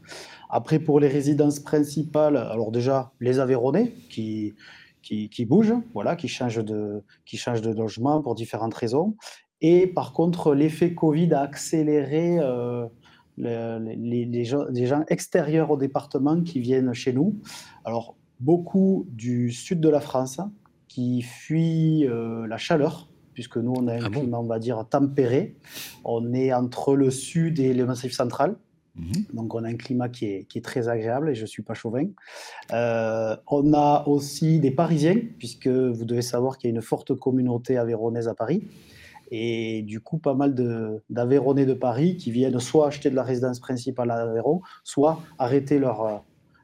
Après, 0.51 0.81
pour 0.81 0.99
les 0.99 1.09
résidences 1.09 1.61
principales, 1.61 2.37
alors 2.37 2.73
déjà, 2.73 3.13
les 3.21 3.39
Aveyronais 3.39 3.93
qui, 4.11 4.55
qui, 5.03 5.45
bougent, 5.45 5.77
voilà, 5.95 6.17
qui 6.17 6.27
changent, 6.27 6.65
de, 6.65 7.05
qui 7.25 7.37
changent 7.37 7.63
de 7.63 7.73
logement 7.73 8.21
pour 8.21 8.35
différentes 8.35 8.75
raisons. 8.75 9.15
Et 9.61 9.87
par 9.87 10.13
contre, 10.13 10.55
l'effet 10.55 10.95
Covid 10.95 11.33
a 11.35 11.43
accéléré... 11.43 12.39
Euh, 12.41 12.87
les, 13.39 14.45
gens, 14.45 15.05
extérieurs 15.09 15.71
au 15.71 15.77
département 15.77 16.43
qui 16.43 16.61
viennent 16.61 16.93
chez 16.95 17.13
nous. 17.13 17.37
Alors, 17.85 18.17
beaucoup 18.41 19.07
du 19.11 19.51
sud 19.51 19.81
de 19.81 19.89
la 19.89 20.01
France 20.01 20.41
qui 20.89 21.23
fuient 21.23 22.07
euh, 22.07 22.47
la 22.47 22.57
chaleur, 22.57 23.09
puisque 23.35 23.59
nous, 23.59 23.75
on 23.77 23.87
a 23.89 23.95
un 23.95 24.05
ah 24.05 24.11
climat, 24.11 24.39
on 24.39 24.47
va 24.47 24.59
dire, 24.59 24.85
tempéré. 24.89 25.57
On 26.05 26.33
est 26.33 26.53
entre 26.53 26.95
le 26.97 27.11
sud 27.11 27.61
et 27.61 27.75
le 27.75 27.85
massif 27.85 28.13
central. 28.13 28.57
Mhm. 28.95 29.27
Donc, 29.35 29.55
on 29.55 29.63
a 29.65 29.69
un 29.69 29.77
climat 29.77 30.09
qui 30.09 30.25
est, 30.27 30.45
qui 30.45 30.59
est, 30.59 30.63
très 30.63 30.89
agréable 30.89 31.29
et 31.29 31.35
je 31.35 31.43
ne 31.43 31.47
suis 31.47 31.63
pas 31.63 31.75
chauvin. 31.75 32.07
Euh, 32.73 33.37
on 33.47 33.75
a 33.75 34.05
aussi 34.07 34.59
des 34.59 34.71
Parisiens, 34.71 35.21
puisque 35.39 35.69
vous 35.69 36.05
devez 36.07 36.23
savoir 36.23 36.57
qu'il 36.57 36.71
y 36.71 36.73
a 36.73 36.77
une 36.77 36.83
forte 36.83 37.15
communauté 37.15 37.77
avéronaise 37.77 38.29
à 38.29 38.35
Paris. 38.35 38.63
Et 39.31 39.83
du 39.83 40.01
coup, 40.01 40.19
pas 40.19 40.35
mal 40.35 40.55
d'Avéronais 41.11 41.67
de, 41.67 41.75
Paris 41.75 42.17
qui 42.17 42.31
viennent 42.31 42.61
soit 42.61 42.89
acheter 42.89 43.11
de 43.11 43.17
la 43.17 43.23
résidence 43.23 43.61
principale 43.61 44.11
à 44.11 44.23
Aveyron, 44.23 44.63
soit 44.85 45.21
arrêter 45.39 45.79
leur, 45.79 46.01
euh, 46.03 46.17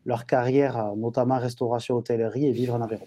leur 0.06 0.26
carrière, 0.26 0.76
euh, 0.76 0.96
notamment 0.96 1.38
restauration, 1.38 1.96
hôtellerie, 1.96 2.46
et 2.46 2.52
vivre 2.52 2.74
en 2.74 2.80
Aveyron. 2.80 3.06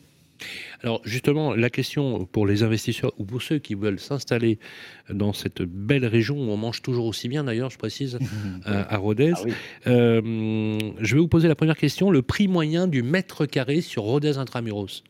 Alors 0.83 0.99
justement, 1.05 1.55
la 1.55 1.69
question 1.69 2.25
pour 2.25 2.45
les 2.45 2.61
investisseurs 2.61 3.13
ou 3.17 3.23
pour 3.23 3.41
ceux 3.41 3.57
qui 3.57 3.73
veulent 3.73 4.01
s'installer 4.01 4.59
dans 5.09 5.31
cette 5.31 5.61
belle 5.61 6.05
région 6.05 6.35
où 6.35 6.51
on 6.51 6.57
mange 6.57 6.81
toujours 6.81 7.05
aussi 7.05 7.29
bien 7.29 7.45
d'ailleurs, 7.45 7.69
je 7.69 7.77
précise, 7.77 8.19
à, 8.65 8.97
Rodez, 8.97 9.31
ah 9.33 9.89
euh, 9.89 10.77
je 10.99 11.15
vais 11.15 11.21
vous 11.21 11.29
poser 11.29 11.47
la 11.47 11.55
première 11.55 11.77
question, 11.77 12.11
le 12.11 12.21
prix 12.21 12.49
moyen 12.49 12.87
du 12.87 13.01
mètre 13.01 13.45
carré 13.45 13.79
sur 13.79 14.03
Rodez 14.03 14.37
Intramuros? 14.37 15.03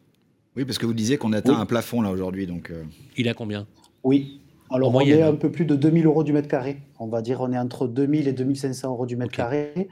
Oui, 0.55 0.63
parce 0.63 0.77
que 0.77 0.86
vous 0.86 0.93
disiez 0.93 1.17
qu'on 1.17 1.34
atteint 1.34 1.60
un 1.60 1.65
plafond 1.65 2.01
là 2.01 2.12
aujourd'hui. 2.12 2.45
donc. 2.45 2.71
Il 3.17 3.27
a 3.27 3.34
combien? 3.34 3.65
Oui. 4.05 4.41
Alors, 4.71 4.95
on 4.95 5.01
est 5.01 5.21
un 5.21 5.35
peu 5.35 5.51
plus 5.51 5.65
de 5.65 5.75
2000 5.75 6.05
euros 6.05 6.23
du 6.23 6.33
mètre 6.33 6.47
carré. 6.47 6.81
On 6.99 7.07
va 7.07 7.21
dire 7.21 7.41
on 7.41 7.51
est 7.51 7.57
entre 7.57 7.87
2000 7.87 8.27
et 8.27 8.33
2500 8.33 8.89
euros 8.89 9.05
du 9.05 9.15
mètre 9.15 9.31
carré. 9.31 9.89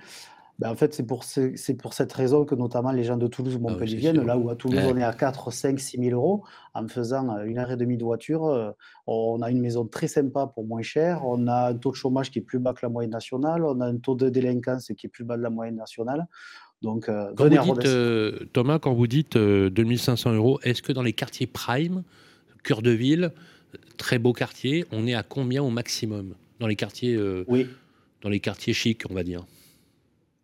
Ben, 0.60 0.70
en 0.70 0.76
fait, 0.76 0.94
c'est 0.94 1.04
pour, 1.04 1.24
cette 1.24 2.14
raison 2.14 2.46
que 2.46 2.54
notamment 2.54 2.92
les 2.92 3.04
gens 3.04 3.18
de 3.18 3.26
Toulouse 3.26 3.56
ou 3.56 3.60
ah 3.68 3.72
Montpellier 3.72 3.98
viennent. 3.98 4.24
Là 4.24 4.38
où 4.38 4.50
à 4.50 4.56
Toulouse, 4.56 4.82
on 4.86 4.96
est 4.98 5.04
à 5.04 5.12
4, 5.12 5.52
5, 5.52 5.80
6 5.80 5.98
000 5.98 6.12
euros. 6.12 6.44
En 6.76 6.88
faisant 6.88 7.36
euh, 7.36 7.44
une 7.44 7.58
heure 7.58 7.72
et 7.72 7.76
demie 7.76 7.98
de 7.98 8.04
voiture, 8.04 8.46
euh, 8.46 8.72
on 9.08 9.42
a 9.42 9.50
une 9.50 9.60
maison 9.60 9.86
très 9.86 10.08
sympa 10.08 10.48
pour 10.48 10.66
moins 10.66 10.84
cher. 10.84 11.22
On 11.26 11.48
a 11.48 11.70
un 11.70 11.74
taux 11.74 11.92
de 11.92 11.96
chômage 11.96 12.30
qui 12.30 12.40
est 12.40 12.44
plus 12.44 12.60
bas 12.60 12.74
que 12.74 12.80
la 12.84 12.90
moyenne 12.90 13.12
nationale. 13.12 13.66
On 13.66 13.82
a 13.82 13.88
un 13.88 13.98
taux 13.98 14.16
de 14.16 14.30
délinquance 14.30 14.92
qui 14.96 15.08
est 15.08 15.10
plus 15.10 15.24
bas 15.24 15.38
de 15.38 15.44
la 15.44 15.50
moyenne 15.50 15.76
nationale. 15.76 16.28
Donc, 16.84 17.10
euh, 17.10 17.32
venez 17.38 17.58
Thomas, 18.54 18.78
quand 18.78 18.94
vous 18.94 19.08
dites 19.08 19.38
2500 19.38 20.34
euros, 20.34 20.60
est-ce 20.64 20.84
que 20.84 20.92
dans 20.92 21.04
les 21.04 21.14
quartiers 21.14 21.48
prime, 21.48 22.04
cœur 22.64 22.84
de 22.84 22.92
ville, 22.92 23.32
très 23.98 24.20
beau 24.20 24.34
quartier. 24.34 24.86
On 24.92 25.08
est 25.08 25.14
à 25.14 25.24
combien 25.24 25.64
au 25.64 25.70
maximum 25.70 26.36
dans 26.60 26.68
les 26.68 26.76
quartiers 26.76 27.16
euh, 27.16 27.46
Oui. 27.48 27.68
Dans 28.22 28.30
les 28.30 28.40
quartiers 28.40 28.74
chics, 28.74 29.04
on 29.10 29.14
va 29.14 29.24
dire? 29.24 29.46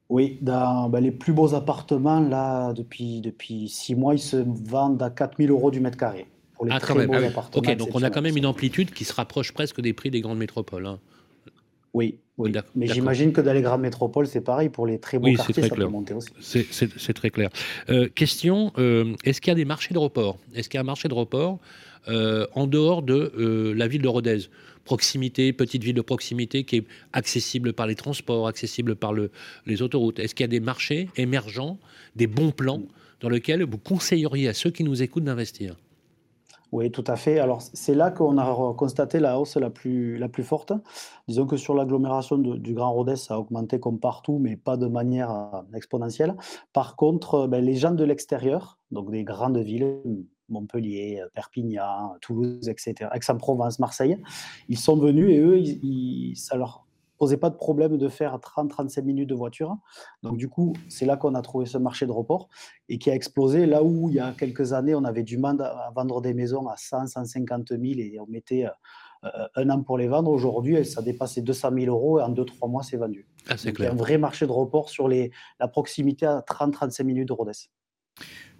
Oui, 0.09 0.37
dans 0.41 0.89
bah, 0.89 0.99
les 0.99 1.11
plus 1.11 1.33
beaux 1.33 1.53
appartements, 1.53 2.19
là, 2.19 2.73
depuis, 2.73 3.21
depuis 3.21 3.69
six 3.69 3.95
mois, 3.95 4.15
ils 4.15 4.19
se 4.19 4.37
vendent 4.37 5.01
à 5.01 5.09
4000 5.09 5.51
euros 5.51 5.69
du 5.71 5.79
mètre 5.79 5.97
carré. 5.97 6.25
Pour 6.55 6.65
les 6.65 6.71
ah, 6.73 6.79
très 6.79 6.93
beaux 6.93 7.13
ah 7.13 7.25
appartements. 7.25 7.71
Ok, 7.71 7.77
donc 7.77 7.89
on 7.93 8.03
a 8.03 8.09
quand 8.09 8.21
même 8.21 8.35
une 8.35 8.47
amplitude 8.47 8.91
qui 8.91 9.05
se 9.05 9.13
rapproche 9.13 9.53
presque 9.53 9.79
des 9.81 9.93
prix 9.93 10.09
des 10.09 10.19
grandes 10.19 10.39
métropoles. 10.39 10.87
Hein. 10.87 10.99
Oui, 11.93 12.19
oui. 12.37 12.53
mais 12.75 12.87
j'imagine 12.87 13.33
que 13.33 13.41
dans 13.41 13.53
les 13.53 13.61
grandes 13.61 13.81
métropoles, 13.81 14.27
c'est 14.27 14.41
pareil. 14.41 14.69
Pour 14.69 14.85
les 14.85 14.99
très 14.99 15.17
beaux 15.19 15.31
quartiers, 15.33 15.63
ça 15.63 15.75
peut 15.75 15.85
monter 15.85 16.13
aussi. 16.13 16.29
C'est 16.71 17.13
très 17.13 17.29
clair. 17.29 17.49
Euh, 17.89 18.09
question, 18.09 18.71
euh, 18.77 19.15
est-ce 19.23 19.41
qu'il 19.41 19.51
y 19.51 19.53
a 19.53 19.55
des 19.55 19.65
marchés 19.65 19.93
de 19.93 19.99
report? 19.99 20.37
Est-ce 20.53 20.69
qu'il 20.69 20.77
y 20.77 20.79
a 20.79 20.81
un 20.81 20.85
marché 20.85 21.07
de 21.07 21.13
report? 21.13 21.59
Euh, 22.07 22.47
en 22.53 22.67
dehors 22.67 23.01
de 23.01 23.31
euh, 23.37 23.73
la 23.73 23.87
ville 23.87 24.01
de 24.01 24.07
Rodez. 24.07 24.39
Proximité, 24.85 25.53
petite 25.53 25.83
ville 25.83 25.95
de 25.95 26.01
proximité 26.01 26.63
qui 26.63 26.77
est 26.77 26.85
accessible 27.13 27.73
par 27.73 27.85
les 27.85 27.95
transports, 27.95 28.47
accessible 28.47 28.95
par 28.95 29.13
les 29.65 29.81
autoroutes. 29.81 30.19
Est-ce 30.19 30.33
qu'il 30.33 30.43
y 30.43 30.45
a 30.45 30.47
des 30.47 30.59
marchés 30.59 31.09
émergents, 31.15 31.77
des 32.15 32.25
bons 32.25 32.51
plans 32.51 32.81
dans 33.19 33.29
lesquels 33.29 33.63
vous 33.63 33.77
conseilleriez 33.77 34.47
à 34.47 34.53
ceux 34.53 34.71
qui 34.71 34.83
nous 34.83 35.03
écoutent 35.03 35.25
d'investir? 35.25 35.75
Oui, 36.71 36.91
tout 36.91 37.03
à 37.07 37.15
fait. 37.15 37.39
Alors, 37.39 37.61
c'est 37.61 37.95
là 37.95 38.11
qu'on 38.11 38.37
a 38.37 38.73
constaté 38.75 39.19
la 39.19 39.39
hausse 39.39 39.57
la 39.57 39.71
plus, 39.71 40.43
forte. 40.43 40.71
Disons 41.27 41.47
que 41.47 41.57
sur 41.57 41.73
l'agglomération 41.73 42.37
du 42.37 42.73
Grand 42.73 42.93
Rodez, 42.93 43.15
ça 43.15 43.35
a 43.35 43.37
augmenté 43.39 43.79
comme 43.79 43.99
partout, 43.99 44.37
mais 44.39 44.55
pas 44.55 44.77
de 44.77 44.85
manière 44.85 45.31
euh, 45.31 45.61
exponentielle. 45.75 46.35
Par 46.71 46.95
contre, 46.95 47.47
ben, 47.47 47.63
les 47.63 47.75
gens 47.75 47.91
de 47.91 48.03
l'extérieur, 48.03 48.77
donc 48.91 49.09
des 49.09 49.23
grandes 49.23 49.57
villes, 49.57 49.99
Montpellier, 50.49 51.23
Perpignan, 51.33 52.15
Toulouse, 52.21 52.67
etc., 52.69 53.09
Aix-en-Provence, 53.13 53.79
Marseille, 53.79 54.21
ils 54.67 54.77
sont 54.77 54.97
venus 54.97 55.29
et 55.29 55.39
eux, 55.39 55.59
ils, 55.59 56.35
ça 56.35 56.55
leur 56.55 56.85
posait 57.19 57.37
pas 57.37 57.49
de 57.49 57.55
problème 57.55 57.97
de 57.97 58.07
faire 58.07 58.37
30-35 58.37 59.03
minutes 59.03 59.29
de 59.29 59.35
voiture. 59.35 59.77
Donc 60.23 60.37
du 60.37 60.47
coup, 60.49 60.73
c'est 60.87 61.05
là 61.05 61.17
qu'on 61.17 61.35
a 61.35 61.41
trouvé 61.41 61.65
ce 61.65 61.77
marché 61.77 62.07
de 62.07 62.11
report 62.11 62.49
et 62.87 62.97
qui 62.97 63.11
a 63.11 63.15
explosé. 63.15 63.65
Là 63.65 63.83
où 63.83 64.09
il 64.09 64.15
y 64.15 64.19
a 64.19 64.31
quelques 64.31 64.73
années, 64.73 64.95
on 64.95 65.03
avait 65.03 65.23
du 65.23 65.37
mal 65.37 65.61
à 65.61 65.91
vendre 65.93 66.21
des 66.21 66.33
maisons 66.33 66.67
à 66.67 66.77
100, 66.77 67.07
150 67.07 67.69
000 67.69 67.81
et 67.83 68.17
on 68.19 68.25
mettait 68.27 68.65
euh, 69.25 69.47
un 69.55 69.69
an 69.69 69.83
pour 69.83 69.97
les 69.97 70.07
vendre. 70.07 70.31
Aujourd'hui, 70.31 70.83
ça 70.85 71.01
dépassait 71.01 71.41
200 71.41 71.71
000 71.77 71.85
euros 71.87 72.19
et 72.19 72.23
en 72.23 72.33
2-3 72.33 72.69
mois, 72.71 72.83
c'est 72.83 72.97
vendu. 72.97 73.27
Ah, 73.49 73.55
il 73.63 73.79
y 73.79 73.85
a 73.85 73.91
un 73.91 73.95
vrai 73.95 74.17
marché 74.17 74.47
de 74.47 74.51
report 74.51 74.89
sur 74.89 75.09
les, 75.09 75.31
la 75.59 75.67
proximité 75.67 76.25
à 76.25 76.39
30-35 76.39 77.03
minutes 77.03 77.27
de 77.27 77.33
Rodez. 77.33 77.51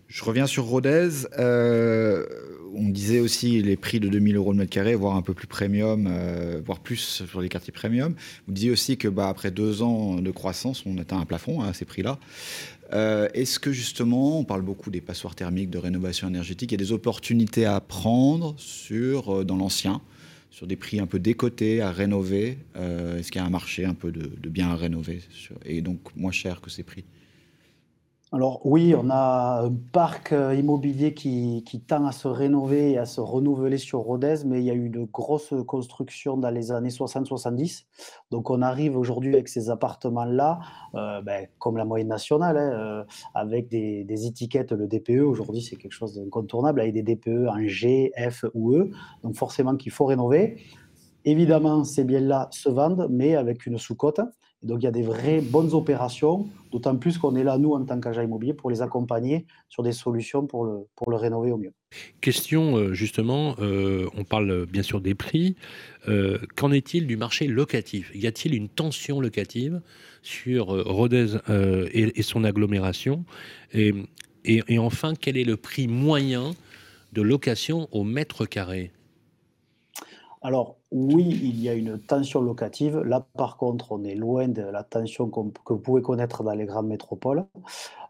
Je 0.09 0.23
reviens 0.23 0.47
sur 0.47 0.65
Rodez. 0.65 1.27
Euh, 1.37 2.25
on 2.73 2.89
disait 2.89 3.19
aussi 3.19 3.61
les 3.61 3.77
prix 3.77 3.99
de 3.99 4.09
2000 4.09 4.37
euros 4.37 4.53
le 4.53 4.57
mètre 4.57 4.71
carré, 4.71 4.95
voire 4.95 5.15
un 5.15 5.21
peu 5.21 5.35
plus 5.35 5.45
premium, 5.45 6.07
euh, 6.09 6.59
voire 6.65 6.79
plus 6.79 7.21
sur 7.27 7.41
les 7.41 7.47
quartiers 7.47 7.71
premium. 7.71 8.15
Vous 8.47 8.53
disiez 8.53 8.71
aussi 8.71 8.97
que 8.97 9.07
bah, 9.07 9.29
après 9.29 9.51
deux 9.51 9.83
ans 9.83 10.15
de 10.15 10.31
croissance, 10.31 10.83
on 10.87 10.97
atteint 10.97 11.19
un 11.19 11.25
plafond 11.25 11.61
hein, 11.61 11.69
à 11.69 11.73
ces 11.73 11.85
prix-là. 11.85 12.17
Euh, 12.91 13.29
est-ce 13.35 13.59
que 13.59 13.71
justement, 13.71 14.39
on 14.39 14.43
parle 14.45 14.63
beaucoup 14.63 14.89
des 14.89 14.99
passoires 14.99 15.35
thermiques, 15.35 15.69
de 15.69 15.77
rénovation 15.77 16.27
énergétique, 16.27 16.71
il 16.71 16.81
y 16.81 16.81
a 16.81 16.83
des 16.83 16.91
opportunités 16.91 17.65
à 17.65 17.79
prendre 17.79 18.55
sur, 18.57 19.45
dans 19.45 19.57
l'ancien, 19.57 20.01
sur 20.49 20.65
des 20.65 20.75
prix 20.75 20.99
un 20.99 21.05
peu 21.05 21.19
décotés 21.19 21.81
à 21.81 21.91
rénover? 21.91 22.57
Est-ce 22.75 23.31
qu'il 23.31 23.39
y 23.39 23.43
a 23.43 23.45
un 23.45 23.51
marché 23.51 23.85
un 23.85 23.93
peu 23.93 24.11
de, 24.11 24.31
de 24.35 24.49
biens 24.49 24.69
à 24.69 24.75
rénover 24.75 25.21
et 25.65 25.81
donc 25.81 25.99
moins 26.15 26.31
cher 26.31 26.61
que 26.61 26.71
ces 26.71 26.81
prix? 26.81 27.03
Alors 28.31 28.63
oui, 28.63 28.93
on 28.95 29.09
a 29.09 29.63
un 29.63 29.73
parc 29.91 30.33
euh, 30.33 30.53
immobilier 30.53 31.15
qui, 31.15 31.63
tend 31.87 32.05
à 32.05 32.11
se 32.11 32.27
rénover 32.27 32.91
et 32.91 32.97
à 32.99 33.07
se 33.07 33.21
renouveler 33.21 33.79
sur 33.79 34.01
Rodez, 34.01 34.45
mais 34.45 34.59
il 34.59 34.65
y 34.65 34.69
a 34.69 34.75
eu 34.75 34.89
de 34.89 35.03
grosses 35.05 35.55
constructions 35.65 36.37
dans 36.37 36.51
les 36.51 36.71
années 36.71 36.89
60-70. 36.89 37.85
Donc 38.29 38.51
on 38.51 38.61
arrive 38.61 38.95
aujourd'hui 38.95 39.33
avec 39.33 39.47
ces 39.47 39.71
appartements-là, 39.71 40.59
euh, 40.93 41.23
ben, 41.23 41.47
comme 41.57 41.77
la 41.77 41.85
moyenne 41.85 42.09
nationale, 42.09 42.57
hein, 42.57 42.71
euh, 42.71 43.03
avec 43.33 43.67
des, 43.67 44.27
étiquettes, 44.27 44.73
le 44.73 44.85
DPE, 44.85 45.21
aujourd'hui 45.21 45.63
c'est 45.63 45.75
quelque 45.75 45.93
chose 45.93 46.13
d'incontournable, 46.13 46.81
avec 46.81 46.93
des 46.93 47.01
DPE 47.01 47.47
en 47.47 47.65
G, 47.65 48.11
F 48.15 48.45
ou 48.53 48.75
E, 48.75 48.91
donc 49.23 49.37
forcément 49.37 49.75
qu'il 49.75 49.91
faut 49.91 50.05
rénover. 50.05 50.61
Évidemment, 51.25 51.83
ces 51.83 52.03
biens-là 52.03 52.47
se 52.51 52.69
vendent, 52.69 53.07
mais 53.09 53.35
avec 53.35 53.65
une 53.65 53.79
sous-cote. 53.79 54.21
Donc 54.61 54.81
il 54.81 54.85
y 54.85 54.87
a 54.87 54.91
des 54.91 55.01
vraies 55.01 55.41
bonnes 55.41 55.73
opérations 55.73 56.47
D'autant 56.71 56.95
plus 56.97 57.17
qu'on 57.17 57.36
est 57.36 57.43
là, 57.43 57.58
nous, 57.58 57.73
en 57.73 57.84
tant 57.84 57.99
qu'agent 57.99 58.21
immobilier, 58.21 58.53
pour 58.53 58.69
les 58.69 58.82
accompagner 58.82 59.45
sur 59.69 59.82
des 59.82 59.91
solutions 59.91 60.45
pour 60.45 60.65
le, 60.65 60.88
pour 60.95 61.10
le 61.10 61.17
rénover 61.17 61.51
au 61.51 61.58
mieux. 61.58 61.73
Question, 62.21 62.77
euh, 62.77 62.93
justement, 62.93 63.55
euh, 63.60 64.08
on 64.15 64.23
parle 64.23 64.65
bien 64.67 64.84
sûr 64.84 65.01
des 65.01 65.15
prix. 65.15 65.55
Euh, 66.08 66.38
qu'en 66.55 66.71
est-il 66.71 67.08
du 67.08 67.17
marché 67.17 67.47
locatif? 67.47 68.12
Y 68.13 68.27
a-t-il 68.27 68.53
une 68.53 68.69
tension 68.69 69.19
locative 69.19 69.82
sur 70.21 70.67
Rodez 70.67 71.38
et, 71.93 72.21
son 72.21 72.43
agglomération? 72.43 73.25
Et, 73.73 73.93
et, 74.45 74.79
enfin, 74.79 75.13
quel 75.19 75.38
est 75.38 75.43
le 75.43 75.58
prix 75.58 75.88
moyen 75.88 76.51
de 77.13 77.21
location 77.21 77.88
au 77.91 78.03
mètre 78.03 78.45
carré? 78.45 78.91
Alors 80.41 80.78
oui, 80.91 81.39
il 81.43 81.62
y 81.62 81.69
a 81.69 81.73
une 81.73 81.99
tension 81.99 82.41
locative. 82.41 82.97
Là, 82.99 83.25
par 83.38 83.58
contre, 83.58 83.91
on 83.91 84.04
est 84.04 84.15
loin 84.15 84.47
de 84.47 84.63
la 84.63 84.84
tension 84.84 85.30
que 85.30 85.73
vous 85.73 85.80
pouvez 85.80 86.02
connaître 86.02 86.43
dans 86.43 86.54
les 86.54 86.65
grandes 86.65 86.88
métropoles. 86.88 87.45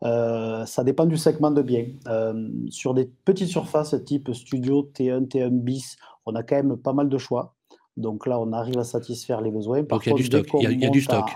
Euh, 0.03 0.65
ça 0.65 0.85
dépend 0.85 1.05
du 1.05 1.17
segment 1.17 1.51
de 1.51 1.61
biens. 1.61 1.87
Euh, 2.07 2.49
sur 2.69 2.93
des 2.93 3.11
petites 3.25 3.49
surfaces 3.49 3.95
type 4.05 4.33
studio, 4.33 4.89
T1, 4.93 5.27
T1 5.27 5.49
bis, 5.49 5.97
on 6.25 6.35
a 6.35 6.43
quand 6.43 6.55
même 6.55 6.77
pas 6.77 6.93
mal 6.93 7.09
de 7.09 7.17
choix. 7.17 7.55
Donc 7.97 8.27
là, 8.27 8.39
on 8.39 8.53
arrive 8.53 8.77
à 8.77 8.85
satisfaire 8.85 9.41
les 9.41 9.51
besoins. 9.51 9.83
Par 9.83 9.97
Donc 9.97 10.05
il 10.05 10.11
y 10.11 10.13
a 10.13 10.15
du 10.15 10.23
stock. 10.23 10.47
Il 10.61 10.81
y 10.81 10.85
a, 10.85 10.89
du 10.89 11.01
stock. 11.01 11.29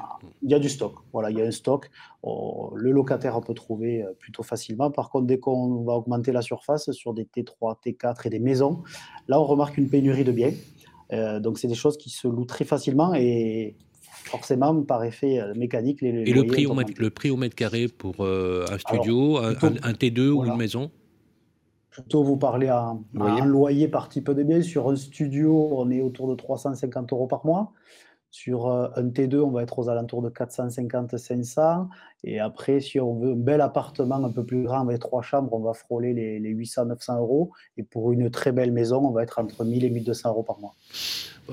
Il 0.44 0.50
y 0.50 0.54
a 0.54 0.60
du 0.60 0.70
stock. 0.70 0.94
Voilà, 1.12 1.30
il 1.30 1.38
y 1.38 1.42
a 1.42 1.46
un 1.46 1.52
stock. 1.52 1.92
le 2.24 2.92
locataire 2.92 3.42
peut 3.42 3.54
trouver 3.54 4.02
euh, 4.02 4.14
plutôt 4.18 4.44
facilement. 4.44 4.90
Par 4.92 5.10
contre, 5.10 5.26
dès 5.26 5.40
qu'on 5.40 5.84
va 5.84 5.92
augmenter 5.94 6.32
la 6.32 6.42
surface 6.42 6.90
sur 6.92 7.14
des 7.14 7.26
T3, 7.26 7.76
T4 7.86 8.28
et 8.28 8.30
des 8.30 8.40
maisons, 8.40 8.82
là, 9.28 9.42
on 9.42 9.44
remarque 9.44 9.78
une 9.78 9.90
pénurie 9.90 10.24
de 10.24 10.32
biens. 10.32 10.54
Euh, 11.14 11.40
donc, 11.40 11.60
c'est 11.60 11.68
des 11.68 11.76
choses 11.76 11.98
qui 11.98 12.10
se 12.10 12.28
louent 12.28 12.46
très 12.46 12.66
facilement 12.66 13.14
et 13.14 13.76
forcément, 14.26 14.82
par 14.82 15.04
effet 15.04 15.40
euh, 15.40 15.54
mécanique, 15.56 16.02
les, 16.02 16.10
Et 16.10 16.34
le 16.34 16.46
prix, 16.46 16.66
au 16.66 16.74
mètre, 16.74 16.94
le 16.98 17.10
prix 17.10 17.30
au 17.30 17.38
mètre 17.38 17.56
carré 17.56 17.88
pour 17.88 18.16
euh, 18.22 18.66
un 18.72 18.78
studio, 18.78 19.38
un, 19.38 19.54
T2 19.54 20.30
ou 20.30 20.46
une 20.46 20.58
maison 20.58 20.92
Plutôt 21.92 22.24
vous 22.24 22.38
parlez 22.38 22.70
à, 22.70 22.96
un 23.20 23.46
loyer 23.46 23.88
par 23.88 24.10
type 24.10 24.32
de 24.32 24.42
bien. 24.42 24.64
Sur 24.64 24.90
un 24.90 24.96
studio, 24.96 25.78
on 25.78 25.92
est 25.92 26.02
autour 26.02 26.28
de 26.28 26.34
350 26.34 27.14
euros 27.14 27.28
par 27.28 27.46
mois. 27.46 27.72
Sur 28.36 28.68
un 28.68 29.10
T2, 29.10 29.42
on 29.42 29.52
va 29.52 29.62
être 29.62 29.78
aux 29.78 29.90
alentours 29.90 30.24
de 30.24 30.30
450-500. 30.32 31.88
Et 32.24 32.40
après, 32.40 32.80
si 32.80 33.00
on 33.00 33.14
veut 33.14 33.34
un 33.34 33.36
bel 33.36 33.62
appartement 33.62 34.16
un 34.16 34.32
peu 34.32 34.44
plus 34.44 34.64
grand 34.64 34.82
avec 34.82 35.00
trois 35.00 35.22
chambres, 35.22 35.54
on 35.54 35.60
va 35.60 35.74
frôler 35.74 36.16
les, 36.16 36.40
les 36.40 36.52
800-900 36.56 37.20
euros. 37.20 37.52
Et 37.78 37.84
pour 37.84 38.12
une 38.12 38.32
très 38.32 38.52
belle 38.52 38.72
maison, 38.72 39.06
on 39.06 39.12
va 39.12 39.22
être 39.22 39.38
entre 39.38 39.64
1000 39.64 39.86
et 39.86 39.92
1200 39.92 40.30
euros 40.30 40.42
par 40.42 40.60
mois 40.60 40.74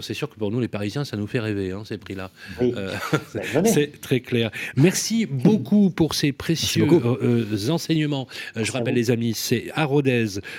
c'est 0.00 0.14
sûr 0.14 0.28
que 0.28 0.36
pour 0.36 0.50
nous, 0.50 0.60
les 0.60 0.68
Parisiens, 0.68 1.04
ça 1.04 1.16
nous 1.16 1.26
fait 1.26 1.40
rêver, 1.40 1.72
hein, 1.72 1.82
ces 1.84 1.98
prix-là. 1.98 2.30
Euh, 2.62 2.94
c'est 3.64 4.00
très 4.00 4.20
clair. 4.20 4.50
Merci 4.76 5.26
beaucoup 5.26 5.90
pour 5.90 6.14
ces 6.14 6.32
précieux 6.32 6.86
euh, 6.90 7.46
euh, 7.52 7.70
enseignements. 7.70 8.28
je 8.56 8.70
rappelle, 8.72 8.94
les 8.94 9.10
amis, 9.10 9.34
c'est 9.34 9.70
à 9.74 9.88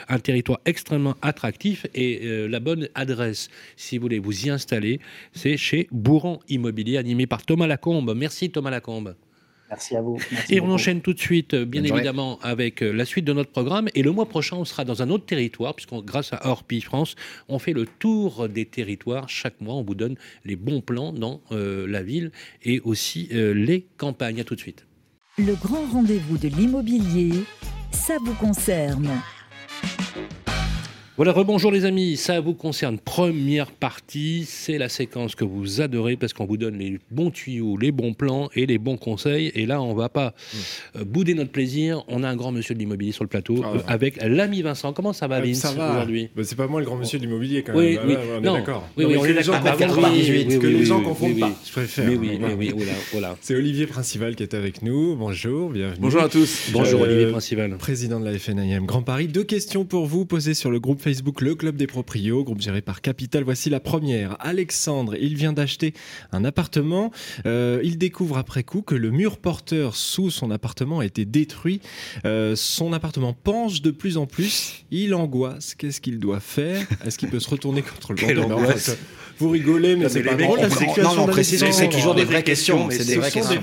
un 0.09 0.19
territoire 0.19 0.59
extrêmement 0.65 1.15
attractif 1.21 1.85
et 1.93 2.47
la 2.47 2.59
bonne 2.59 2.89
adresse, 2.95 3.49
si 3.75 3.97
vous 3.97 4.03
voulez 4.03 4.19
vous 4.19 4.45
y 4.45 4.49
installer, 4.49 4.99
c'est 5.33 5.57
chez 5.57 5.87
Bourran 5.91 6.39
Immobilier, 6.49 6.97
animé 6.97 7.27
par 7.27 7.45
Thomas 7.45 7.67
Lacombe. 7.67 8.13
Merci 8.15 8.51
Thomas 8.51 8.69
Lacombe. 8.69 9.15
Merci 9.71 9.95
à 9.95 10.01
vous. 10.01 10.19
et 10.49 10.59
on 10.59 10.69
enchaîne 10.69 11.01
tout 11.01 11.13
de 11.13 11.19
suite, 11.19 11.53
euh, 11.53 11.65
bien 11.65 11.83
évidemment, 11.83 12.39
avec 12.41 12.83
euh, 12.83 12.91
la 12.91 13.05
suite 13.05 13.23
de 13.23 13.31
notre 13.31 13.51
programme. 13.51 13.87
Et 13.95 14.03
le 14.03 14.11
mois 14.11 14.27
prochain, 14.27 14.57
on 14.57 14.65
sera 14.65 14.83
dans 14.83 15.01
un 15.01 15.09
autre 15.09 15.25
territoire, 15.25 15.73
puisque 15.73 15.93
grâce 16.05 16.33
à 16.33 16.45
Orpi 16.47 16.81
France, 16.81 17.15
on 17.47 17.57
fait 17.57 17.71
le 17.71 17.85
tour 17.85 18.49
des 18.49 18.65
territoires. 18.65 19.29
Chaque 19.29 19.61
mois, 19.61 19.75
on 19.75 19.83
vous 19.83 19.95
donne 19.95 20.15
les 20.43 20.57
bons 20.57 20.81
plans 20.81 21.13
dans 21.13 21.41
euh, 21.53 21.87
la 21.87 22.03
ville 22.03 22.31
et 22.63 22.81
aussi 22.81 23.29
les 23.31 23.87
campagnes. 23.97 24.41
À 24.41 24.43
tout 24.43 24.55
de 24.55 24.59
suite. 24.59 24.85
Le 25.37 25.55
grand 25.55 25.85
rendez-vous 25.91 26.37
de 26.37 26.47
l'immobilier, 26.49 27.31
ça 27.91 28.17
vous 28.23 28.33
concerne. 28.33 29.09
Voilà, 31.17 31.33
rebonjour 31.33 31.73
les 31.73 31.83
amis, 31.83 32.15
ça 32.15 32.39
vous 32.39 32.53
concerne. 32.53 32.97
Première 32.97 33.73
partie, 33.73 34.45
c'est 34.47 34.77
la 34.77 34.87
séquence 34.87 35.35
que 35.35 35.43
vous 35.43 35.81
adorez 35.81 36.15
parce 36.15 36.31
qu'on 36.31 36.45
vous 36.45 36.55
donne 36.55 36.77
les 36.77 36.99
bons 37.11 37.31
tuyaux, 37.31 37.75
les 37.75 37.91
bons 37.91 38.13
plans 38.13 38.49
et 38.55 38.65
les 38.65 38.77
bons 38.77 38.95
conseils. 38.95 39.51
Et 39.53 39.65
là, 39.65 39.81
on 39.81 39.93
va 39.93 40.07
pas 40.07 40.29
mmh. 40.29 40.57
euh, 40.99 41.03
bouder 41.03 41.33
notre 41.33 41.51
plaisir. 41.51 42.01
On 42.07 42.23
a 42.23 42.29
un 42.29 42.37
grand 42.37 42.53
monsieur 42.53 42.75
de 42.75 42.79
l'immobilier 42.79 43.11
sur 43.11 43.25
le 43.25 43.27
plateau 43.27 43.61
ah, 43.61 43.73
euh, 43.75 43.79
avec 43.87 44.23
l'ami 44.23 44.61
Vincent. 44.61 44.93
Comment 44.93 45.11
ça 45.11 45.27
va, 45.27 45.39
euh, 45.39 45.41
Vince, 45.41 45.65
aujourd'hui? 45.65 46.29
Bah, 46.33 46.43
C'est 46.45 46.55
pas 46.55 46.67
moi 46.67 46.79
le 46.79 46.85
grand 46.85 46.95
monsieur 46.95 47.19
de 47.19 47.25
l'immobilier 47.25 47.63
quand 47.63 47.73
même. 47.73 47.81
Oui, 47.81 47.99
oui. 48.07 48.15
on 48.15 48.39
est 48.39 48.59
d'accord. 48.59 48.87
Oui, 48.95 49.03
oui, 49.03 49.17
on 49.19 49.25
est 49.25 49.33
d'accord. 49.33 49.61
Que 49.61 50.67
les 50.67 50.85
gens 50.85 51.03
confondent 51.03 51.39
pas. 51.39 51.51
Je 51.65 51.71
préfère. 51.73 52.09
Oui, 52.09 52.39
oui, 52.39 52.39
oui, 52.57 52.73
voilà. 53.11 53.35
C'est 53.41 53.55
Olivier 53.55 53.85
Principal 53.85 54.37
qui 54.37 54.43
est 54.43 54.53
avec 54.53 54.81
nous. 54.81 55.17
Bonjour, 55.17 55.71
bienvenue. 55.71 55.99
Bonjour 55.99 56.21
à 56.21 56.29
tous. 56.29 56.69
Bonjour 56.71 57.01
Olivier 57.01 57.27
Principal. 57.27 57.75
Président 57.75 58.21
de 58.21 58.25
la 58.25 58.39
FNIM 58.39 58.85
Grand 58.85 59.01
Paris. 59.01 59.27
Deux 59.27 59.43
questions 59.43 59.83
pour 59.83 60.05
vous 60.05 60.23
posées 60.25 60.53
sur 60.53 60.71
le 60.71 60.79
groupe 60.79 61.00
Facebook 61.01 61.41
Le 61.41 61.55
Club 61.55 61.75
des 61.75 61.87
Proprios, 61.87 62.43
groupe 62.43 62.61
géré 62.61 62.81
par 62.81 63.01
Capital. 63.01 63.43
Voici 63.43 63.69
la 63.69 63.79
première. 63.79 64.37
Alexandre, 64.39 65.15
il 65.19 65.35
vient 65.35 65.51
d'acheter 65.51 65.93
un 66.31 66.45
appartement. 66.45 67.11
Euh, 67.45 67.81
il 67.83 67.97
découvre 67.97 68.37
après 68.37 68.63
coup 68.63 68.81
que 68.81 68.95
le 68.95 69.09
mur 69.09 69.37
porteur 69.37 69.95
sous 69.95 70.29
son 70.29 70.51
appartement 70.51 70.99
a 70.99 71.05
été 71.05 71.25
détruit. 71.25 71.81
Euh, 72.25 72.55
son 72.55 72.93
appartement 72.93 73.33
penche 73.33 73.81
de 73.81 73.91
plus 73.91 74.17
en 74.17 74.27
plus. 74.27 74.85
Il 74.91 75.13
angoisse. 75.15 75.75
Qu'est-ce 75.75 75.99
qu'il 75.99 76.19
doit 76.19 76.39
faire? 76.39 76.87
Est-ce 77.05 77.17
qu'il 77.17 77.29
peut 77.29 77.39
se 77.39 77.49
retourner 77.49 77.81
contre 77.81 78.13
le 78.13 78.21
vendeur 78.21 78.59
vous 79.41 79.49
rigolez, 79.49 79.95
mais 79.95 80.07
c'est 80.09 80.23
pas 80.23 80.35
drôle. 80.35 80.59
Non, 81.03 81.15
non, 81.15 81.27
précise, 81.27 81.65
c'est 81.71 81.89
toujours 81.89 82.15
des 82.15 82.25
vraies 82.25 82.43
questions. 82.43 82.89
C'est 82.91 83.05
des 83.05 83.15
vraies 83.15 83.31
questions. 83.31 83.59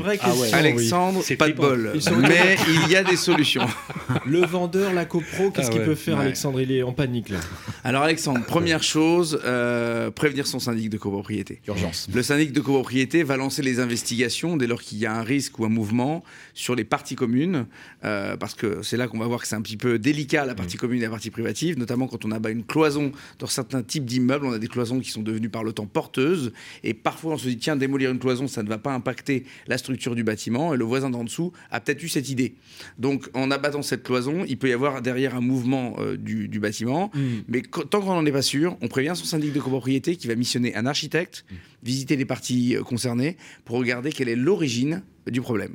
Alexandre, 0.52 1.22
pas 1.38 1.48
de 1.48 1.54
bol. 1.54 1.92
Mais 2.22 2.56
il 2.68 2.90
y 2.90 2.96
a 2.96 3.04
des 3.04 3.16
solutions. 3.16 3.66
Le 4.26 4.44
vendeur, 4.44 4.92
la 4.92 5.04
copro, 5.04 5.50
qu'est-ce 5.50 5.68
ah 5.68 5.70
qu'il 5.70 5.82
peut 5.82 5.94
faire, 5.94 6.18
Alexandre? 6.18 6.60
Il 6.60 6.72
est 6.72 6.82
en 6.82 6.92
panique 6.92 7.28
là. 7.28 7.38
Alors, 7.84 8.02
Alexandre, 8.02 8.44
première 8.44 8.82
chose, 8.82 9.40
euh, 9.44 10.10
prévenir 10.10 10.46
son 10.46 10.58
syndic 10.58 10.90
de 10.90 10.98
copropriété. 10.98 11.60
Urgence. 11.68 12.08
Le 12.12 12.22
syndic 12.22 12.52
de 12.52 12.60
copropriété 12.60 13.22
va 13.22 13.36
lancer 13.36 13.62
les 13.62 13.80
investigations 13.80 14.56
dès 14.56 14.66
lors 14.66 14.82
qu'il 14.82 14.98
y 14.98 15.06
a 15.06 15.14
un 15.14 15.22
risque 15.22 15.58
ou 15.58 15.64
un 15.64 15.68
mouvement 15.68 16.24
sur 16.54 16.74
les 16.74 16.84
parties 16.84 17.14
communes, 17.14 17.66
euh, 18.04 18.36
parce 18.36 18.54
que 18.54 18.82
c'est 18.82 18.96
là 18.96 19.08
qu'on 19.08 19.18
va 19.18 19.26
voir 19.26 19.40
que 19.40 19.46
c'est 19.46 19.56
un 19.56 19.62
petit 19.62 19.76
peu 19.76 19.98
délicat 19.98 20.44
la 20.44 20.54
partie 20.54 20.76
mm. 20.76 20.80
commune 20.80 20.98
et 20.98 21.04
la 21.04 21.10
partie 21.10 21.30
privative, 21.30 21.78
notamment 21.78 22.06
quand 22.06 22.24
on 22.24 22.32
abat 22.32 22.50
une 22.50 22.64
cloison 22.64 23.12
dans 23.38 23.46
certains 23.46 23.82
types 23.82 24.04
d'immeubles. 24.04 24.46
On 24.46 24.52
a 24.52 24.58
des 24.58 24.68
cloisons 24.68 25.00
qui 25.00 25.10
sont 25.10 25.22
devenues 25.22 25.50
par 25.50 25.64
le 25.64 25.67
temps 25.72 25.86
porteuses, 25.86 26.52
et 26.84 26.94
parfois 26.94 27.34
on 27.34 27.38
se 27.38 27.48
dit 27.48 27.58
tiens 27.58 27.76
démolir 27.76 28.10
une 28.10 28.18
cloison, 28.18 28.48
ça 28.48 28.62
ne 28.62 28.68
va 28.68 28.78
pas 28.78 28.92
impacter 28.92 29.44
la 29.66 29.78
structure 29.78 30.14
du 30.14 30.24
bâtiment, 30.24 30.74
et 30.74 30.76
le 30.76 30.84
voisin 30.84 31.10
d'en 31.10 31.24
dessous 31.24 31.52
a 31.70 31.80
peut-être 31.80 32.02
eu 32.02 32.08
cette 32.08 32.28
idée. 32.28 32.54
Donc 32.98 33.28
en 33.34 33.50
abattant 33.50 33.82
cette 33.82 34.02
cloison, 34.02 34.44
il 34.46 34.58
peut 34.58 34.68
y 34.68 34.72
avoir 34.72 35.02
derrière 35.02 35.34
un 35.34 35.40
mouvement 35.40 35.96
euh, 35.98 36.16
du, 36.16 36.60
bâtiment, 36.60 37.10
mm. 37.14 37.20
mais 37.48 37.62
tant 37.62 38.00
qu'on 38.00 38.14
n'en 38.14 38.26
est 38.26 38.32
pas 38.32 38.42
sûr, 38.42 38.76
on 38.80 38.88
prévient 38.88 39.12
son 39.14 39.24
syndic 39.24 39.52
de 39.52 39.60
copropriété 39.60 40.16
qui 40.16 40.26
va 40.26 40.34
missionner 40.34 40.74
un 40.74 40.86
architecte, 40.86 41.44
mm. 41.50 41.54
visiter 41.82 42.16
les 42.16 42.24
parties 42.24 42.76
euh, 42.76 42.82
concernées 42.82 43.36
pour 43.64 43.78
regarder 43.78 44.12
quelle 44.12 44.28
est 44.28 44.36
l'origine 44.36 45.02
du 45.26 45.40
problème. 45.40 45.74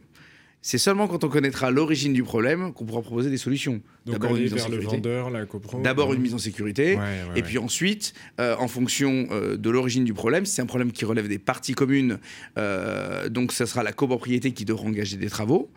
C'est 0.65 0.77
seulement 0.77 1.09
quand 1.09 1.25
on 1.25 1.29
connaîtra 1.29 1.71
l'origine 1.71 2.13
du 2.13 2.23
problème 2.23 2.71
qu'on 2.71 2.85
pourra 2.85 3.01
proposer 3.01 3.29
des 3.29 3.37
solutions. 3.37 3.81
D'abord 4.05 4.37
une. 4.37 4.47
D'abord 5.83 6.13
une 6.13 6.21
mise 6.21 6.33
en 6.33 6.37
sécurité. 6.37 6.97
et 7.35 7.41
puis 7.43 7.57
ensuite, 7.57 8.13
euh, 8.39 8.55
en 8.57 8.69
fonction 8.69 9.27
euh, 9.31 9.57
de 9.57 9.69
l'origine 9.69 10.05
du 10.05 10.13
problème, 10.13 10.45
si 10.45 10.55
c'est 10.55 10.61
un 10.61 10.65
problème 10.65 10.93
qui 10.93 11.03
relève 11.03 11.27
des 11.27 11.37
parties 11.37 11.73
communes, 11.73 12.17
euh, 12.57 13.27
donc 13.27 13.51
ce 13.51 13.65
sera 13.65 13.83
la 13.83 13.91
copropriété 13.91 14.53
qui 14.53 14.63
devra 14.63 14.85
engager 14.85 15.17
des 15.17 15.29
travaux. 15.29 15.69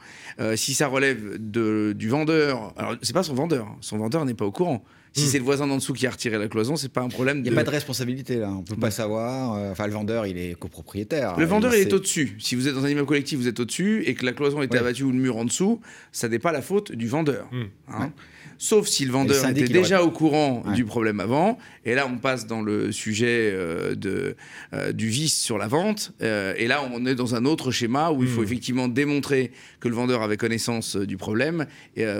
si 0.54 0.72
ça 0.72 0.86
relève 0.86 1.36
de, 1.38 1.92
du 1.92 2.08
vendeur, 2.08 2.72
alors 2.76 2.94
c'est 3.02 3.12
pas 3.12 3.24
son 3.24 3.34
vendeur, 3.34 3.66
son 3.80 3.98
vendeur 3.98 4.24
n'est 4.24 4.34
pas 4.34 4.46
au 4.46 4.52
courant. 4.52 4.84
Si 5.16 5.24
hmm. 5.24 5.28
c'est 5.28 5.38
le 5.38 5.44
voisin 5.44 5.66
d'en 5.66 5.76
dessous 5.76 5.94
qui 5.94 6.06
a 6.06 6.10
retiré 6.10 6.36
la 6.36 6.46
cloison, 6.46 6.76
c'est 6.76 6.92
pas 6.92 7.00
un 7.00 7.08
problème. 7.08 7.38
Il 7.38 7.44
n'y 7.44 7.48
a 7.48 7.54
pas 7.54 7.64
de 7.64 7.70
responsabilité 7.70 8.36
là. 8.36 8.50
On 8.50 8.62
peut 8.62 8.76
pas 8.76 8.90
savoir. 8.90 9.54
Euh, 9.54 9.72
enfin, 9.72 9.86
le 9.86 9.92
vendeur, 9.94 10.26
il 10.26 10.36
est 10.36 10.58
copropriétaire. 10.58 11.38
Le 11.38 11.46
vendeur, 11.46 11.74
il, 11.74 11.80
est 11.80 11.92
au-dessus. 11.92 12.36
Si 12.38 12.54
vous 12.54 12.68
êtes 12.68 12.74
dans 12.74 12.84
un 12.84 12.90
immeuble 12.90 13.06
collectif, 13.06 13.38
vous 13.38 13.48
êtes 13.48 13.58
au-dessus 13.58 14.02
et 14.04 14.14
que 14.14 14.26
la 14.26 14.32
cloison 14.32 14.60
est 14.60 14.74
abattue 14.74 15.04
ou 15.04 15.12
le 15.12 15.18
mur 15.18 15.38
en 15.38 15.46
dessous, 15.46 15.80
ça 16.12 16.28
n'est 16.28 16.38
pas 16.38 16.52
la 16.52 16.60
faute 16.60 16.92
du 16.92 17.08
vendeur. 17.08 17.48
Hmm. 17.50 17.64
Hein 17.88 18.12
sauf 18.58 18.86
si 18.86 19.04
le 19.04 19.12
vendeur 19.12 19.48
était 19.48 19.68
déjà 19.68 20.02
au 20.02 20.10
courant 20.10 20.64
du 20.74 20.84
problème 20.84 21.20
avant. 21.20 21.58
Et 21.84 21.94
là, 21.94 22.08
on 22.12 22.18
passe 22.18 22.46
dans 22.46 22.62
le 22.62 22.90
sujet 22.90 23.50
euh, 23.52 23.94
de, 23.94 24.34
euh, 24.72 24.92
du 24.92 25.08
vice 25.08 25.40
sur 25.40 25.56
la 25.56 25.68
vente. 25.68 26.12
Euh, 26.20 26.52
et 26.56 26.66
là, 26.66 26.82
on 26.92 27.06
est 27.06 27.14
dans 27.14 27.36
un 27.36 27.44
autre 27.44 27.70
schéma 27.70 28.10
où 28.10 28.24
il 28.24 28.28
faut 28.28 28.40
hmm. 28.40 28.44
effectivement 28.44 28.88
démontrer 28.88 29.52
que 29.78 29.88
le 29.88 29.94
vendeur 29.94 30.22
avait 30.22 30.36
connaissance 30.36 30.96
du 30.96 31.16
problème 31.16 31.66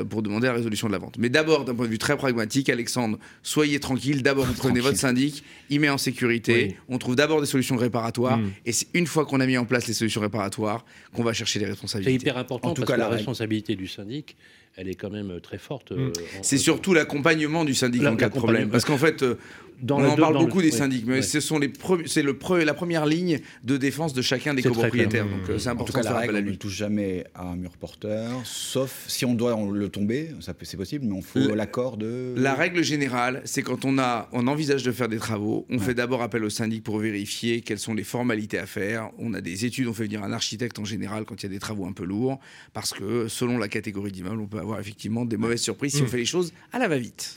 pour 0.09 0.23
demander 0.23 0.47
la 0.47 0.53
résolution 0.53 0.87
de 0.87 0.93
la 0.93 0.99
vente. 0.99 1.17
Mais 1.19 1.29
d'abord, 1.29 1.65
d'un 1.65 1.75
point 1.75 1.87
de 1.87 1.91
vue 1.91 1.99
très 1.99 2.17
pragmatique, 2.17 2.69
Alexandre, 2.69 3.19
soyez 3.43 3.81
tranquille. 3.81 4.23
D'abord, 4.23 4.47
vous 4.47 4.55
prenez 4.57 4.81
votre 4.81 4.99
syndic, 4.99 5.43
il 5.69 5.81
met 5.81 5.89
en 5.89 5.99
sécurité. 5.99 6.69
Oui. 6.69 6.77
On 6.89 6.99
trouve 6.99 7.17
d'abord 7.17 7.41
des 7.41 7.47
solutions 7.47 7.77
réparatoires. 7.77 8.39
Mm. 8.39 8.53
Et 8.67 8.73
c'est 8.73 8.87
une 8.95 9.07
fois 9.07 9.27
qu'on 9.27 9.41
a 9.41 9.47
mis 9.47 9.59
en 9.59 9.65
place 9.65 9.89
les 9.89 9.95
solutions 9.95 10.21
réparatoires 10.21 10.85
qu'on 11.13 11.25
va 11.25 11.33
chercher 11.33 11.59
les 11.59 11.65
C'est 11.65 11.71
responsabilités. 11.73 12.15
hyper 12.15 12.39
important 12.39 12.69
En 12.69 12.75
tout 12.75 12.83
parce 12.83 12.91
cas, 12.91 12.97
que 12.97 13.01
la 13.01 13.09
responsabilité 13.09 13.75
du 13.75 13.89
syndic, 13.89 14.37
elle 14.77 14.89
est 14.89 14.95
quand 14.95 15.11
même 15.11 15.41
très 15.41 15.59
forte. 15.59 15.91
Mm. 15.93 15.95
euh, 15.99 16.13
C'est 16.43 16.59
surtout 16.59 16.95
l'accompagnement 16.95 17.65
du 17.65 17.75
syndic 17.75 18.03
La- 18.03 18.13
en 18.13 18.17
cas 18.17 18.29
de 18.29 18.35
problème. 18.35 18.69
Parce 18.69 18.85
qu'en 18.85 18.99
fait, 18.99 19.23
euh, 19.23 19.39
Dans 19.83 19.97
on 19.99 20.03
le- 20.03 20.09
en 20.09 20.17
parle 20.17 20.35
dans 20.35 20.41
le- 20.41 20.47
beaucoup 20.47 20.63
des 20.63 20.71
syndics, 20.71 21.05
mais 21.07 21.17
ouais. 21.17 21.23
ce 21.23 21.41
sont 21.41 21.59
les 21.59 21.73
c'est 22.07 22.23
le 22.23 22.33
pre- 22.35 22.63
la 22.65 22.75
première 22.75 23.05
ligne 23.07 23.41
de 23.65 23.77
défense 23.77 24.13
de 24.15 24.23
chacun 24.23 24.55
des 24.55 24.63
copropriétaires. 24.63 25.25
Donc 25.27 25.49
euh, 25.51 25.59
c'est 25.59 25.69
En 25.69 25.73
important 25.73 25.87
tout 25.87 25.93
cas, 25.93 26.01
de 26.01 26.05
la 26.05 26.11
faire 26.11 26.21
règle, 26.21 26.37
appel 26.37 26.45
à 26.45 26.49
on 26.49 26.53
ne 26.53 26.57
touche 26.57 26.75
jamais 26.77 27.25
à 27.35 27.43
un 27.49 27.57
mur 27.57 27.73
porteur, 27.77 28.31
sauf 28.45 29.05
si 29.07 29.25
on 29.25 29.35
doit 29.35 29.57
le 29.73 29.89
tomber, 29.89 30.31
ça 30.41 30.55
c'est 30.63 30.77
possible, 30.77 31.05
mais 31.07 31.13
on 31.13 31.23
faut 31.23 31.55
l'accord 31.55 31.97
de. 31.97 32.35
La 32.37 32.55
règle 32.55 32.83
générale, 32.83 33.43
c'est 33.45 33.63
quand 33.63 33.85
on, 33.85 33.99
a, 33.99 34.29
on 34.33 34.47
envisage 34.47 34.83
de 34.83 34.93
faire 34.93 35.09
des 35.09 35.19
travaux, 35.19 35.67
on 35.71 35.79
fait 35.79 35.95
d'abord 35.95 36.23
appel 36.23 36.43
au 36.45 36.51
syndic 36.51 36.83
pour 36.83 36.99
vérifier 36.99 37.61
quelles 37.61 37.79
sont 37.79 37.95
les 37.95 38.05
formalités 38.05 38.59
à 38.59 38.67
faire. 38.67 39.11
On 39.19 39.35
a 39.35 39.41
des 39.41 39.65
études, 39.65 39.87
on 39.89 39.93
fait 39.95 40.05
venir 40.05 40.23
un 40.25 40.33
architecte 40.33 40.79
en 40.79 40.85
général 40.85 41.25
quand 41.25 41.43
il 41.43 41.47
y 41.47 41.49
a 41.49 41.53
des 41.53 41.59
travaux 41.59 41.87
un 41.87 41.93
peu 41.93 42.05
lourds, 42.05 42.39
parce 42.73 42.93
que 42.93 43.29
selon 43.29 43.59
la 43.59 43.69
catégorie 43.69 44.13
d'immeuble, 44.13 44.41
on 44.41 44.47
peut 44.47 44.59
avoir 44.59 44.81
effectivement 44.81 45.25
des 45.25 45.37
mauvaises 45.37 45.61
surprises 45.61 45.95
si 45.95 46.03
Mm. 46.03 46.05
on 46.05 46.09
fait 46.09 46.17
les 46.19 46.25
choses 46.25 46.53
à 46.73 46.79
la 46.79 46.89
va-vite. 46.89 47.35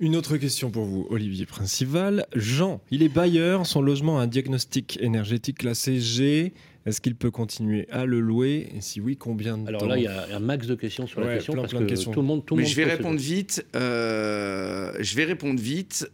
Une 0.00 0.14
autre 0.14 0.36
question 0.36 0.70
pour 0.70 0.84
vous, 0.84 1.06
Olivier 1.10 1.44
Principal. 1.44 2.24
Jean, 2.36 2.80
il 2.92 3.02
est 3.02 3.08
bailleur, 3.08 3.66
son 3.66 3.82
logement 3.82 4.20
a 4.20 4.22
un 4.22 4.26
diagnostic 4.28 4.96
énergétique 5.02 5.58
classé 5.58 5.98
G. 5.98 6.52
Est-ce 6.86 7.00
qu'il 7.00 7.16
peut 7.16 7.32
continuer 7.32 7.88
à 7.90 8.06
le 8.06 8.20
louer? 8.20 8.68
Et 8.76 8.80
si 8.80 9.00
oui, 9.00 9.16
combien 9.16 9.58
de 9.58 9.66
Alors 9.66 9.80
temps? 9.82 9.86
là, 9.88 9.96
il 9.98 10.04
y 10.04 10.06
a 10.06 10.36
un 10.36 10.38
max 10.38 10.68
de 10.68 10.76
questions 10.76 11.06
sur 11.08 11.20
la 11.20 11.34
question 11.34 11.52
plein, 11.52 11.62
parce 11.62 11.72
plein 11.72 11.80
de 11.80 11.86
que 11.86 11.90
questions. 11.90 12.12
tout 12.12 12.20
le 12.20 12.26
monde, 12.26 12.46
tout 12.46 12.54
le 12.54 12.60
Mais 12.60 12.64
monde 12.64 12.70
je 12.70 12.76
vais 12.76 12.84
répondre 12.84 13.18
vite. 13.18 13.66
euh, 13.74 14.92
je 15.00 15.16
vais 15.16 15.24
répondre 15.24 15.60
vite. 15.60 16.08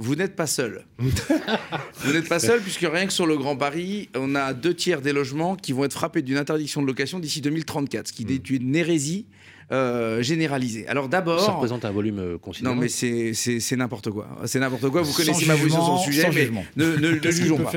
Vous 0.00 0.14
n'êtes 0.14 0.34
pas 0.36 0.46
seul. 0.46 0.86
vous 0.98 2.12
n'êtes 2.12 2.28
pas 2.28 2.38
seul 2.38 2.60
puisque 2.62 2.86
rien 2.90 3.06
que 3.06 3.12
sur 3.12 3.26
le 3.26 3.36
Grand 3.36 3.56
Paris, 3.56 4.08
on 4.16 4.34
a 4.36 4.54
deux 4.54 4.72
tiers 4.72 5.02
des 5.02 5.12
logements 5.12 5.54
qui 5.56 5.72
vont 5.72 5.84
être 5.84 5.92
frappés 5.92 6.22
d'une 6.22 6.36
interdiction 6.38 6.80
de 6.80 6.86
location 6.86 7.18
d'ici 7.18 7.40
2034, 7.40 8.08
ce 8.08 8.12
qui 8.12 8.22
est 8.32 8.48
une 8.50 8.74
hérésie 8.74 9.26
euh, 9.72 10.22
généralisée. 10.22 10.86
Alors 10.88 11.04
Ça 11.04 11.10
d'abord, 11.10 11.54
représente 11.56 11.84
un 11.84 11.90
volume 11.90 12.18
euh, 12.18 12.32
non 12.32 12.38
considérable. 12.38 12.80
mais 12.80 12.88
c'est 12.88 13.76
n'importe 13.76 14.10
quoi. 14.10 14.28
C'est 14.46 14.60
n'importe 14.60 14.88
quoi. 14.88 15.02
Vous 15.02 15.12
Sans 15.12 15.18
connaissez 15.24 15.46
ma 15.46 15.56
position 15.56 15.84
sur 15.84 15.94
le 15.94 16.12
sujet, 16.12 16.28
mais 16.28 16.42
jugement. 16.42 16.64
ne, 16.76 16.96
ne, 16.96 17.10
ne 17.10 17.30
jugeons 17.30 17.58
pas. 17.58 17.72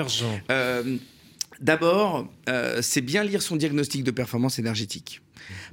Euh, 0.49 0.97
D'abord, 1.61 2.27
euh, 2.49 2.79
c'est 2.81 3.01
bien 3.01 3.23
lire 3.23 3.43
son 3.43 3.55
diagnostic 3.55 4.03
de 4.03 4.09
performance 4.09 4.57
énergétique. 4.57 5.21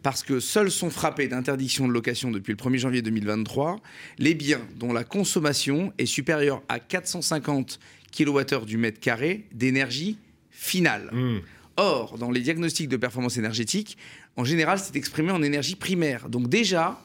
Parce 0.02 0.22
que 0.22 0.38
seuls 0.38 0.70
sont 0.70 0.90
frappés 0.90 1.28
d'interdiction 1.28 1.88
de 1.88 1.92
location 1.92 2.30
depuis 2.30 2.52
le 2.52 2.56
1er 2.56 2.78
janvier 2.78 3.02
2023 3.02 3.80
les 4.18 4.34
biens 4.34 4.60
dont 4.76 4.92
la 4.92 5.04
consommation 5.04 5.92
est 5.98 6.06
supérieure 6.06 6.62
à 6.68 6.78
450 6.78 7.78
kWh 8.16 8.66
du 8.66 8.76
mètre 8.76 9.00
carré 9.00 9.46
d'énergie 9.52 10.18
finale. 10.50 11.08
Hmm. 11.12 11.38
Or, 11.78 12.18
dans 12.18 12.30
les 12.30 12.40
diagnostics 12.40 12.88
de 12.88 12.96
performance 12.96 13.36
énergétique, 13.36 13.96
en 14.38 14.44
général, 14.44 14.78
c'est 14.78 14.94
exprimé 14.94 15.32
en 15.32 15.42
énergie 15.42 15.74
primaire. 15.74 16.28
Donc 16.28 16.48
déjà, 16.48 17.02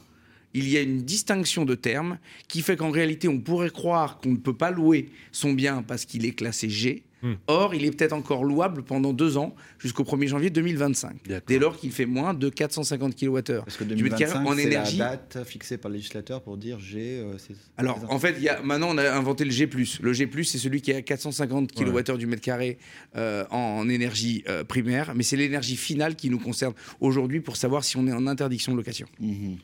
il 0.53 0.69
y 0.69 0.77
a 0.77 0.81
une 0.81 1.01
distinction 1.01 1.65
de 1.65 1.73
termes 1.73 2.19
qui 2.47 2.61
fait 2.61 2.77
qu'en 2.77 2.91
réalité, 2.91 3.27
on 3.27 3.39
pourrait 3.39 3.71
croire 3.71 4.19
qu'on 4.19 4.29
ne 4.29 4.37
peut 4.37 4.55
pas 4.55 4.69
louer 4.69 5.09
son 5.31 5.51
bien 5.51 5.81
parce 5.81 6.05
qu'il 6.05 6.27
est 6.27 6.33
classé 6.33 6.69
G. 6.69 7.01
Hmm. 7.23 7.35
Or, 7.47 7.73
il 7.73 7.85
est 7.85 7.91
peut-être 7.91 8.11
encore 8.11 8.43
louable 8.43 8.83
pendant 8.83 9.13
deux 9.13 9.37
ans, 9.37 9.55
jusqu'au 9.79 10.03
1er 10.03 10.27
janvier 10.27 10.49
2025, 10.49 11.25
D'accord. 11.25 11.41
dès 11.47 11.57
lors 11.57 11.77
qu'il 11.77 11.93
fait 11.93 12.05
moins 12.05 12.33
de 12.33 12.49
450 12.49 13.15
kWh. 13.15 13.41
Parce 13.63 13.77
que 13.77 13.85
du 13.85 14.03
mètre 14.03 14.17
carré 14.17 14.33
2025, 14.33 14.45
en 14.45 14.55
c'est 14.57 14.63
énergie. 14.63 14.97
la 14.97 15.15
date 15.15 15.37
fixée 15.45 15.77
par 15.77 15.89
le 15.89 15.95
législateur 15.95 16.41
pour 16.41 16.57
dire 16.57 16.81
G. 16.81 17.21
euh, 17.21 17.37
Alors, 17.77 17.97
en 18.09 18.19
fait, 18.19 18.41
y 18.41 18.49
a, 18.49 18.61
maintenant, 18.61 18.89
on 18.91 18.97
a 18.97 19.09
inventé 19.09 19.45
le 19.45 19.51
G+. 19.51 19.69
Le 20.01 20.11
G+, 20.11 20.29
c'est 20.43 20.57
celui 20.57 20.81
qui 20.81 20.91
est 20.91 20.95
à 20.95 21.01
450 21.01 21.71
kWh 21.71 22.17
du 22.17 22.25
mètre 22.25 22.41
carré 22.41 22.77
euh, 23.15 23.45
en 23.51 23.87
énergie 23.87 24.43
euh, 24.49 24.65
primaire, 24.65 25.13
mais 25.15 25.23
c'est 25.23 25.37
l'énergie 25.37 25.77
finale 25.77 26.17
qui 26.17 26.29
nous 26.29 26.39
concerne 26.39 26.73
aujourd'hui 26.99 27.39
pour 27.39 27.55
savoir 27.55 27.85
si 27.85 27.95
on 27.95 28.05
est 28.05 28.11
en 28.13 28.27
interdiction 28.27 28.73
de 28.73 28.77
location. 28.77 29.07
Mhm. 29.21 29.55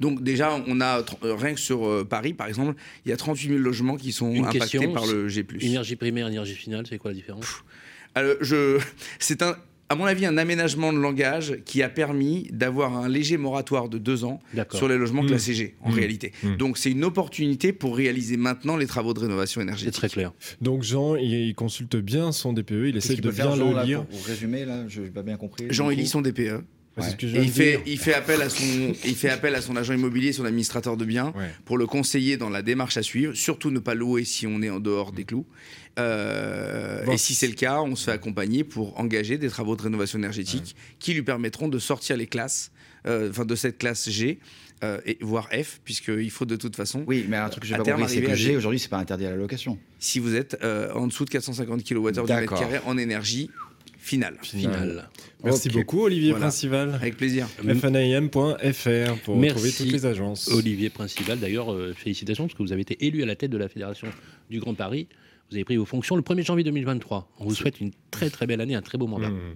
Donc 0.00 0.22
déjà, 0.22 0.62
on 0.66 0.80
a, 0.82 1.02
rien 1.22 1.54
que 1.54 1.60
sur 1.60 2.06
Paris, 2.06 2.34
par 2.34 2.48
exemple, 2.48 2.74
il 3.06 3.08
y 3.08 3.12
a 3.12 3.16
38 3.16 3.48
000 3.48 3.60
logements 3.60 3.96
qui 3.96 4.12
sont 4.12 4.30
Une 4.30 4.44
impactés 4.44 4.58
question, 4.58 4.92
par 4.92 5.06
le 5.06 5.28
G+. 5.28 5.46
Énergie 5.60 5.96
primaire, 5.96 6.28
énergie 6.28 6.54
finale, 6.54 6.84
c'est 6.86 6.97
quoi 6.98 7.10
la 7.10 7.16
différence? 7.16 7.62
Alors, 8.14 8.34
je, 8.40 8.78
c'est 9.18 9.42
un, 9.42 9.56
à 9.90 9.94
mon 9.94 10.04
avis, 10.04 10.26
un 10.26 10.36
aménagement 10.36 10.92
de 10.92 10.98
langage 10.98 11.58
qui 11.64 11.82
a 11.82 11.88
permis 11.88 12.48
d'avoir 12.52 12.96
un 12.96 13.08
léger 13.08 13.36
moratoire 13.38 13.88
de 13.88 13.96
deux 13.98 14.24
ans 14.24 14.40
D'accord. 14.52 14.76
sur 14.78 14.88
les 14.88 14.98
logements 14.98 15.22
Mmh. 15.22 15.26
classés 15.28 15.54
G, 15.54 15.76
en 15.82 15.90
Mmh. 15.90 15.94
réalité. 15.94 16.32
Mmh. 16.42 16.56
Donc 16.56 16.76
c'est 16.78 16.90
une 16.90 17.04
opportunité 17.04 17.72
pour 17.72 17.96
réaliser 17.96 18.36
maintenant 18.36 18.76
les 18.76 18.86
travaux 18.86 19.14
de 19.14 19.20
rénovation 19.20 19.60
C'est 19.60 19.64
énergétique. 19.66 19.94
très 19.94 20.08
clair. 20.08 20.32
Donc 20.60 20.82
Jean, 20.82 21.16
il, 21.16 21.32
il 21.32 21.54
consulte 21.54 21.96
bien 21.96 22.32
son 22.32 22.52
DPE, 22.52 22.70
il 22.72 22.92
Qu'est-ce 22.94 23.12
essaie 23.12 23.20
de 23.22 23.30
faire, 23.30 23.46
bien 23.48 23.56
Jean, 23.56 23.68
le 23.70 23.74
là, 23.76 23.84
lire. 23.84 24.04
pour, 24.04 24.18
pour 24.18 24.26
résumer, 24.26 24.64
là, 24.66 24.84
je 24.88 25.02
n'ai 25.02 25.08
pas 25.10 25.22
bien 25.22 25.36
compris. 25.36 25.66
Jean 25.70 25.88
élit 25.90 26.02
coup. 26.02 26.08
son 26.08 26.20
DPE. 26.22 26.62
Ouais, 26.98 27.04
c'est 27.04 27.10
ce 27.12 27.16
que 27.16 27.26
je 27.28 27.36
Et 27.36 27.40
viens 27.40 27.42
il 27.42 27.50
fait, 27.52 27.70
dire. 27.72 27.80
il, 27.86 27.98
fait 27.98 28.14
appel 28.14 28.42
à 28.42 28.48
son, 28.48 28.92
il 29.04 29.14
fait 29.14 29.30
appel 29.30 29.54
à 29.54 29.60
son 29.60 29.76
agent 29.76 29.94
immobilier, 29.94 30.32
son 30.32 30.44
administrateur 30.44 30.96
de 30.96 31.04
biens, 31.04 31.32
Ouais. 31.36 31.50
pour 31.64 31.78
le 31.78 31.86
conseiller 31.86 32.36
dans 32.36 32.50
la 32.50 32.62
démarche 32.62 32.96
à 32.96 33.02
suivre. 33.02 33.34
Surtout 33.34 33.70
ne 33.70 33.78
pas 33.78 33.94
louer 33.94 34.24
si 34.24 34.46
on 34.46 34.60
est 34.62 34.70
en 34.70 34.80
dehors 34.80 35.12
des 35.12 35.24
clous. 35.24 35.46
Euh, 35.98 37.04
Bon. 37.04 37.12
et 37.12 37.18
si 37.18 37.34
c'est 37.34 37.48
le 37.48 37.54
cas, 37.54 37.80
on 37.80 37.96
se 37.96 38.04
fait 38.04 38.12
accompagner 38.12 38.64
pour 38.64 38.98
engager 39.00 39.36
des 39.38 39.48
travaux 39.48 39.74
de 39.76 39.82
rénovation 39.82 40.18
énergétique 40.18 40.76
qui 40.98 41.12
lui 41.14 41.22
permettront 41.22 41.68
de 41.68 41.78
sortir 41.78 42.16
les 42.16 42.26
classes, 42.26 42.70
euh, 43.06 43.30
enfin 43.30 43.44
de 43.44 43.54
cette 43.56 43.78
classe 43.78 44.08
G, 44.08 44.38
euh, 44.84 45.00
et 45.06 45.18
voire 45.20 45.48
F, 45.50 45.80
puisqu'il 45.84 46.30
faut 46.30 46.44
de 46.44 46.54
toute 46.54 46.76
façon, 46.76 47.02
Oui, 47.08 47.26
mais 47.28 47.36
un 47.36 47.48
truc 47.48 47.62
que 47.62 47.68
j'ai 47.68 47.74
À 47.74 47.78
pas 47.78 47.84
compris, 47.92 48.08
c'est 48.14 48.22
que 48.22 48.34
G, 48.36 48.56
aujourd'hui, 48.56 48.78
c'est 48.78 48.88
pas 48.88 48.98
interdit 48.98 49.26
à 49.26 49.30
la 49.30 49.36
location. 49.36 49.76
si 49.98 50.20
vous 50.20 50.36
êtes 50.36 50.56
euh, 50.62 50.92
en 50.92 51.08
dessous 51.08 51.24
de 51.24 51.30
450 51.30 51.82
kWh 51.82 52.12
du 52.12 52.20
mètre 52.32 52.54
carré 52.54 52.78
en 52.86 52.96
énergie 52.96 53.50
finale. 54.08 54.36
Finale. 54.42 55.08
Merci 55.44 55.68
beaucoup 55.68 56.02
Olivier 56.02 56.30
Voilà. 56.30 56.46
Principal. 56.46 56.94
Avec 56.94 57.16
plaisir. 57.16 57.46
fanam.fr 57.46 59.20
pour 59.24 59.36
Merci. 59.36 59.54
retrouver 59.54 59.72
toutes 59.72 59.92
les 59.92 60.06
agences. 60.06 60.48
Olivier 60.48 60.90
Principal, 60.90 61.38
d'ailleurs, 61.38 61.72
euh, 61.72 61.92
félicitations 61.94 62.44
parce 62.44 62.56
que 62.56 62.62
vous 62.62 62.72
avez 62.72 62.82
été 62.82 63.06
élu 63.06 63.22
à 63.22 63.26
la 63.26 63.36
tête 63.36 63.50
de 63.50 63.58
la 63.58 63.68
Fédération 63.68 64.08
du 64.50 64.60
Grand 64.60 64.74
Paris. 64.74 65.06
Vous 65.50 65.56
avez 65.56 65.64
pris 65.64 65.76
vos 65.76 65.84
fonctions 65.84 66.16
le 66.16 66.22
1er 66.22 66.44
janvier 66.44 66.64
2023. 66.64 67.30
On 67.38 67.44
vous 67.44 67.54
souhaite 67.54 67.80
une 67.80 67.92
très 68.10 68.30
très 68.30 68.46
belle 68.46 68.60
année, 68.60 68.74
un 68.74 68.82
très 68.82 68.98
beau 68.98 69.06
mandat. 69.06 69.30
Hmm. 69.30 69.54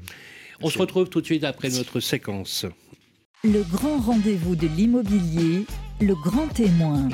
On 0.60 0.70
se 0.70 0.78
retrouve 0.78 1.08
tout 1.08 1.20
de 1.20 1.26
suite 1.26 1.44
après 1.44 1.70
notre 1.70 2.00
séquence. 2.00 2.66
Le 3.42 3.62
grand 3.64 3.98
rendez-vous 3.98 4.54
de 4.54 4.68
l'immobilier, 4.68 5.64
le 6.00 6.14
grand 6.14 6.46
témoin. 6.48 7.08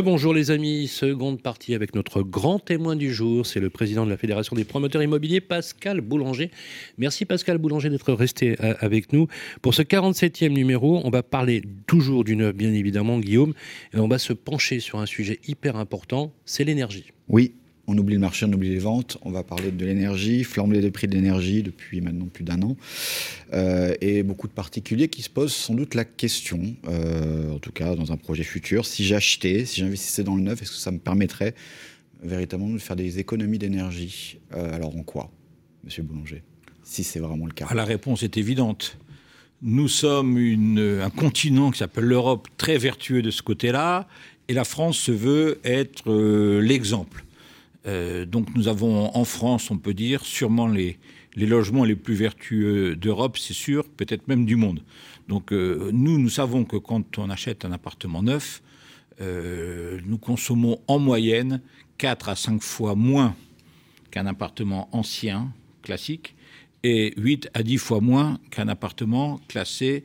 Bonjour 0.00 0.32
les 0.32 0.50
amis, 0.50 0.88
seconde 0.88 1.42
partie 1.42 1.74
avec 1.74 1.94
notre 1.94 2.22
grand 2.22 2.58
témoin 2.58 2.96
du 2.96 3.12
jour, 3.12 3.44
c'est 3.44 3.60
le 3.60 3.68
président 3.68 4.06
de 4.06 4.10
la 4.10 4.16
Fédération 4.16 4.56
des 4.56 4.64
promoteurs 4.64 5.02
immobiliers, 5.02 5.42
Pascal 5.42 6.00
Boulanger. 6.00 6.50
Merci 6.96 7.26
Pascal 7.26 7.58
Boulanger 7.58 7.90
d'être 7.90 8.14
resté 8.14 8.56
euh, 8.64 8.74
avec 8.80 9.12
nous. 9.12 9.28
Pour 9.60 9.74
ce 9.74 9.82
47e 9.82 10.48
numéro, 10.48 11.02
on 11.04 11.10
va 11.10 11.22
parler 11.22 11.62
toujours 11.86 12.24
du 12.24 12.36
neuf, 12.36 12.54
bien 12.54 12.72
évidemment, 12.72 13.18
Guillaume, 13.18 13.52
et 13.92 13.98
on 13.98 14.08
va 14.08 14.18
se 14.18 14.32
pencher 14.32 14.80
sur 14.80 14.98
un 14.98 15.06
sujet 15.06 15.40
hyper 15.46 15.76
important, 15.76 16.32
c'est 16.46 16.64
l'énergie. 16.64 17.12
Oui, 17.28 17.52
on 17.92 17.98
oublie 17.98 18.14
le 18.14 18.20
marché, 18.20 18.46
on 18.46 18.52
oublie 18.52 18.70
les 18.70 18.78
ventes. 18.78 19.18
On 19.22 19.30
va 19.30 19.42
parler 19.42 19.70
de 19.70 19.84
l'énergie, 19.84 20.44
flambée 20.44 20.80
des 20.80 20.90
prix 20.90 21.08
de 21.08 21.14
l'énergie 21.14 21.62
depuis 21.62 22.00
maintenant 22.00 22.26
plus 22.26 22.44
d'un 22.44 22.62
an. 22.62 22.76
Euh, 23.52 23.94
et 24.00 24.22
beaucoup 24.22 24.48
de 24.48 24.52
particuliers 24.52 25.08
qui 25.08 25.22
se 25.22 25.28
posent 25.30 25.52
sans 25.52 25.74
doute 25.74 25.94
la 25.94 26.04
question, 26.04 26.74
euh, 26.88 27.52
en 27.52 27.58
tout 27.58 27.72
cas 27.72 27.94
dans 27.94 28.10
un 28.12 28.16
projet 28.16 28.44
futur, 28.44 28.86
si 28.86 29.04
j'achetais, 29.04 29.66
si 29.66 29.80
j'investissais 29.80 30.24
dans 30.24 30.36
le 30.36 30.42
neuf, 30.42 30.62
est-ce 30.62 30.70
que 30.70 30.76
ça 30.76 30.90
me 30.90 30.98
permettrait 30.98 31.54
véritablement 32.22 32.72
de 32.72 32.78
faire 32.78 32.96
des 32.96 33.18
économies 33.18 33.58
d'énergie 33.58 34.38
Euh, 34.54 34.74
Alors 34.74 34.96
en 34.96 35.02
quoi, 35.02 35.30
monsieur 35.84 36.02
Boulanger 36.02 36.42
Si 36.82 37.04
c'est 37.04 37.20
vraiment 37.20 37.46
le 37.46 37.52
cas? 37.52 37.66
Ah, 37.68 37.74
la 37.74 37.84
réponse 37.84 38.22
est 38.22 38.38
évidente. 38.38 38.96
Nous 39.60 39.86
sommes 39.88 40.38
un 40.38 41.10
continent 41.10 41.70
qui 41.70 41.78
s'appelle 41.78 42.04
l'Europe, 42.04 42.48
très 42.56 42.78
vertueux 42.78 43.22
de 43.22 43.30
ce 43.30 43.42
côté-là, 43.42 44.08
et 44.48 44.54
la 44.54 44.64
France 44.64 44.98
se 44.98 45.12
veut 45.12 45.60
être 45.62 46.10
l'exemple. 46.60 47.24
Euh, 47.86 48.24
donc 48.24 48.54
nous 48.54 48.68
avons 48.68 49.14
en 49.14 49.24
France, 49.24 49.70
on 49.70 49.78
peut 49.78 49.94
dire, 49.94 50.24
sûrement 50.24 50.68
les, 50.68 50.98
les 51.34 51.46
logements 51.46 51.84
les 51.84 51.96
plus 51.96 52.14
vertueux 52.14 52.94
d'Europe, 52.96 53.38
c'est 53.38 53.54
sûr, 53.54 53.88
peut-être 53.88 54.28
même 54.28 54.44
du 54.46 54.56
monde. 54.56 54.82
Donc 55.28 55.52
euh, 55.52 55.90
nous, 55.92 56.18
nous 56.18 56.28
savons 56.28 56.64
que 56.64 56.76
quand 56.76 57.18
on 57.18 57.30
achète 57.30 57.64
un 57.64 57.72
appartement 57.72 58.22
neuf, 58.22 58.62
euh, 59.20 60.00
nous 60.06 60.18
consommons 60.18 60.80
en 60.86 60.98
moyenne 60.98 61.60
4 61.98 62.28
à 62.28 62.36
5 62.36 62.62
fois 62.62 62.94
moins 62.94 63.34
qu'un 64.10 64.26
appartement 64.26 64.88
ancien, 64.92 65.52
classique, 65.82 66.34
et 66.84 67.14
8 67.16 67.50
à 67.54 67.62
10 67.62 67.78
fois 67.78 68.00
moins 68.00 68.38
qu'un 68.50 68.68
appartement 68.68 69.40
classé 69.48 70.04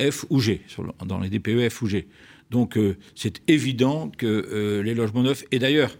F 0.00 0.24
ou 0.30 0.40
G, 0.40 0.62
dans 1.04 1.18
les 1.18 1.28
DPE 1.28 1.68
F 1.68 1.82
ou 1.82 1.86
G. 1.86 2.08
Donc 2.50 2.78
c'est 3.14 3.42
évident 3.46 4.10
que 4.16 4.80
les 4.82 4.94
logements 4.94 5.22
neufs, 5.22 5.44
et 5.52 5.58
d'ailleurs, 5.58 5.94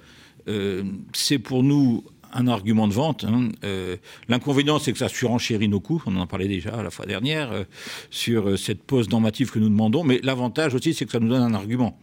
c'est 1.12 1.38
pour 1.38 1.62
nous 1.62 2.04
un 2.32 2.46
argument 2.46 2.88
de 2.88 2.92
vente. 2.92 3.24
hein. 3.24 3.48
Euh, 3.64 3.96
L'inconvénient, 4.28 4.78
c'est 4.78 4.92
que 4.92 4.98
ça 4.98 5.08
surenchérit 5.08 5.68
nos 5.68 5.80
coûts. 5.80 6.02
On 6.06 6.16
en 6.16 6.26
parlait 6.26 6.48
déjà 6.48 6.82
la 6.82 6.90
fois 6.90 7.06
dernière 7.06 7.52
euh, 7.52 7.64
sur 8.10 8.48
euh, 8.50 8.56
cette 8.56 8.82
pause 8.82 9.08
normative 9.08 9.50
que 9.50 9.58
nous 9.58 9.68
demandons. 9.68 10.04
Mais 10.04 10.20
l'avantage 10.22 10.74
aussi, 10.74 10.94
c'est 10.94 11.06
que 11.06 11.12
ça 11.12 11.20
nous 11.20 11.28
donne 11.28 11.42
un 11.42 11.54
argument. 11.54 11.98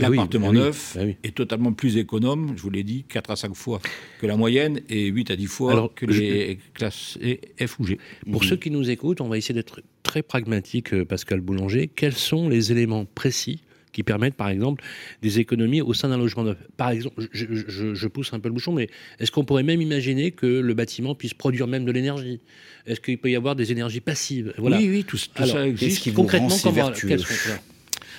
Ah 0.00 0.02
L'appartement 0.02 0.48
ah 0.48 0.50
oui, 0.50 0.58
neuf 0.58 0.96
ah 0.98 1.02
oui. 1.04 1.16
est 1.24 1.34
totalement 1.34 1.72
plus 1.72 1.96
économe, 1.96 2.52
je 2.56 2.62
vous 2.62 2.70
l'ai 2.70 2.84
dit, 2.84 3.04
4 3.08 3.30
à 3.30 3.36
5 3.36 3.54
fois 3.56 3.80
que 4.20 4.26
la 4.26 4.36
moyenne 4.36 4.80
et 4.88 5.06
8 5.06 5.30
à 5.32 5.36
10 5.36 5.46
fois 5.46 5.72
Alors, 5.72 5.94
que 5.94 6.06
les 6.06 6.58
classes 6.74 7.18
F 7.64 7.80
ou 7.80 7.84
G. 7.84 7.98
Pour 8.30 8.44
ceux 8.44 8.56
qui 8.56 8.70
nous 8.70 8.90
écoutent, 8.90 9.20
on 9.20 9.28
va 9.28 9.38
essayer 9.38 9.54
d'être 9.54 9.80
très 10.04 10.22
pragmatique, 10.22 10.92
euh, 10.94 11.04
Pascal 11.04 11.40
Boulanger. 11.40 11.88
Quels 11.88 12.14
sont 12.14 12.48
les 12.48 12.70
éléments 12.70 13.06
précis 13.06 13.60
qui 13.92 14.02
permettent, 14.02 14.34
par 14.34 14.48
exemple, 14.48 14.82
des 15.22 15.38
économies 15.40 15.80
au 15.82 15.94
sein 15.94 16.08
d'un 16.08 16.18
logement 16.18 16.44
neuf 16.44 16.56
Par 16.76 16.90
exemple, 16.90 17.26
je, 17.32 17.46
je- 17.50 17.94
je 17.94 18.08
pousse 18.08 18.32
un 18.32 18.40
peu 18.40 18.48
le 18.48 18.54
bouchon, 18.54 18.72
mais 18.72 18.88
est-ce 19.18 19.30
qu'on 19.30 19.44
pourrait 19.44 19.62
même 19.62 19.80
imaginer 19.82 20.30
que 20.30 20.46
le 20.46 20.74
bâtiment 20.74 21.14
puisse 21.14 21.34
produire 21.34 21.66
même 21.66 21.84
de 21.84 21.92
l'énergie? 21.92 22.40
Est-ce 22.86 23.00
qu'il 23.00 23.18
peut 23.18 23.30
y 23.30 23.36
avoir 23.36 23.56
des 23.56 23.72
énergies 23.72 24.00
passives? 24.00 24.54
Voilà. 24.58 24.78
Oui, 24.78 24.88
oui, 24.88 25.04
tout, 25.04 25.16
tout 25.16 25.42
Alors, 25.42 25.54
ça 25.56 25.66
existe. 25.66 25.80
qu'est-ce 25.90 26.00
qui 26.00 26.10
vous 26.10 26.16
Concrètement, 26.22 26.56
comment 26.62 26.72
vertueux? 26.74 27.16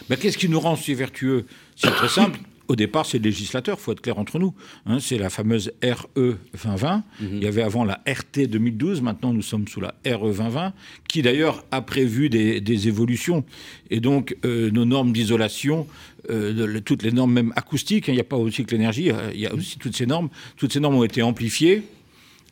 Ben, 0.09 0.15
Qu'est-ce 0.17 0.37
qui 0.37 0.49
nous 0.49 0.59
rend 0.59 0.75
si 0.75 0.93
vertueux? 0.93 1.45
C'est 1.75 1.91
très 1.91 2.09
simple. 2.09 2.39
Au 2.69 2.75
départ, 2.75 3.05
c'est 3.05 3.17
le 3.17 3.23
législateur, 3.25 3.77
il 3.79 3.83
faut 3.83 3.91
être 3.91 3.99
clair 4.01 4.17
entre 4.19 4.37
nous. 4.39 4.53
Hein, 4.85 4.99
c'est 5.01 5.17
la 5.17 5.29
fameuse 5.29 5.71
RE 5.83 6.07
2020. 6.15 7.03
Il 7.19 7.43
y 7.43 7.47
avait 7.47 7.63
avant 7.63 7.83
la 7.83 7.99
RT 8.07 8.47
2012, 8.47 9.01
maintenant 9.01 9.33
nous 9.33 9.41
sommes 9.41 9.67
sous 9.67 9.81
la 9.81 9.95
RE 10.05 10.31
2020, 10.31 10.73
qui 11.07 11.21
d'ailleurs 11.23 11.65
a 11.71 11.81
prévu 11.81 12.29
des, 12.29 12.61
des 12.61 12.87
évolutions. 12.87 13.43
Et 13.89 13.99
donc, 13.99 14.37
euh, 14.45 14.69
nos 14.69 14.85
normes 14.85 15.11
d'isolation, 15.13 15.87
euh, 16.29 16.53
de- 16.53 16.79
toutes 16.79 17.01
les 17.01 17.11
normes 17.11 17.33
même 17.33 17.53
acoustiques, 17.55 18.07
hein, 18.07 18.11
il 18.11 18.15
n'y 18.15 18.21
a 18.21 18.23
pas 18.23 18.37
aussi 18.37 18.63
que 18.65 18.71
l'énergie, 18.75 19.09
euh, 19.09 19.31
il 19.33 19.39
y 19.41 19.47
a 19.47 19.53
aussi 19.53 19.79
toutes 19.79 19.95
ces 19.95 20.05
normes. 20.05 20.29
Toutes 20.55 20.71
ces 20.71 20.79
normes 20.79 20.95
ont 20.95 21.03
été 21.03 21.21
amplifiées. 21.23 21.81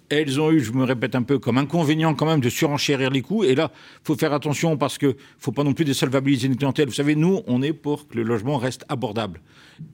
Elles 0.09 0.39
ont 0.39 0.51
eu, 0.51 0.61
je 0.61 0.71
me 0.71 0.83
répète 0.83 1.15
un 1.15 1.23
peu, 1.23 1.37
comme 1.37 1.57
inconvénient 1.57 2.13
quand 2.13 2.25
même 2.25 2.39
de 2.39 2.49
surenchérir 2.49 3.09
les 3.09 3.21
coûts. 3.21 3.43
Et 3.43 3.55
là, 3.55 3.71
il 3.73 4.05
faut 4.05 4.15
faire 4.15 4.31
attention 4.33 4.77
parce 4.77 4.97
que 4.97 5.15
faut 5.37 5.51
pas 5.51 5.63
non 5.63 5.73
plus 5.73 5.85
désolvabiliser 5.85 6.47
une 6.47 6.55
clientèle. 6.55 6.87
Vous 6.87 6.93
savez, 6.93 7.15
nous, 7.15 7.41
on 7.47 7.61
est 7.61 7.73
pour 7.73 8.07
que 8.07 8.15
le 8.15 8.23
logement 8.23 8.57
reste 8.57 8.85
abordable. 8.87 9.41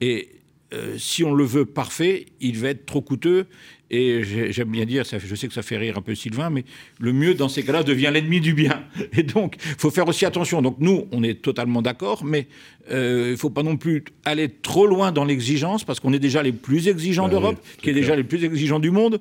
Et 0.00 0.28
euh, 0.72 0.94
si 0.98 1.24
on 1.24 1.34
le 1.34 1.44
veut 1.44 1.64
parfait, 1.66 2.26
il 2.40 2.58
va 2.58 2.68
être 2.68 2.86
trop 2.86 3.00
coûteux. 3.00 3.46
Et 3.90 4.22
j'ai- 4.24 4.50
j'aime 4.52 4.70
bien 4.70 4.86
dire, 4.86 5.04
ça 5.04 5.18
je 5.18 5.34
sais 5.34 5.46
que 5.46 5.52
ça 5.54 5.62
fait 5.62 5.76
rire 5.76 5.98
un 5.98 6.00
peu 6.02 6.14
Sylvain, 6.14 6.48
mais 6.48 6.64
le 6.98 7.12
mieux 7.12 7.34
dans 7.34 7.48
ces 7.48 7.62
cas-là 7.62 7.82
devient 7.82 8.10
l'ennemi 8.12 8.40
du 8.40 8.54
bien. 8.54 8.82
Et 9.16 9.22
donc, 9.22 9.56
il 9.66 9.74
faut 9.78 9.90
faire 9.90 10.08
aussi 10.08 10.24
attention. 10.24 10.62
Donc 10.62 10.76
nous, 10.80 11.06
on 11.12 11.22
est 11.22 11.42
totalement 11.42 11.82
d'accord, 11.82 12.24
mais 12.24 12.46
euh, 12.90 13.24
il 13.26 13.30
ne 13.32 13.36
faut 13.36 13.50
pas 13.50 13.62
non 13.62 13.76
plus 13.76 14.04
aller 14.24 14.48
trop 14.48 14.86
loin 14.86 15.12
dans 15.12 15.24
l'exigence, 15.24 15.84
parce 15.84 16.00
qu'on 16.00 16.12
est 16.12 16.18
déjà 16.18 16.42
les 16.42 16.52
plus 16.52 16.88
exigeants 16.88 17.24
Bah 17.24 17.30
d'Europe, 17.32 17.56
oui, 17.62 17.78
qui 17.82 17.90
est 17.90 17.94
déjà 17.94 18.16
les 18.16 18.24
plus 18.24 18.42
exigeants 18.44 18.80
du 18.80 18.90
monde. 18.90 19.20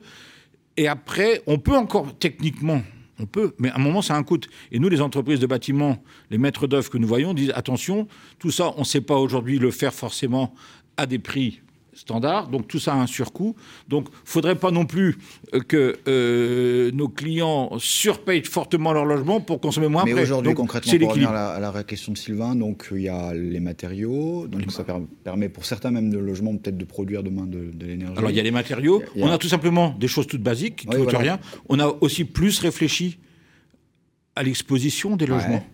Et 0.77 0.87
après, 0.87 1.41
on 1.47 1.59
peut 1.59 1.75
encore 1.75 2.17
techniquement, 2.17 2.81
on 3.19 3.25
peut, 3.25 3.53
mais 3.59 3.69
à 3.69 3.75
un 3.75 3.79
moment, 3.79 4.01
ça 4.01 4.15
a 4.15 4.17
un 4.17 4.23
coût. 4.23 4.39
Et 4.71 4.79
nous, 4.79 4.89
les 4.89 5.01
entreprises 5.01 5.39
de 5.39 5.47
bâtiment, 5.47 6.03
les 6.29 6.37
maîtres 6.37 6.67
d'œuvre 6.67 6.89
que 6.89 6.97
nous 6.97 7.07
voyons, 7.07 7.33
disent 7.33 7.53
attention, 7.55 8.07
tout 8.39 8.51
ça, 8.51 8.73
on 8.77 8.81
ne 8.81 8.85
sait 8.85 9.01
pas 9.01 9.17
aujourd'hui 9.17 9.59
le 9.59 9.71
faire 9.71 9.93
forcément 9.93 10.53
à 10.97 11.05
des 11.05 11.19
prix 11.19 11.62
standards, 11.95 12.47
donc 12.47 12.67
tout 12.67 12.79
ça 12.79 12.93
a 12.93 12.97
un 12.97 13.07
surcoût. 13.07 13.55
Donc, 13.87 14.07
il 14.09 14.11
ne 14.11 14.17
faudrait 14.25 14.55
pas 14.55 14.71
non 14.71 14.85
plus 14.85 15.17
euh, 15.53 15.59
que 15.59 15.95
euh, 16.07 16.91
nos 16.93 17.07
clients 17.09 17.71
surpayent 17.79 18.43
fortement 18.43 18.93
leur 18.93 19.05
logement 19.05 19.39
pour 19.41 19.59
consommer 19.59 19.87
moins 19.87 20.03
Mais 20.05 20.13
aujourd'hui, 20.13 20.53
concrètement, 20.53 20.91
pour 20.99 21.09
revenir 21.09 21.29
à 21.29 21.33
la, 21.33 21.49
à 21.49 21.59
la 21.73 21.83
question 21.83 22.11
de 22.13 22.17
Sylvain, 22.17 22.55
donc 22.55 22.87
il 22.91 23.01
y 23.01 23.09
a 23.09 23.33
les 23.33 23.59
matériaux, 23.59 24.47
donc 24.47 24.71
ça 24.71 24.83
per- 24.83 24.93
permet 25.23 25.49
pour 25.49 25.65
certains 25.65 25.91
même 25.91 26.09
de 26.09 26.17
logements 26.17 26.55
peut-être 26.57 26.77
de 26.77 26.85
produire 26.85 27.23
demain 27.23 27.45
de, 27.45 27.71
de 27.73 27.85
l'énergie. 27.85 28.17
Alors, 28.17 28.29
il 28.31 28.35
y 28.37 28.39
a 28.39 28.43
les 28.43 28.51
matériaux. 28.51 29.01
Il 29.15 29.21
y 29.21 29.23
a- 29.23 29.27
On 29.27 29.31
a 29.31 29.37
tout 29.37 29.47
simplement 29.49 29.95
des 29.99 30.07
choses 30.07 30.27
toutes 30.27 30.43
basiques 30.43 30.75
qui 30.77 30.87
Oui, 30.87 30.95
coûtent 30.95 31.03
voilà. 31.05 31.19
rien. 31.19 31.39
On 31.69 31.79
a 31.79 31.87
aussi 32.01 32.25
plus 32.25 32.59
réfléchi 32.59 33.17
à 34.35 34.43
l'exposition 34.43 35.15
des 35.15 35.27
logements. 35.27 35.63
Hein, 35.63 35.72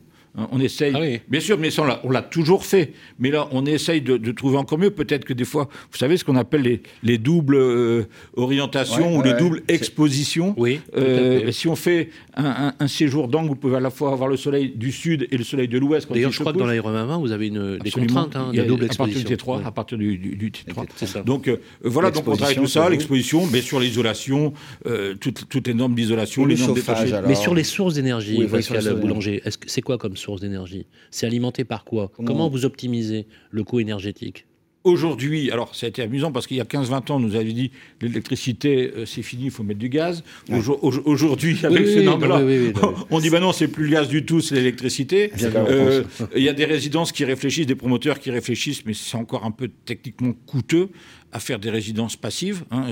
On 0.51 0.59
essaye, 0.59 0.93
Ah 0.95 0.99
oui. 1.01 1.19
bien 1.27 1.39
sûr, 1.39 1.57
mais 1.57 1.69
ça, 1.71 1.83
on 2.03 2.11
l'a- 2.11 2.21
toujours 2.21 2.63
fait. 2.65 2.93
Mais 3.19 3.31
là, 3.31 3.47
on 3.51 3.65
essaye 3.65 4.01
de, 4.01 4.17
de 4.17 4.31
trouver 4.31 4.57
encore 4.57 4.77
mieux. 4.77 4.91
Peut-être 4.91 5.25
que 5.25 5.33
des 5.33 5.43
fois, 5.45 5.67
vous 5.91 5.97
savez 5.97 6.17
ce 6.17 6.23
qu'on 6.23 6.35
appelle 6.35 6.61
les, 6.61 6.81
les 7.03 7.17
doubles 7.17 7.55
euh, 7.55 8.03
orientations 8.35 9.11
Ouais, 9.13 9.17
ou 9.17 9.21
les 9.23 9.31
ouais, 9.31 9.37
doubles 9.39 9.61
c'est- 9.67 9.75
expositions. 9.75 10.53
Oui, 10.57 10.79
Euh, 10.97 11.45
fait. 11.45 11.51
si 11.51 11.67
on 11.67 11.75
fait 11.75 12.09
un, 12.35 12.45
un- 12.45 12.73
un 12.79 12.87
séjour 12.87 13.27
d'angle, 13.27 13.49
vous 13.49 13.55
pouvez 13.55 13.77
à 13.77 13.79
la 13.79 13.89
fois 13.89 14.11
avoir 14.11 14.29
le 14.29 14.37
soleil 14.37 14.69
du 14.75 14.91
sud 14.91 15.27
et 15.31 15.37
le 15.37 15.43
soleil 15.43 15.67
de 15.67 15.77
l'ouest. 15.77 16.09
D'ailleurs, 16.09 16.29
il 16.29 16.33
je 16.33 16.39
crois 16.39 16.53
que 16.53 16.57
dans 16.57 16.65
couche. 16.65 16.69
l'aéro 16.85 17.19
vous 17.19 17.31
avez 17.31 17.47
une, 17.47 17.77
des 17.79 17.91
contraintes 17.91 18.35
hein, 18.35 18.49
Il 18.53 18.57
y 18.57 18.59
a- 18.59 18.63
de 18.63 18.67
double 18.67 18.85
à 18.85 18.87
partir 18.87 19.05
exposition. 19.07 19.29
du 19.29 19.35
T3, 19.35 19.57
Ouais. 19.59 19.65
à 19.65 19.71
partir 19.71 19.97
du, 19.97 20.17
du, 20.17 20.35
du 20.35 20.51
T3. 20.51 20.85
C'est 20.95 21.05
ça. 21.07 21.21
Donc 21.21 21.47
euh, 21.47 21.57
voilà, 21.83 22.11
donc 22.11 22.27
on 22.27 22.35
travaille 22.35 22.55
tout 22.55 22.67
ça, 22.67 22.89
l'exposition, 22.89 23.45
mais 23.51 23.61
sur 23.61 23.79
l'isolation, 23.79 24.53
euh, 24.85 25.15
toutes, 25.19 25.47
toutes 25.49 25.67
les 25.67 25.73
normes 25.73 25.95
d'isolation, 25.95 26.45
les 26.45 26.55
le 26.55 26.61
normes 26.61 26.75
chauffage, 26.75 27.13
Mais 27.27 27.35
sur 27.35 27.53
les 27.55 27.63
sources 27.63 27.95
d'énergie, 27.95 28.37
Oui, 28.39 28.47
Pascal 28.47 28.83
les 28.85 28.93
Boulanger, 28.93 29.41
est-ce 29.45 29.57
que 29.57 29.69
c'est 29.69 29.81
quoi 29.81 29.97
comme 29.97 30.15
source 30.19 30.41
d'énergie. 30.41 30.85
C'est 31.11 31.25
alimenté 31.25 31.63
par 31.63 31.83
quoi? 31.85 32.09
Comment- 32.09 32.27
Comment 32.27 32.49
vous 32.49 32.65
optimisez 32.65 33.27
le 33.49 33.63
coût 33.63 33.79
énergétique? 33.79 34.45
Aujourd'hui, 34.85 35.51
alors 35.51 35.75
ça 35.75 35.87
a 35.87 35.89
été 35.89 36.01
amusant 36.01 36.31
parce 36.31 36.47
qu'il 36.47 36.55
y 36.55 36.61
a 36.61 36.63
15-20 36.63 37.11
ans, 37.11 37.15
on 37.17 37.19
nous 37.19 37.35
avait 37.35 37.51
dit 37.51 37.69
l'électricité, 38.01 38.91
euh, 38.95 39.05
c'est 39.05 39.23
fini, 39.23 39.45
il 39.45 39.51
faut 39.51 39.61
mettre 39.63 39.79
du 39.79 39.89
gaz. 39.89 40.23
Aujo- 40.49 40.79
aujo- 40.81 41.01
Aujourd'hui, 41.03 41.59
avec 41.63 41.85
Oui, 41.85 41.93
oui, 41.97 42.07
oui, 42.07 42.43
oui, 42.45 42.71
oui. 42.73 42.81
on 43.11 43.19
dit 43.19 43.29
bah 43.29 43.41
non, 43.41 43.51
c'est 43.51 43.67
plus 43.67 43.85
le 43.85 43.91
gaz 43.91 44.07
du 44.07 44.23
tout, 44.25 44.39
c'est 44.39 44.55
l'électricité. 44.55 45.31
En 45.33 45.65
Euh, 45.69 46.03
Il 46.35 46.43
y 46.43 46.47
a 46.49 46.53
des 46.53 46.63
résidences 46.65 47.11
qui 47.11 47.25
réfléchissent, 47.25 47.65
des 47.67 47.75
promoteurs 47.75 48.19
qui 48.19 48.31
réfléchissent, 48.31 48.85
mais 48.85 48.93
c'est 48.93 49.17
encore 49.17 49.43
un 49.45 49.51
peu 49.51 49.69
techniquement 49.85 50.33
coûteux 50.45 50.89
à 51.33 51.39
faire 51.39 51.59
des 51.59 51.69
résidences 51.69 52.15
passives. 52.15 52.63
hein. 52.71 52.85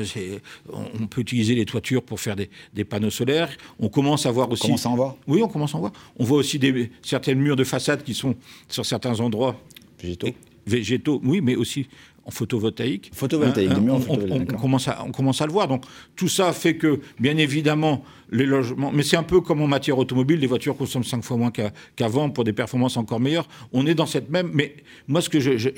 On, 0.71 1.03
on 1.03 1.07
peut 1.07 1.21
utiliser 1.21 1.55
les 1.55 1.65
toitures 1.65 2.03
pour 2.03 2.19
faire 2.19 2.35
des, 2.35 2.49
des 2.73 2.83
panneaux 2.83 3.09
solaires. 3.09 3.49
On 3.79 3.87
commence 3.87 4.25
à 4.25 4.31
voir 4.31 4.49
On 4.49 4.51
aussi. 4.51 4.63
commence 4.63 4.85
à 4.85 4.89
en 4.89 4.95
voir 4.95 5.15
Oui, 5.25 5.41
on 5.41 5.47
commence 5.47 5.73
à 5.73 5.77
en 5.77 5.79
voir. 5.79 5.93
On 6.17 6.25
voit 6.25 6.37
aussi 6.39 6.59
des, 6.59 6.91
certaines 7.01 7.39
murs 7.39 7.55
de 7.55 7.63
façade 7.63 8.03
qui 8.03 8.13
sont 8.13 8.35
sur 8.67 8.85
certains 8.85 9.19
endroits 9.21 9.59
végétaux. 10.01 10.29
Végétaux, 10.67 11.21
oui, 11.23 11.41
mais 11.41 11.55
aussi 11.55 11.87
en 12.25 12.31
photovoltaïque. 12.31 13.09
Photovoltaïque, 13.13 13.71
Hein, 13.71 13.87
en 13.89 13.95
on- 13.95 13.99
photovoltaïque, 14.01 14.57
commence 14.57 14.87
à, 14.89 15.03
on 15.05 15.11
commence 15.11 15.41
à 15.41 15.45
le 15.45 15.51
voir. 15.53 15.67
Donc 15.67 15.85
tout 16.15 16.27
ça 16.27 16.51
fait 16.53 16.75
que, 16.75 16.99
bien 17.19 17.37
évidemment, 17.37 18.03
les 18.31 18.45
logements. 18.45 18.91
Mais 18.91 19.03
c'est 19.03 19.15
un 19.17 19.23
peu 19.23 19.39
comme 19.41 19.61
en 19.61 19.67
matière 19.67 19.97
automobile, 19.97 20.39
les 20.39 20.47
voitures 20.47 20.75
consomment 20.75 21.05
cinq 21.05 21.23
fois 21.23 21.37
moins 21.37 21.51
qu'avant 21.95 22.29
pour 22.29 22.43
des 22.43 22.53
performances 22.53 22.97
encore 22.97 23.19
meilleures. 23.21 23.47
On 23.71 23.87
est 23.87 23.95
dans 23.95 24.05
cette 24.05 24.29
même. 24.29 24.49
Mais 24.53 24.75
moi, 25.07 25.21
ce 25.21 25.29
que 25.29 25.39
je. 25.39 25.57
je 25.57 25.69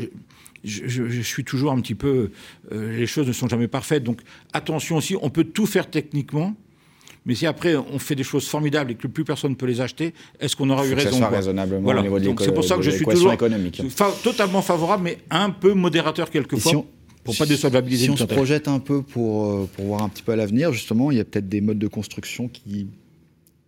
je, 0.66 0.90
je- 0.90 1.08
je 1.08 1.22
suis 1.22 1.46
toujours 1.46 1.72
un 1.72 1.80
petit 1.80 1.96
peu. 1.96 2.32
euh, 2.74 2.98
les 2.98 3.08
choses 3.08 3.26
ne 3.28 3.32
sont 3.32 3.48
jamais 3.48 3.70
parfaites. 3.70 4.04
Donc 4.04 4.20
attention 4.52 4.98
aussi, 4.98 5.16
on 5.22 5.30
peut 5.30 5.46
tout 5.46 5.66
faire 5.66 5.90
techniquement. 5.90 6.54
Mais 7.30 7.36
si 7.36 7.46
après 7.46 7.76
on 7.76 8.00
fait 8.00 8.16
des 8.16 8.24
choses 8.24 8.48
formidables 8.48 8.90
et 8.92 8.96
que 8.96 9.06
plus 9.08 9.24
personne 9.24 9.52
ne 9.52 9.56
peut 9.56 9.68
les 9.68 9.82
acheter, 9.82 10.16
est-ce 10.40 10.56
qu'on 10.56 10.70
aura 10.72 10.84
eu 10.86 10.90
ça 10.90 10.96
raison 10.96 11.20
quoi 11.20 11.30
raisonnablement 11.30 11.84
Voilà. 11.84 12.00
au 12.00 12.04
niveau 12.04 12.20
de 12.20 12.26
l'éco- 12.26 12.44
c'est 12.44 12.52
pour 12.54 12.64
ça 12.66 12.76
que 12.76 12.82
je 12.82 12.90
suis 12.90 13.00
l'équation 13.02 13.20
toujours 13.20 13.34
économique. 13.34 13.82
fa- 13.90 14.12
totalement 14.24 14.64
favorable, 14.64 15.04
mais 15.04 15.20
un 15.30 15.52
peu 15.52 15.74
modérateur 15.74 16.32
quelquefois 16.32 16.72
si 16.72 16.76
on- 16.76 16.88
pour 17.24 17.38
pas 17.38 17.46
désolvabiliser 17.46 18.06
Si 18.06 18.10
on 18.10 18.18
se 18.18 18.24
projette 18.24 18.68
un 18.68 18.80
peu 18.80 19.04
pour, 19.04 19.46
euh, 19.46 19.70
pour 19.76 19.86
voir 19.86 20.02
un 20.02 20.10
petit 20.10 20.24
peu 20.24 20.32
à 20.32 20.36
l'avenir, 20.36 20.74
justement, 20.74 21.12
il 21.12 21.18
y 21.18 21.20
a 21.20 21.24
peut-être 21.24 21.48
des 21.48 21.62
modes 21.62 21.78
de 21.78 21.88
construction 21.88 22.48
qui, 22.48 22.88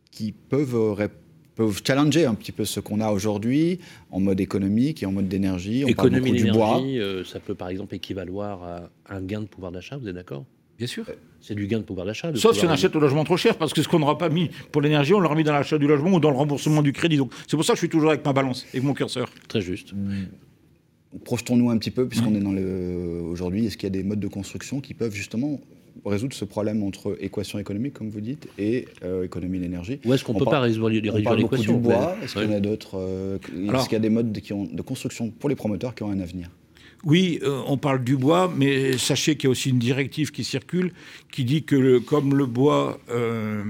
qui 0.09 0.31
peuvent, 0.31 0.73
euh, 0.75 0.93
ré- 0.93 1.09
peuvent 1.55 1.81
challenger 1.85 2.25
un 2.25 2.33
petit 2.33 2.51
peu 2.51 2.65
ce 2.65 2.79
qu'on 2.79 2.99
a 2.99 3.11
aujourd'hui 3.11 3.77
en 4.09 4.19
mode 4.19 4.39
économique 4.39 5.03
et 5.03 5.05
en 5.05 5.11
mode 5.11 5.27
d'énergie. 5.27 5.83
On 5.85 5.93
parle 5.93 6.07
Économie 6.07 6.31
beaucoup 6.31 6.45
du 6.45 6.51
bois. 6.51 6.77
d'énergie, 6.77 6.99
euh, 6.99 7.23
ça 7.25 7.39
peut 7.39 7.53
par 7.53 7.69
exemple 7.69 7.93
équivaloir 7.93 8.63
à 8.63 8.89
un 9.15 9.21
gain 9.21 9.41
de 9.41 9.45
pouvoir 9.45 9.71
d'achat, 9.71 9.97
vous 9.97 10.07
êtes 10.07 10.15
d'accord? 10.15 10.45
Bien 10.81 10.87
sûr. 10.87 11.05
C'est 11.41 11.53
du 11.53 11.67
gain 11.67 11.77
de 11.77 11.83
pouvoir 11.83 12.07
d'achat. 12.07 12.31
Sauf 12.33 12.57
si 12.57 12.65
on 12.65 12.69
achète 12.69 12.95
le 12.95 12.99
logement 13.01 13.23
trop 13.23 13.37
cher, 13.37 13.55
parce 13.55 13.71
que 13.71 13.83
ce 13.83 13.87
qu'on 13.87 13.99
n'aura 13.99 14.17
pas 14.17 14.29
mis 14.29 14.49
pour 14.71 14.81
l'énergie, 14.81 15.13
on 15.13 15.19
l'aura 15.19 15.35
mis 15.35 15.43
dans 15.43 15.53
l'achat 15.53 15.77
du 15.77 15.85
logement 15.85 16.09
ou 16.13 16.19
dans 16.19 16.31
le 16.31 16.37
remboursement 16.37 16.81
du 16.81 16.91
crédit. 16.91 17.17
Donc 17.17 17.31
c'est 17.47 17.55
pour 17.55 17.63
ça 17.63 17.73
que 17.73 17.77
je 17.77 17.81
suis 17.81 17.89
toujours 17.89 18.09
avec 18.09 18.25
ma 18.25 18.33
balance, 18.33 18.65
avec 18.73 18.83
mon 18.83 18.95
curseur. 18.95 19.29
Très 19.47 19.61
juste. 19.61 19.93
Projetons-nous 21.23 21.69
un 21.69 21.77
petit 21.77 21.91
peu, 21.91 22.07
puisqu'on 22.07 22.33
est 22.33 22.39
dans 22.39 22.51
le. 22.51 23.21
Aujourd'hui, 23.29 23.67
est-ce 23.67 23.77
qu'il 23.77 23.83
y 23.83 23.91
a 23.91 23.95
des 23.95 24.01
modes 24.01 24.19
de 24.21 24.27
construction 24.27 24.81
qui 24.81 24.95
peuvent 24.95 25.13
justement 25.13 25.59
résoudre 26.03 26.33
ce 26.33 26.45
problème 26.45 26.81
entre 26.81 27.15
équation 27.19 27.59
économique, 27.59 27.93
comme 27.93 28.09
vous 28.09 28.21
dites, 28.21 28.47
et 28.57 28.87
euh, 29.03 29.23
économie 29.25 29.59
de 29.59 29.63
l'énergie? 29.63 29.99
Ou 30.05 30.13
est-ce 30.13 30.23
qu'on 30.23 30.33
On 30.33 30.39
peut 30.39 30.45
parle- 30.45 30.55
pas 30.55 30.61
résoudre, 30.61 30.85
On 30.87 30.89
réduire 30.93 31.13
parle 31.23 31.41
beaucoup 31.41 31.55
du 31.57 31.61
l'équation 31.61 31.77
bois. 31.79 32.15
Est-ce 32.23 32.33
qu'il 32.33 32.43
y 32.43 32.45
en 32.47 32.53
a 32.53 32.59
d'autres 32.59 32.97
euh, 32.97 33.37
Alors- 33.67 33.75
Est-ce 33.81 33.89
qu'il 33.89 33.95
y 33.97 33.97
a 33.97 33.99
des 33.99 34.09
modes 34.09 34.31
qui 34.39 34.53
ont, 34.53 34.63
de 34.65 34.81
construction 34.81 35.29
pour 35.29 35.47
les 35.49 35.55
promoteurs 35.55 35.93
qui 35.93 36.01
ont 36.03 36.09
un 36.11 36.19
avenir? 36.21 36.49
Oui, 37.03 37.39
euh, 37.41 37.61
on 37.65 37.77
parle 37.77 38.03
du 38.03 38.15
bois, 38.15 38.51
mais 38.55 38.97
sachez 38.97 39.35
qu'il 39.35 39.45
y 39.45 39.47
a 39.47 39.51
aussi 39.51 39.69
une 39.69 39.79
directive 39.79 40.31
qui 40.31 40.43
circule 40.43 40.93
qui 41.31 41.43
dit 41.43 41.63
que 41.63 41.97
comme 41.97 42.35
le 42.37 42.45
bois 42.45 42.99
euh, 43.09 43.63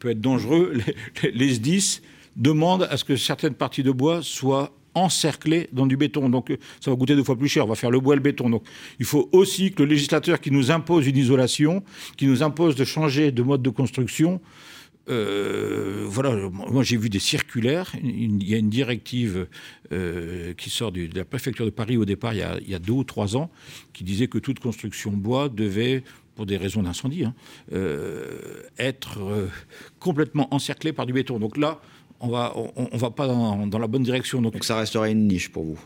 peut 0.00 0.10
être 0.10 0.20
dangereux, 0.20 0.72
les, 1.22 1.30
les 1.30 1.54
SDIS 1.54 2.00
demandent 2.34 2.88
à 2.90 2.96
ce 2.96 3.04
que 3.04 3.16
certaines 3.16 3.54
parties 3.54 3.84
de 3.84 3.92
bois 3.92 4.20
soient 4.22 4.72
encerclées 4.96 5.68
dans 5.72 5.86
du 5.86 5.96
béton. 5.96 6.28
Donc 6.28 6.50
euh, 6.50 6.56
ça 6.80 6.90
va 6.90 6.96
coûter 6.96 7.14
deux 7.14 7.22
fois 7.22 7.36
plus 7.36 7.48
cher, 7.48 7.64
on 7.64 7.68
va 7.68 7.76
faire 7.76 7.90
le 7.90 8.00
bois 8.00 8.14
et 8.14 8.16
le 8.16 8.22
béton. 8.22 8.50
Donc 8.50 8.64
il 8.98 9.06
faut 9.06 9.28
aussi 9.30 9.72
que 9.72 9.82
le 9.82 9.88
législateur 9.90 10.40
qui 10.40 10.50
nous 10.50 10.70
impose 10.72 11.06
une 11.06 11.16
isolation, 11.16 11.84
qui 12.16 12.26
nous 12.26 12.42
impose 12.42 12.74
de 12.74 12.84
changer 12.84 13.30
de 13.30 13.42
mode 13.42 13.62
de 13.62 13.70
construction, 13.70 14.40
euh, 15.08 16.04
voilà, 16.06 16.48
moi 16.50 16.82
j'ai 16.82 16.96
vu 16.96 17.08
des 17.08 17.18
circulaires. 17.18 17.92
Il 18.02 18.42
y 18.48 18.54
a 18.54 18.58
une 18.58 18.70
directive 18.70 19.46
euh, 19.92 20.52
qui 20.54 20.70
sort 20.70 20.92
du- 20.92 21.08
de 21.08 21.16
la 21.16 21.24
préfecture 21.24 21.64
de 21.64 21.70
Paris 21.70 21.96
au 21.96 22.04
départ, 22.04 22.34
il 22.34 22.38
y, 22.38 22.42
a, 22.42 22.58
il 22.60 22.70
y 22.70 22.74
a 22.74 22.78
deux 22.78 22.92
ou 22.92 23.04
trois 23.04 23.36
ans, 23.36 23.50
qui 23.92 24.04
disait 24.04 24.26
que 24.28 24.38
toute 24.38 24.58
construction 24.58 25.12
bois 25.12 25.48
devait 25.48 26.02
pour 26.34 26.44
des 26.44 26.56
raisons 26.56 26.82
d'incendie, 26.82 27.24
hein, 27.24 27.34
être 28.78 29.48
complètement 29.98 30.52
encerclé 30.54 30.92
par 30.92 31.06
du 31.06 31.14
béton. 31.14 31.38
Donc 31.38 31.56
là, 31.56 31.80
on 32.20 32.28
va, 32.28 32.54
on, 32.56 32.96
va 32.96 33.10
pas 33.10 33.26
dans, 33.26 33.78
la 33.78 33.86
bonne 33.86 34.02
direction. 34.02 34.40
Donc, 34.42 34.64
ça 34.64 34.76
resterait 34.76 35.12
une 35.12 35.28
niche 35.28 35.50
pour 35.50 35.64
vous? 35.64 35.78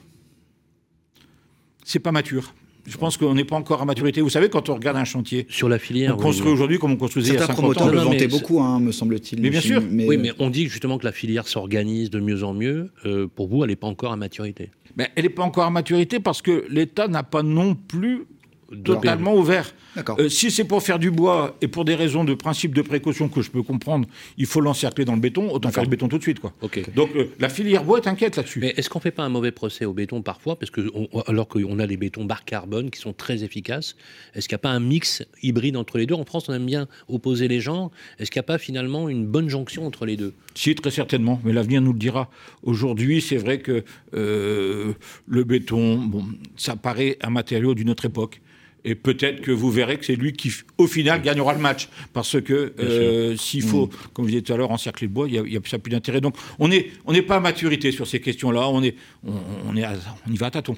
C'est 1.85 1.99
pas 1.99 2.13
mature. 2.13 2.55
Je 2.87 2.97
pense 2.97 3.17
qu'on 3.17 3.35
n'est 3.35 3.45
pas 3.45 3.57
encore 3.57 3.83
à 3.83 3.85
maturité. 3.85 4.21
Vous 4.21 4.31
savez, 4.31 4.49
quand 4.49 4.69
on 4.69 4.75
regarde 4.75 4.97
un 4.97 5.05
chantier, 5.05 5.47
sur 5.49 5.69
la 5.69 5.79
filière, 5.79 6.17
on 6.19 6.23
construit 6.23 6.51
aujourd'hui 6.51 6.79
comme 6.79 6.93
on 6.93 6.97
construisait 6.97 7.35
il 7.35 7.41
y 7.41 7.43
a 7.43 7.47
50 7.47 7.81
ans. 7.81 7.89
le 7.89 7.99
vantaient 7.99 8.29
beaucoup, 8.29 8.61
hein, 8.61 8.81
me 8.81 8.93
semble-t-il. 8.93 9.41
Mais 9.41 9.51
bien 9.51 9.61
sûr. 9.61 9.83
Oui, 9.91 10.17
mais 10.17 10.33
on 10.39 10.51
dit 10.51 10.69
justement 10.69 10.99
que 10.99 11.05
la 11.05 11.13
filière 11.13 11.49
s'organise 11.49 12.11
de 12.11 12.21
mieux 12.21 12.45
en 12.45 12.55
mieux. 12.55 12.91
Euh, 13.07 13.27
pour 13.27 13.49
vous, 13.49 13.63
elle 13.65 13.71
n'est 13.71 13.77
pas 13.77 13.87
encore 13.87 14.13
à 14.13 14.17
maturité. 14.17 14.71
Mais 14.97 15.11
elle 15.17 15.25
n'est 15.25 15.31
pas 15.31 15.43
encore 15.43 15.65
à 15.65 15.71
maturité 15.71 16.21
parce 16.21 16.43
que 16.43 16.65
l'État 16.69 17.09
n'a 17.09 17.23
pas 17.23 17.43
non 17.43 17.75
plus 17.75 18.27
totalement 18.85 19.35
ouvert. 19.35 19.73
Euh, 20.19 20.29
si 20.29 20.51
c'est 20.51 20.65
pour 20.65 20.83
faire 20.83 20.99
du 20.99 21.11
bois 21.11 21.57
et 21.61 21.69
pour 21.69 21.85
des 21.85 21.95
raisons 21.95 22.25
de 22.25 22.35
principe 22.35 22.75
de 22.75 22.83
précaution 22.83 23.29
que 23.29 23.43
je 23.43 23.51
peux 23.51 23.63
comprendre, 23.63 24.07
il 24.37 24.47
faut 24.47 24.61
l'encercler 24.61 25.05
dans 25.05 25.15
le 25.15 25.21
béton, 25.21 25.51
autant 25.51 25.71
faire 25.71 25.83
le 25.83 25.89
béton 25.89 26.09
tout 26.09 26.19
de 26.19 26.23
suite. 26.23 26.41
Quoi. 26.41 26.53
Donc 26.95 27.11
euh, 27.17 27.31
la 27.39 27.49
filière 27.49 27.85
bois 27.85 27.99
est 27.99 28.07
inquiète 28.07 28.37
là-dessus. 28.37 28.61
Mais 28.61 28.75
est-ce 28.77 28.89
qu'on 28.89 29.01
ne 29.01 29.03
fait 29.03 29.11
pas 29.11 29.25
un 29.25 29.29
mauvais 29.29 29.51
procès 29.51 29.85
au 29.85 29.93
béton 29.93 30.23
parfois 30.23 30.59
parce 30.59 30.71
que 30.71 30.81
Alors 31.27 31.49
qu'on 31.49 31.79
a 31.79 31.87
des 31.87 31.97
bétons 31.97 32.25
barre 32.25 32.45
carbone 32.45 32.91
qui 32.91 33.01
sont 33.01 33.13
très 33.13 33.43
efficaces, 33.43 33.97
est-ce 34.35 34.49
qu'il 34.49 34.55
n'y 34.55 34.61
a 34.61 34.63
pas 34.63 34.71
un 34.71 34.81
mix 34.81 35.25
hybride 35.43 35.77
entre 35.77 35.99
les 35.99 36.07
deux? 36.07 36.15
En 36.15 36.25
France, 36.25 36.49
on 36.49 36.55
aime 36.55 36.67
bien 36.67 36.87
opposer 37.09 37.49
les 37.49 37.61
genres. 37.61 37.91
Est-ce 38.19 38.31
qu'il 38.31 38.39
n'y 38.39 38.45
a 38.45 38.49
pas 38.49 38.59
finalement 38.59 39.09
une 39.09 39.27
bonne 39.27 39.49
jonction 39.49 39.87
entre 39.87 40.07
les 40.07 40.17
deux? 40.17 40.35
Si, 40.55 40.75
très 40.75 40.91
certainement, 40.91 41.41
mais 41.45 41.53
l'avenir 41.53 41.81
nous 41.83 41.93
le 41.93 41.99
dira. 41.99 42.31
Aujourd'hui, 42.63 43.21
c'est 43.21 43.37
vrai 43.37 43.59
que 43.61 43.85
euh, 44.15 44.93
le 45.27 45.45
béton, 45.45 45.97
bon, 45.99 46.25
ça 46.57 46.77
paraît 46.77 47.17
un 47.23 47.31
matériau 47.31 47.75
d'une 47.75 47.91
autre 47.91 48.05
époque. 48.05 48.41
Et 48.85 48.95
peut-être 48.95 49.41
que 49.41 49.51
vous 49.51 49.71
verrez 49.71 49.99
que 49.99 50.05
c'est 50.05 50.17
lui 50.17 50.33
qui, 50.33 50.53
au 50.79 50.87
final, 50.87 51.23
gagnera 51.23 51.53
le 51.53 51.61
match. 51.61 51.89
Parce 52.13 52.41
que 52.41 52.73
euh, 52.79 53.37
s'il 53.37 53.63
faut, 53.63 53.87
mm. 53.87 53.91
comme 54.13 54.25
vous 54.25 54.31
disiez 54.31 54.43
tout 54.43 54.53
à 54.53 54.57
l'heure, 54.57 54.71
encercler 54.71 55.07
le 55.07 55.13
bois, 55.13 55.29
il 55.29 55.43
n'y 55.43 55.57
a, 55.57 55.59
a, 55.59 55.79
plus 55.79 55.91
d'intérêt. 55.91 56.21
Donc 56.21 56.37
on 56.59 56.69
n'est 56.69 56.89
on 57.07 57.15
pas 57.23 57.37
à 57.37 57.41
maturité 57.41 57.93
sur 57.93 58.07
ces 58.07 58.21
questions-là. 58.21 58.69
On, 58.69 58.83
est, 58.83 58.95
on, 59.25 59.77
est 59.77 59.85
on 60.27 60.33
y 60.33 60.37
va 60.37 60.47
à 60.47 60.51
tâtons. 60.51 60.77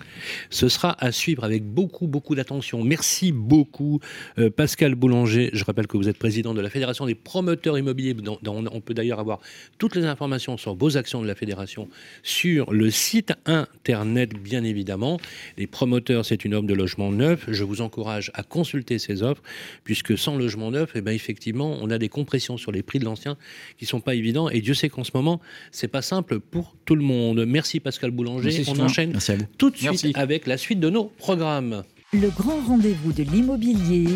Ce 0.50 0.68
sera 0.68 0.96
à 1.04 1.12
suivre 1.12 1.44
avec 1.44 1.64
beaucoup, 1.64 2.06
beaucoup 2.06 2.34
d'attention. 2.34 2.82
Merci 2.82 3.32
beaucoup, 3.32 4.00
euh, 4.38 4.50
Pascal 4.50 4.94
Boulanger. 4.94 5.50
Je 5.52 5.64
rappelle 5.64 5.86
que 5.86 5.96
vous 5.96 6.08
êtes 6.08 6.18
président 6.18 6.54
de 6.54 6.60
la 6.60 6.70
Fédération 6.70 7.06
des 7.06 7.14
promoteurs 7.14 7.78
immobiliers. 7.78 8.16
on 8.44 8.80
peut 8.80 8.94
d'ailleurs 8.94 9.20
avoir 9.20 9.40
toutes 9.78 9.94
les 9.94 10.04
informations 10.04 10.56
sur 10.56 10.74
vos 10.74 10.96
actions 10.96 11.22
de 11.22 11.26
la 11.26 11.34
Fédération 11.34 11.88
sur 12.22 12.72
le 12.72 12.90
site 12.90 13.32
internet, 13.46 14.34
bien 14.34 14.64
évidemment. 14.64 15.18
Les 15.56 15.66
promoteurs, 15.66 16.24
c'est 16.24 16.44
une 16.44 16.54
offre 16.54 16.66
de 16.66 16.74
logement 16.74 17.10
neuf. 17.10 17.44
Je 17.48 17.64
vous 17.64 17.80
en 17.80 17.88
encourage 17.92 18.30
à 18.34 18.42
consulter 18.42 18.98
ces 18.98 19.22
offres, 19.22 19.42
puisque 19.84 20.16
sans 20.16 20.36
logement 20.36 20.70
neuf, 20.70 20.92
eh 20.94 21.02
ben 21.02 21.12
effectivement, 21.12 21.76
on 21.82 21.90
a 21.90 21.98
des 21.98 22.08
compressions 22.08 22.56
sur 22.56 22.72
les 22.72 22.82
prix 22.82 22.98
de 22.98 23.04
l'ancien 23.04 23.36
qui 23.76 23.84
sont 23.84 24.00
pas 24.00 24.14
évidents. 24.14 24.48
Et 24.48 24.62
Dieu 24.62 24.72
sait 24.72 24.88
qu'en 24.88 25.04
ce 25.04 25.10
moment, 25.14 25.40
c'est 25.72 25.88
pas 25.88 26.00
simple 26.00 26.40
pour 26.40 26.74
tout 26.86 26.96
le 26.96 27.02
monde. 27.02 27.44
Merci 27.46 27.80
Pascal 27.80 28.10
Boulanger. 28.10 28.62
on 28.68 28.80
enchaîne 28.80 29.18
tout 29.58 29.68
de 29.70 29.76
suite 29.76 30.16
avec 30.16 30.46
la 30.46 30.56
suite 30.56 30.80
de 30.80 30.88
nos 30.88 31.04
programmes. 31.04 31.82
Le 32.14 32.30
grand 32.30 32.60
rendez-vous 32.66 33.12
de 33.12 33.24
l'immobilier, 33.24 34.08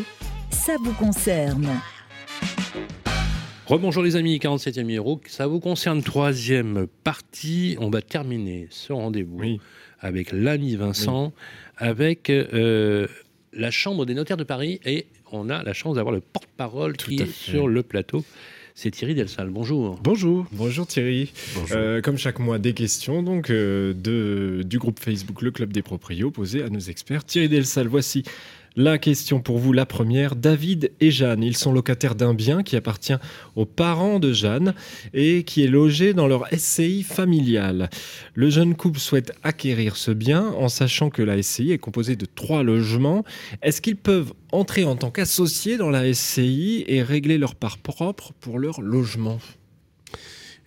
ça 0.50 0.76
vous 0.82 0.92
concerne. 0.94 1.68
Rebonjour 3.66 4.02
les 4.02 4.16
amis, 4.16 4.38
47e 4.38 4.78
numéro, 4.78 5.20
ça 5.26 5.46
vous 5.46 5.60
concerne, 5.60 6.02
troisième 6.02 6.86
partie. 7.04 7.76
On 7.80 7.90
va 7.90 8.00
terminer 8.00 8.68
ce 8.70 8.92
rendez-vous 8.92 9.58
avec 10.00 10.30
l'ami 10.32 10.76
Vincent, 10.76 11.32
avec 11.76 12.30
euh, 12.30 13.06
la 13.56 13.70
Chambre 13.70 14.06
des 14.06 14.14
notaires 14.14 14.36
de 14.36 14.44
Paris 14.44 14.80
et 14.84 15.06
on 15.32 15.48
a 15.48 15.62
la 15.62 15.72
chance 15.72 15.96
d'avoir 15.96 16.14
le 16.14 16.20
porte-parole 16.20 16.96
qui 16.96 17.16
est 17.16 17.30
sur 17.30 17.68
le 17.68 17.82
plateau. 17.82 18.24
C'est 18.74 18.90
Thierry 18.90 19.14
Delsal. 19.14 19.48
Bonjour. 19.48 19.98
Bonjour. 20.02 20.46
Bonjour 20.52 20.86
Thierry. 20.86 21.32
Euh, 21.72 22.02
comme 22.02 22.18
chaque 22.18 22.38
mois, 22.38 22.58
des 22.58 22.74
questions 22.74 23.22
donc 23.22 23.48
euh, 23.48 23.94
de, 23.94 24.62
du 24.64 24.78
groupe 24.78 25.00
Facebook 25.00 25.40
Le 25.40 25.50
Club 25.50 25.72
des 25.72 25.80
Proprios 25.80 26.30
posées 26.30 26.62
à 26.62 26.68
nos 26.68 26.78
experts. 26.78 27.24
Thierry 27.24 27.48
Delsal, 27.48 27.88
voici 27.88 28.22
la 28.76 28.98
question 28.98 29.40
pour 29.40 29.58
vous, 29.58 29.72
la 29.72 29.86
première, 29.86 30.36
David 30.36 30.92
et 31.00 31.10
Jeanne, 31.10 31.42
ils 31.42 31.56
sont 31.56 31.72
locataires 31.72 32.14
d'un 32.14 32.34
bien 32.34 32.62
qui 32.62 32.76
appartient 32.76 33.16
aux 33.54 33.64
parents 33.64 34.18
de 34.18 34.32
Jeanne 34.32 34.74
et 35.14 35.44
qui 35.44 35.64
est 35.64 35.68
logé 35.68 36.12
dans 36.12 36.26
leur 36.26 36.46
SCI 36.54 37.02
familiale. 37.02 37.88
Le 38.34 38.50
jeune 38.50 38.74
couple 38.74 39.00
souhaite 39.00 39.32
acquérir 39.42 39.96
ce 39.96 40.10
bien 40.10 40.48
en 40.58 40.68
sachant 40.68 41.08
que 41.08 41.22
la 41.22 41.42
SCI 41.42 41.72
est 41.72 41.78
composée 41.78 42.16
de 42.16 42.26
trois 42.26 42.62
logements. 42.62 43.24
Est-ce 43.62 43.80
qu'ils 43.80 43.96
peuvent 43.96 44.34
entrer 44.52 44.84
en 44.84 44.96
tant 44.96 45.10
qu'associés 45.10 45.78
dans 45.78 45.90
la 45.90 46.12
SCI 46.12 46.84
et 46.86 47.02
régler 47.02 47.38
leur 47.38 47.54
part 47.54 47.78
propre 47.78 48.32
pour 48.40 48.58
leur 48.58 48.82
logement? 48.82 49.38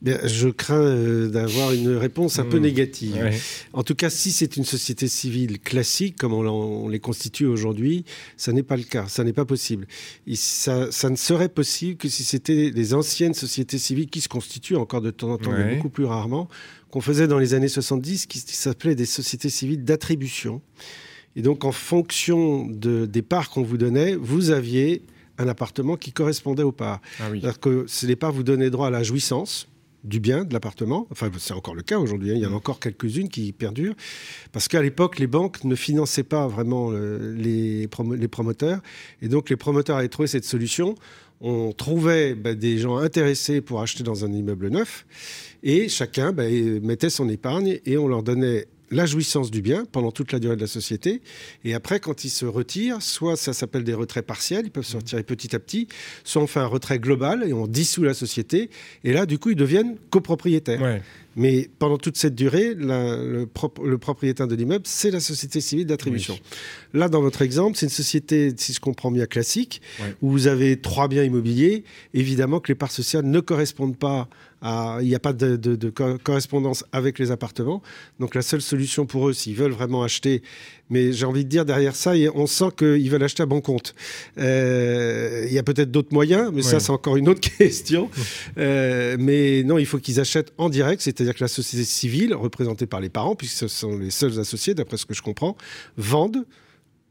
Je 0.04 0.50
crains 0.50 0.82
euh, 0.82 1.28
d'avoir 1.30 1.74
une 1.74 1.95
réponse 1.95 2.39
un 2.39 2.45
peu 2.45 2.60
hmm. 2.60 2.64
négative. 2.64 3.41
En 3.74 3.84
tout 3.84 3.95
cas, 3.95 4.10
si 4.10 4.32
c'est 4.32 4.58
une 4.58 4.64
société 4.64 5.08
civile 5.08 5.60
classique, 5.60 6.18
comme 6.18 6.34
on, 6.34 6.88
les 6.88 7.00
constitue 7.00 7.45
aujourd'hui, 7.45 8.06
ça 8.38 8.54
n'est 8.54 8.64
pas 8.64 8.78
le 8.78 8.84
cas, 8.84 9.08
ça 9.08 9.24
n'est 9.24 9.34
pas 9.34 9.45
possible. 9.45 9.88
ça, 10.34 11.10
ne 11.10 11.16
serait 11.16 11.50
possible 11.50 11.97
que 11.97 12.08
si 12.08 12.24
c'était 12.24 12.72
les 12.74 12.93
anciennes 12.93 13.34
sociétés 13.34 13.78
civiles 13.78 14.10
qui 14.10 14.22
se 14.22 14.30
constituent 14.30 14.78
encore 14.78 15.02
de 15.02 15.12
temps 15.12 15.32
en 15.32 15.38
temps, 15.38 15.52
mais 15.52 15.76
beaucoup 15.76 15.89
plus 15.89 16.06
rarement, 16.06 16.47
qu'on 16.91 17.02
faisait 17.02 17.28
dans 17.28 17.39
les 17.39 17.54
années 17.54 17.68
70, 17.68 18.26
qui 18.26 18.39
s'appelaient 18.39 18.95
des 18.95 19.06
sociétés 19.06 19.50
civiles 19.50 19.84
d'attribution. 19.84 20.62
Et 21.36 21.41
donc, 21.41 21.64
en 21.64 21.72
fonction 21.72 22.66
de, 22.66 23.06
des 23.06 23.22
parts 23.22 23.50
qu'on 23.50 23.62
vous 23.62 23.78
donnait, 23.78 24.16
vous 24.16 24.50
aviez 24.50 25.04
un 25.38 25.47
appartement 25.47 25.95
qui 25.95 26.12
correspondait 26.12 26.64
aux 26.64 26.72
parts. 26.72 27.00
Ah 27.20 27.30
C'est-à-dire 27.32 27.60
que 27.60 27.86
les 28.04 28.16
parts 28.16 28.34
vous 28.34 28.43
donnaient 28.43 28.70
droit 28.70 28.88
à 28.88 28.89
la 28.89 29.04
jouissance, 29.04 29.70
du 30.04 30.20
bien 30.20 30.45
de 30.45 30.54
l'appartement. 30.54 31.08
Enfin, 31.12 31.30
c'est 31.38 31.54
encore 31.54 31.76
le 31.76 31.82
cas 31.82 32.00
aujourd'hui. 32.00 32.32
Hein. 32.32 32.36
Il 32.36 32.41
y 32.41 32.45
en 32.45 32.54
a 32.54 32.56
encore 32.56 32.80
quelques-unes 32.80 33.30
qui 33.30 33.52
perdurent. 33.52 33.95
Parce 34.52 34.68
qu'à 34.68 34.82
l'époque, 34.82 35.20
les 35.20 35.28
banques 35.28 35.64
ne 35.64 35.76
finançaient 35.76 36.24
pas 36.24 36.47
vraiment 36.47 36.91
euh, 36.91 37.34
les, 37.36 37.88
les, 38.18 38.28
promoteurs. 38.28 38.82
Et 39.22 39.28
donc, 39.28 39.50
les 39.50 39.56
promoteurs 39.56 39.97
avaient 39.97 40.10
trouvé 40.10 40.28
cette 40.28 40.45
solution. 40.45 40.95
On 41.41 41.72
trouvait 41.72 42.36
bah, 42.36 42.54
des 42.54 42.78
gens 42.78 42.97
intéressés 42.97 43.62
pour 43.62 43.82
acheter 43.82 44.04
dans 44.04 44.26
un 44.26 44.32
immeuble 44.32 44.70
neuf. 44.70 45.06
Et 45.64 45.89
chacun 45.89 46.32
bah, 46.32 46.43
mettait 46.82 47.10
son 47.10 47.30
épargne 47.30 47.80
et 47.86 47.97
on 47.97 48.08
leur 48.08 48.24
donnait 48.24 48.68
la 48.92 49.06
jouissance 49.06 49.52
du 49.52 49.62
bien 49.62 49.86
pendant 49.92 50.12
toute 50.12 50.32
la 50.32 50.40
durée 50.40 50.56
de 50.56 50.62
la 50.62 50.68
société. 50.68 51.22
Et 51.64 51.74
après, 51.74 52.00
quand 52.00 52.24
ils 52.24 52.30
se 52.30 52.46
retirent, 52.46 53.02
soit 53.02 53.36
ça 53.36 53.54
s'appelle 53.54 53.84
des 53.84 53.94
retraits 53.94 54.26
partiels, 54.26 54.66
ils 54.66 54.72
peuvent 54.72 54.86
se 54.86 54.98
retirer 54.98 55.24
petit 55.24 55.56
à 55.56 55.60
petit, 55.60 55.88
soit 56.24 56.42
on 56.42 56.48
fait 56.48 56.60
un 56.60 56.68
retrait 56.68 57.00
global 57.00 57.44
et 57.48 57.54
on 57.54 57.68
dissout 57.68 58.04
la 58.04 58.14
société. 58.14 58.70
Et 59.04 59.14
là, 59.14 59.26
du 59.26 59.38
coup, 59.38 59.52
ils 59.52 59.56
deviennent 59.56 59.98
copropriétaires. 60.10 61.02
Mais 61.36 61.70
pendant 61.80 61.98
toute 61.98 62.18
cette 62.18 62.36
durée, 62.36 62.74
le, 62.74 63.46
propriétaire 63.46 64.48
de 64.48 64.56
l'immeuble, 64.56 64.84
c'est 64.86 65.12
la 65.12 65.20
société 65.20 65.62
civile 65.62 65.86
d'attribution. 65.86 66.38
Là, 66.94 67.08
dans 67.08 67.22
votre 67.22 67.42
exemple, 67.42 67.78
c'est 67.78 67.86
une 67.86 67.92
société, 67.92 68.54
si 68.58 68.74
je 68.74 68.80
comprends 68.80 69.12
bien, 69.12 69.26
classique, 69.26 69.82
où 70.22 70.32
vous 70.32 70.48
avez 70.48 70.82
trois 70.82 71.08
biens 71.08 71.24
immobiliers. 71.24 71.84
Évidemment 72.14 72.60
que 72.60 72.70
les 72.70 72.76
parts 72.76 72.92
sociales 72.92 73.26
ne 73.26 73.40
correspondent 73.40 73.98
pas 73.98 74.28
il 74.62 75.07
n'y 75.07 75.16
a 75.16 75.20
pas 75.20 75.34
de, 75.34 75.89
correspondance 76.24 76.84
avec 76.91 77.20
les 77.20 77.32
appartements. 77.32 77.82
Donc 78.20 78.36
la 78.36 78.41
seule 78.41 78.62
solution 78.62 79.05
pour 79.05 79.30
eux, 79.30 79.34
s'ils 79.34 79.55
veulent 79.55 79.72
vraiment 79.72 80.03
acheter, 80.03 80.41
mais 80.89 81.14
j'ai 81.14 81.26
envie 81.26 81.45
de 81.45 81.49
dire 81.49 81.66
derrière 81.66 81.95
ça, 81.95 82.14
on 82.36 82.47
sent 82.47 82.72
qu'ils 82.78 83.10
veulent 83.10 83.24
acheter 83.24 83.43
à 83.43 83.45
bon 83.45 83.62
compte. 83.62 83.95
Euh, 84.38 85.45
il 85.47 85.53
y 85.53 85.60
a 85.60 85.64
peut-être 85.64 85.91
d'autres 85.91 86.14
moyens, 86.14 86.51
mais 86.53 86.62
ça 86.62 86.80
c'est 86.80 86.91
encore 86.91 87.18
une 87.18 87.30
autre 87.30 87.41
question. 87.57 88.10
Euh, 88.57 89.16
mais 89.20 89.64
non, 89.64 89.78
il 89.78 89.86
faut 89.86 89.99
qu'ils 89.99 90.20
achètent 90.20 90.53
en 90.57 90.70
direct, 90.70 91.01
c'est-à-dire 91.01 91.36
que 91.36 91.43
la 91.43 91.47
société 91.47 91.86
civile, 91.86 92.34
représentée 92.34 92.86
par 92.86 92.99
les 92.99 93.10
parents, 93.10 93.36
puisque 93.36 93.57
ce 93.57 93.68
sont 93.68 93.97
les 93.97 94.12
seuls 94.12 94.39
associés, 94.39 94.74
d'après 94.74 94.97
ce 94.97 95.05
que 95.05 95.14
je 95.14 95.22
comprends, 95.22 95.55
vendent 95.97 96.45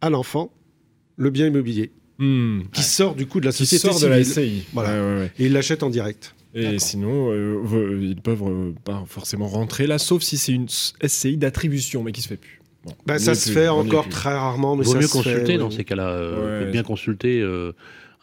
à 0.01 0.11
l'enfant 0.11 0.53
le 1.17 1.31
bien 1.31 1.47
immobilier. 1.47 1.93
Hmm. 2.21 2.63
qui 2.73 2.83
sort 2.83 3.15
du 3.15 3.27
coup 3.27 3.39
de 3.39 3.47
la 3.47 3.53
société 3.53 3.93
civile. 3.93 4.03
de 4.03 4.07
la 4.09 4.25
SCI. 4.25 4.65
Voilà. 4.73 5.27
Et 5.39 5.47
ils 5.47 5.53
l'achètent 5.53 5.85
en 5.85 5.89
direct. 5.89 6.35
Et 6.55 6.79
sinon, 6.79 7.31
euh, 7.31 7.99
ils 8.03 8.21
peuvent 8.21 8.43
euh, 8.43 8.75
pas 8.85 9.05
forcément 9.07 9.49
rentrer 9.49 9.87
là, 9.87 9.99
sauf 9.99 10.23
si 10.23 10.39
c'est 10.39 10.53
une 10.53 10.69
SCI 10.69 11.37
d'attribution, 11.37 12.03
mais 12.03 12.13
qui 12.13 12.23
se 12.23 12.29
fait 12.29 12.37
plus. 12.37 12.61
bah, 13.07 13.19
ça 13.19 13.35
se 13.35 13.51
fait 13.51 13.69
encore 13.69 14.09
très 14.09 14.33
rarement. 14.33 14.77
Mais 14.77 14.85
vaut 14.85 14.93
ça 14.93 14.99
mieux 14.99 15.09
consulter 15.09 15.59
dans 15.59 15.71
ces 15.71 15.85
cas-là. 15.85 16.09
Euh, 16.09 16.71
bien 16.71 16.83
consulter 16.83 17.45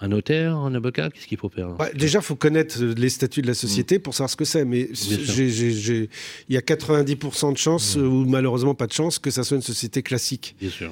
un 0.02 0.10
notaire, 0.10 0.56
un 0.58 0.76
avocat 0.76 1.10
Qu'est-ce 1.10 1.28
qu'il 1.28 1.38
faut 1.38 1.50
faire 1.50 1.70
Déjà, 1.94 2.20
il 2.20 2.26
faut 2.26 2.36
connaître 2.36 2.84
les 2.84 3.10
statuts 3.10 3.42
de 3.42 3.48
la 3.48 3.54
société 3.54 4.00
pour 4.00 4.14
savoir 4.14 4.30
ce 4.30 4.36
que 4.36 4.46
c'est. 4.46 4.66
Mais 4.66 4.90
il 4.90 6.10
y 6.50 6.58
a 6.58 6.62
90% 6.62 7.54
de 7.54 7.58
chances, 7.58 7.96
ou 7.96 8.26
malheureusement 8.26 8.76
pas 8.76 8.88
de 8.88 8.94
chance, 8.94 9.20
que 9.20 9.32
ça 9.32 9.44
soit 9.44 9.58
une 9.58 9.64
société 9.64 10.02
classique. 10.02 10.56
Bien 10.60 10.70
sûr. 10.70 10.92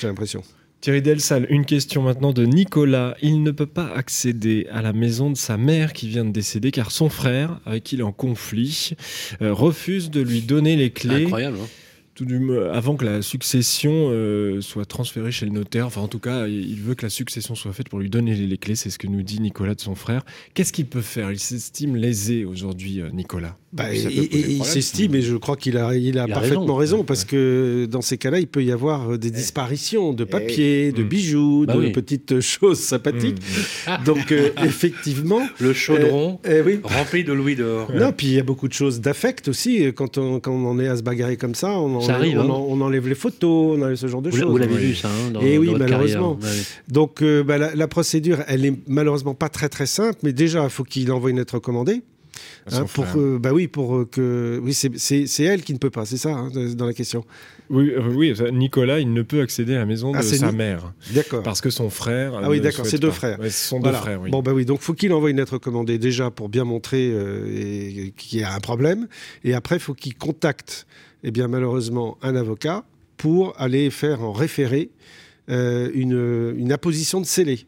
J'ai 0.00 0.06
l'impression. 0.06 0.42
Thierry 0.84 1.00
Delsal, 1.00 1.46
une 1.48 1.64
question 1.64 2.02
maintenant 2.02 2.34
de 2.34 2.44
Nicolas. 2.44 3.16
Il 3.22 3.42
ne 3.42 3.52
peut 3.52 3.64
pas 3.64 3.90
accéder 3.96 4.66
à 4.70 4.82
la 4.82 4.92
maison 4.92 5.30
de 5.30 5.36
sa 5.38 5.56
mère 5.56 5.94
qui 5.94 6.08
vient 6.08 6.26
de 6.26 6.30
décéder 6.30 6.72
car 6.72 6.90
son 6.90 7.08
frère, 7.08 7.58
avec 7.64 7.84
qui 7.84 7.94
il 7.94 8.00
est 8.00 8.04
en 8.04 8.12
conflit, 8.12 8.90
euh, 9.40 9.54
refuse 9.54 10.10
de 10.10 10.20
lui 10.20 10.42
donner 10.42 10.76
les 10.76 10.90
clés. 10.90 11.24
Incroyable. 11.24 11.56
Hein. 11.62 11.68
Tout 12.14 12.24
du, 12.24 12.40
avant 12.72 12.94
que 12.94 13.04
la 13.04 13.22
succession 13.22 13.92
euh, 13.92 14.60
soit 14.60 14.84
transférée 14.84 15.32
chez 15.32 15.46
le 15.46 15.52
notaire. 15.52 15.86
Enfin, 15.86 16.00
en 16.00 16.08
tout 16.08 16.20
cas, 16.20 16.46
il 16.46 16.80
veut 16.80 16.94
que 16.94 17.04
la 17.04 17.10
succession 17.10 17.54
soit 17.54 17.72
faite 17.72 17.88
pour 17.88 17.98
lui 17.98 18.08
donner 18.08 18.34
les 18.34 18.58
clés. 18.58 18.76
C'est 18.76 18.90
ce 18.90 18.98
que 18.98 19.08
nous 19.08 19.22
dit 19.22 19.40
Nicolas 19.40 19.74
de 19.74 19.80
son 19.80 19.94
frère. 19.94 20.24
Qu'est-ce 20.54 20.72
qu'il 20.72 20.86
peut 20.86 21.00
faire? 21.00 21.32
Il 21.32 21.40
s'estime 21.40 21.96
lésé 21.96 22.44
aujourd'hui, 22.44 23.00
euh, 23.00 23.10
Nicolas. 23.12 23.56
Bah, 23.72 23.92
il 23.92 24.64
s'estime, 24.64 25.16
et 25.16 25.22
je 25.22 25.34
crois 25.34 25.56
qu'il 25.56 25.76
a, 25.78 25.96
il 25.96 26.20
a, 26.20 26.28
parfaitement 26.28 26.76
raison, 26.76 27.02
parce 27.02 27.24
que 27.24 27.88
dans 27.90 28.02
ces 28.02 28.18
cas-là, 28.18 28.38
il 28.38 28.46
peut 28.46 28.62
y 28.62 28.70
avoir 28.70 29.10
euh, 29.10 29.18
des 29.18 29.32
disparitions 29.32 30.12
de 30.12 30.22
papier, 30.22 30.92
de 30.92 31.02
bijoux, 31.02 31.64
bah 31.66 31.74
de 31.74 31.88
petites 31.88 32.40
choses 32.40 32.78
sympathiques. 32.78 33.38
Mmh. 33.88 34.04
Donc, 34.04 34.32
effectivement. 34.62 35.40
Le 35.58 35.72
chaudron 35.72 36.38
eh 36.44 36.60
oui. 36.60 36.78
rempli 36.84 37.24
de 37.24 37.32
louis 37.32 37.56
d'or. 37.56 37.90
Non, 37.92 38.12
puis 38.12 38.28
il 38.28 38.34
y 38.34 38.38
a 38.38 38.44
beaucoup 38.44 38.68
de 38.68 38.72
choses 38.72 39.00
d'affect 39.00 39.48
aussi. 39.48 39.92
Quand 39.94 40.18
on, 40.18 40.38
quand 40.38 40.52
on 40.52 40.66
en 40.66 40.78
est 40.78 40.86
à 40.86 40.96
se 40.96 41.02
bagarrer 41.02 41.36
comme 41.36 41.56
ça, 41.56 41.72
on, 41.72 42.03
ça 42.06 42.14
arrive, 42.16 42.38
on, 42.38 42.50
on, 42.50 42.80
enlève 42.80 43.08
les 43.08 43.14
photos, 43.14 43.78
on 43.78 43.82
enlève 43.82 43.96
ce 43.96 44.06
genre 44.06 44.22
de 44.22 44.30
choses. 44.30 44.42
Vous 44.42 44.56
l'avez 44.56 44.76
vu 44.76 44.94
ça 44.94 45.08
hein, 45.08 45.30
dans, 45.32 45.40
Et 45.40 45.58
oui, 45.58 45.70
malheureusement. 45.78 46.38
Donc 46.88 47.22
euh, 47.22 47.42
bah, 47.42 47.58
la, 47.58 47.74
la, 47.74 47.88
procédure, 47.88 48.38
elle 48.46 48.64
est 48.64 48.74
malheureusement 48.86 49.34
pas 49.34 49.48
très 49.48 49.68
très 49.68 49.86
simple, 49.86 50.18
mais 50.22 50.32
déjà, 50.32 50.64
il 50.64 50.70
faut 50.70 50.84
qu'il 50.84 51.10
envoie 51.12 51.30
une 51.30 51.38
lettre 51.38 51.54
recommandée. 51.54 52.02
Hein, 52.72 52.86
pour 52.92 53.04
euh, 53.16 53.38
bah 53.38 53.52
oui, 53.52 53.68
pour 53.68 53.96
euh, 53.96 54.08
que 54.10 54.58
oui, 54.62 54.72
c'est 54.72 55.42
elle 55.42 55.62
qui 55.62 55.74
ne 55.74 55.78
peut 55.78 55.90
pas, 55.90 56.06
c'est 56.06 56.16
ça 56.16 56.30
hein, 56.30 56.50
dans 56.74 56.86
la 56.86 56.94
question. 56.94 57.24
Oui, 57.68 57.90
euh, 57.90 58.00
oui, 58.14 58.34
Nicolas, 58.52 59.00
il 59.00 59.12
ne 59.12 59.22
peut 59.22 59.40
accéder 59.40 59.74
à 59.74 59.78
la 59.78 59.86
maison 59.86 60.12
ah, 60.14 60.20
de 60.20 60.24
sa 60.24 60.52
mère. 60.52 60.92
D'accord. 61.12 61.42
Parce 61.42 61.60
que 61.60 61.70
son 61.70 61.90
frère. 61.90 62.32
Ah 62.42 62.48
oui, 62.48 62.60
d'accord, 62.60 62.86
c'est 62.86 62.98
deux 62.98 63.10
frères. 63.10 63.38
Ouais, 63.38 63.50
ce 63.50 63.68
sont 63.68 63.80
deux 63.80 63.92
frères. 63.92 64.20
Oui. 64.20 64.30
Bon 64.30 64.42
bah 64.42 64.52
oui, 64.52 64.64
donc 64.64 64.80
faut 64.80 64.94
qu'il 64.94 65.12
envoie 65.12 65.30
une 65.30 65.36
lettre 65.36 65.54
recommandée 65.54 65.98
déjà 65.98 66.30
pour 66.30 66.48
bien 66.48 66.64
montrer 66.64 67.12
qu'il 68.16 68.40
y 68.40 68.42
a 68.42 68.54
un 68.54 68.60
problème, 68.60 69.08
et 69.44 69.54
après 69.54 69.76
il 69.76 69.80
faut 69.80 69.94
qu'il 69.94 70.14
contacte, 70.14 70.86
eh 71.24 71.30
bien 71.30 71.48
malheureusement, 71.48 72.18
un 72.22 72.36
avocat 72.36 72.84
pour 73.16 73.54
aller 73.58 73.90
faire 73.90 74.22
en 74.22 74.32
référé 74.32 74.90
une, 75.48 76.54
une 76.56 76.72
apposition 76.72 77.20
de 77.20 77.26
scellé. 77.26 77.66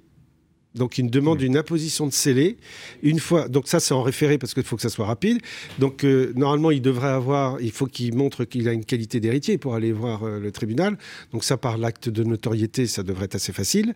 Donc, 0.77 0.99
il 0.99 1.11
demande 1.11 1.41
une 1.43 1.57
imposition 1.57 2.07
de 2.07 2.12
scellé. 2.12 2.57
Une 3.03 3.18
fois, 3.18 3.49
donc 3.49 3.66
ça, 3.66 3.81
c'est 3.81 3.95
en 3.95 4.03
référé 4.03 4.39
parce 4.39 4.55
qu'il 4.55 4.62
faut 4.62 4.77
que 4.77 4.83
ça 4.83 4.89
soit 4.89 5.07
rapide. 5.07 5.39
Donc, 5.79 6.05
euh, 6.05 6.33
normalement, 6.37 6.70
il 6.70 6.83
devrait 6.83 7.09
avoir, 7.09 7.61
il 7.61 7.72
faut 7.72 7.87
qu'il 7.87 8.14
montre 8.14 8.45
qu'il 8.45 8.68
a 8.68 8.72
une 8.72 8.85
qualité 8.85 9.20
d'héritier 9.20 9.59
pour 9.59 9.74
aller 9.74 9.93
voir 9.93 10.24
euh, 10.24 10.39
le 10.39 10.53
tribunal. 10.53 10.99
Donc, 11.33 11.45
ça, 11.45 11.57
par 11.57 11.79
l'acte 11.79 12.09
de 12.09 12.22
notoriété, 12.24 12.87
ça 12.87 13.03
devrait 13.03 13.24
être 13.24 13.35
assez 13.35 13.53
facile 13.53 13.95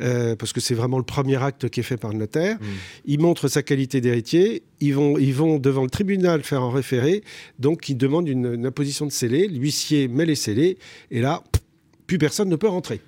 euh, 0.00 0.34
parce 0.36 0.52
que 0.52 0.60
c'est 0.60 0.74
vraiment 0.74 0.98
le 0.98 1.04
premier 1.04 1.42
acte 1.42 1.68
qui 1.68 1.80
est 1.80 1.84
fait 1.84 1.96
par 1.96 2.12
le 2.12 2.18
notaire. 2.18 2.56
Mmh. 2.56 2.66
Il 3.06 3.20
montre 3.20 3.48
sa 3.48 3.62
qualité 3.62 4.00
d'héritier. 4.00 4.62
Ils 4.80 4.94
vont, 4.94 5.18
ils 5.18 5.34
vont 5.34 5.58
devant 5.58 5.84
le 5.84 5.90
tribunal 5.90 6.42
faire 6.42 6.62
un 6.62 6.72
référé. 6.72 7.22
Donc, 7.58 7.88
il 7.88 7.96
demande 7.96 8.28
une, 8.28 8.54
une 8.54 8.66
imposition 8.66 9.06
de 9.06 9.12
scellé. 9.12 9.48
L'huissier 9.48 10.08
met 10.08 10.24
les 10.24 10.34
scellés. 10.34 10.78
Et 11.10 11.20
là, 11.20 11.42
plus 12.06 12.18
personne 12.18 12.48
ne 12.48 12.56
peut 12.56 12.68
rentrer. 12.68 13.00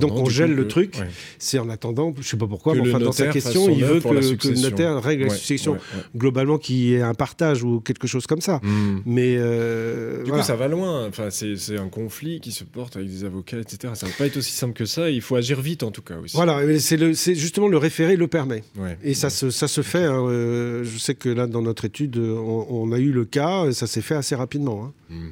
Donc 0.00 0.12
on 0.12 0.26
gèle 0.26 0.54
le 0.54 0.68
truc. 0.68 0.96
C'est 1.38 1.58
en 1.58 1.68
attendant, 1.68 2.12
je 2.14 2.20
ne 2.20 2.24
sais 2.24 2.36
pas 2.36 2.46
pourquoi, 2.46 2.74
mais 2.74 2.88
enfin, 2.88 3.00
dans 3.00 3.12
sa 3.12 3.26
question, 3.28 3.68
il 3.70 3.84
veut 3.84 4.00
que, 4.00 4.48
le 4.48 4.60
notaire 4.60 5.02
règle 5.02 5.24
la 5.24 5.30
succession. 5.30 5.76
Globalement, 6.16 6.58
qu'il 6.58 6.76
y 6.76 6.94
ait 6.94 7.02
un 7.02 7.14
partage 7.14 7.62
ou 7.62 7.80
quelque 7.80 8.06
chose 8.06 8.26
comme 8.26 8.40
ça. 8.40 8.60
Hmm. 8.62 9.00
Mais 9.06 9.36
euh, 9.38 10.22
du 10.22 10.30
coup, 10.30 10.42
ça 10.42 10.56
va 10.56 10.68
loin. 10.68 11.06
Enfin, 11.08 11.28
c'est 11.30 11.78
un 11.78 11.88
conflit 11.88 12.40
qui 12.40 12.52
se 12.52 12.64
porte 12.64 12.96
avec 12.96 13.08
des 13.08 13.24
avocats, 13.24 13.58
etc. 13.58 13.92
Ça 13.94 14.06
ne 14.06 14.10
va 14.12 14.18
pas 14.18 14.26
être 14.26 14.36
aussi 14.36 14.52
simple 14.52 14.74
que 14.74 14.84
ça. 14.84 15.10
Il 15.10 15.20
faut 15.20 15.36
agir 15.36 15.60
vite, 15.60 15.82
en 15.82 15.90
tout 15.90 16.02
cas. 16.02 16.16
Aussi. 16.16 16.36
Voilà, 16.36 16.60
c'est 16.78 17.34
justement 17.34 17.68
le 17.68 17.78
référé 17.78 18.16
le 18.16 18.28
permet. 18.28 18.62
Et 19.02 19.14
ça 19.14 19.30
se, 19.30 19.50
ça 19.50 19.68
se 19.68 19.82
fait. 19.82 20.04
Hein, 20.04 20.26
euh, 20.28 20.84
je 20.84 20.98
sais 20.98 21.14
que 21.14 21.28
là, 21.28 21.46
dans 21.46 21.62
notre 21.62 21.84
étude, 21.84 22.16
on, 22.18 22.92
a 22.92 22.98
eu 22.98 23.12
le 23.12 23.24
cas. 23.24 23.72
Ça 23.72 23.86
s'est 23.86 24.02
fait 24.02 24.14
assez 24.14 24.34
rapidement. 24.34 24.84
Hein. 24.84 24.92
Hmm. 25.10 25.30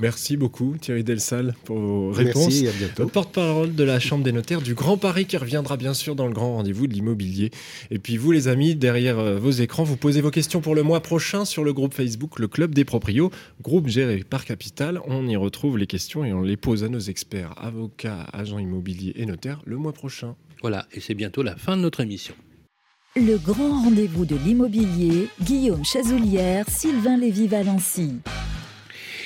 Merci 0.00 0.36
beaucoup 0.36 0.76
Thierry 0.80 1.04
Delsal 1.04 1.54
pour 1.64 1.78
vos 1.78 2.10
réponses. 2.10 2.48
Merci, 2.48 2.68
à 2.68 2.72
bientôt. 2.72 3.06
Porte-parole 3.06 3.74
de 3.74 3.84
la 3.84 4.00
Chambre 4.00 4.24
des 4.24 4.32
notaires 4.32 4.62
du 4.62 4.74
Grand 4.74 4.96
Paris 4.96 5.26
qui 5.26 5.36
reviendra 5.36 5.76
bien 5.76 5.94
sûr 5.94 6.16
dans 6.16 6.26
le 6.26 6.32
grand 6.32 6.56
rendez-vous 6.56 6.86
de 6.86 6.94
l'immobilier. 6.94 7.50
Et 7.90 7.98
puis 7.98 8.16
vous 8.16 8.32
les 8.32 8.48
amis, 8.48 8.74
derrière 8.74 9.18
euh, 9.18 9.38
vos 9.38 9.50
écrans, 9.50 9.84
vous 9.84 9.96
posez 9.96 10.20
vos 10.20 10.30
questions 10.30 10.60
pour 10.60 10.74
le 10.74 10.82
mois 10.82 11.00
prochain 11.00 11.44
sur 11.44 11.62
le 11.62 11.72
groupe 11.72 11.94
Facebook 11.94 12.38
Le 12.38 12.48
Club 12.48 12.74
des 12.74 12.84
Proprios, 12.84 13.30
groupe 13.60 13.88
géré 13.88 14.24
par 14.28 14.44
Capital. 14.44 15.00
On 15.06 15.28
y 15.28 15.36
retrouve 15.36 15.78
les 15.78 15.86
questions 15.86 16.24
et 16.24 16.32
on 16.32 16.42
les 16.42 16.56
pose 16.56 16.84
à 16.84 16.88
nos 16.88 17.00
experts, 17.00 17.54
avocats, 17.58 18.26
agents 18.32 18.58
immobiliers 18.58 19.12
et 19.16 19.26
notaires 19.26 19.60
le 19.66 19.76
mois 19.76 19.92
prochain. 19.92 20.36
Voilà, 20.62 20.86
et 20.92 21.00
c'est 21.00 21.14
bientôt 21.14 21.42
la 21.42 21.56
fin 21.56 21.76
de 21.76 21.82
notre 21.82 22.00
émission. 22.00 22.34
Le 23.14 23.36
grand 23.36 23.82
rendez-vous 23.82 24.24
de 24.24 24.36
l'immobilier, 24.36 25.28
Guillaume 25.42 25.84
Chazoulière, 25.84 26.64
Sylvain 26.68 27.18
Lévy-Valency. 27.18 28.20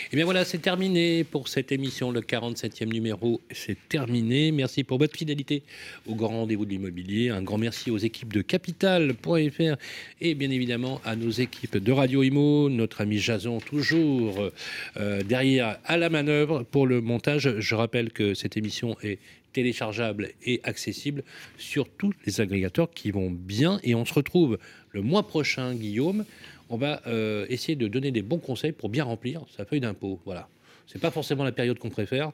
Et 0.06 0.10
eh 0.12 0.16
bien 0.18 0.24
voilà, 0.24 0.44
c'est 0.44 0.58
terminé 0.58 1.24
pour 1.24 1.48
cette 1.48 1.72
émission. 1.72 2.12
Le 2.12 2.20
47e 2.20 2.86
numéro, 2.92 3.40
c'est 3.50 3.76
terminé. 3.88 4.52
Merci 4.52 4.84
pour 4.84 4.98
votre 4.98 5.16
fidélité 5.16 5.64
au 6.06 6.14
grand 6.14 6.28
rendez-vous 6.28 6.64
de 6.64 6.70
l'immobilier. 6.70 7.30
Un 7.30 7.42
grand 7.42 7.58
merci 7.58 7.90
aux 7.90 7.98
équipes 7.98 8.32
de 8.32 8.40
Capital.fr 8.40 9.76
et 10.20 10.34
bien 10.36 10.50
évidemment 10.52 11.00
à 11.04 11.16
nos 11.16 11.30
équipes 11.30 11.78
de 11.78 11.90
Radio 11.90 12.22
Imo, 12.22 12.70
notre 12.70 13.00
ami 13.00 13.18
Jason, 13.18 13.58
toujours 13.58 14.48
euh, 14.96 15.22
derrière 15.24 15.80
à 15.84 15.96
la 15.96 16.08
manœuvre 16.08 16.62
pour 16.62 16.86
le 16.86 17.00
montage. 17.00 17.58
Je 17.58 17.74
rappelle 17.74 18.12
que 18.12 18.34
cette 18.34 18.56
émission 18.56 18.96
est 19.02 19.18
téléchargeable 19.54 20.28
et 20.44 20.60
accessible 20.62 21.24
sur 21.58 21.88
tous 21.88 22.12
les 22.26 22.40
agrégateurs 22.40 22.90
qui 22.90 23.10
vont 23.10 23.32
bien. 23.32 23.80
Et 23.82 23.96
on 23.96 24.04
se 24.04 24.14
retrouve 24.14 24.58
le 24.92 25.02
mois 25.02 25.26
prochain, 25.26 25.74
Guillaume, 25.74 26.24
on 26.68 26.76
va 26.76 27.02
euh, 27.06 27.46
essayer 27.48 27.76
de 27.76 27.88
donner 27.88 28.10
des 28.10 28.22
bons 28.22 28.38
conseils 28.38 28.72
pour 28.72 28.88
bien 28.88 29.04
remplir 29.04 29.42
sa 29.56 29.64
feuille 29.64 29.80
d'impôt. 29.80 30.20
Voilà. 30.24 30.48
C'est 30.86 31.00
pas 31.00 31.10
forcément 31.10 31.44
la 31.44 31.52
période 31.52 31.78
qu'on 31.78 31.90
préfère, 31.90 32.32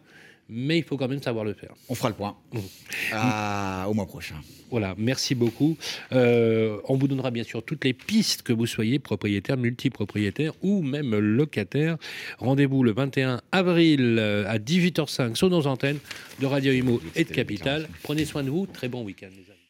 mais 0.49 0.79
il 0.79 0.85
faut 0.85 0.97
quand 0.97 1.09
même 1.09 1.23
savoir 1.23 1.45
le 1.45 1.55
faire. 1.55 1.75
On 1.89 1.95
fera 1.95 2.11
le 2.11 2.15
point 2.15 2.37
mmh. 2.53 3.89
au 3.89 3.95
mois 3.95 4.07
prochain. 4.07 4.37
Voilà, 4.71 4.95
merci 4.99 5.35
beaucoup. 5.35 5.77
Euh, 6.13 6.79
on 6.89 6.97
vous 6.97 7.09
donnera 7.09 7.31
bien 7.31 7.45
sûr 7.45 7.63
toutes 7.63 7.85
les 7.85 7.93
pistes 7.93 8.43
que 8.43 8.53
vous 8.53 8.67
soyez 8.67 8.99
propriétaire, 8.99 9.57
multipropriétaire 9.57 10.53
ou 10.63 10.83
même 10.83 11.19
locataire. 11.19 11.97
Rendez-vous 12.39 12.83
le 12.83 12.93
21 12.93 13.41
avril 13.53 14.17
euh, 14.19 14.45
à 14.49 14.59
18h05 14.59 15.35
sur 15.35 15.51
nos 15.51 15.67
antennes 15.67 15.99
de 16.41 16.47
Radio 16.47 16.73
Imo 16.73 17.01
et 17.15 17.25
de 17.25 17.33
Capital. 17.33 17.89
Prenez 18.03 18.25
soin 18.25 18.43
de 18.43 18.51
vous. 18.51 18.67
Très 18.67 18.89
bon 18.89 19.03
week-end, 19.03 19.29
les 19.31 19.51
amis. 19.51 19.62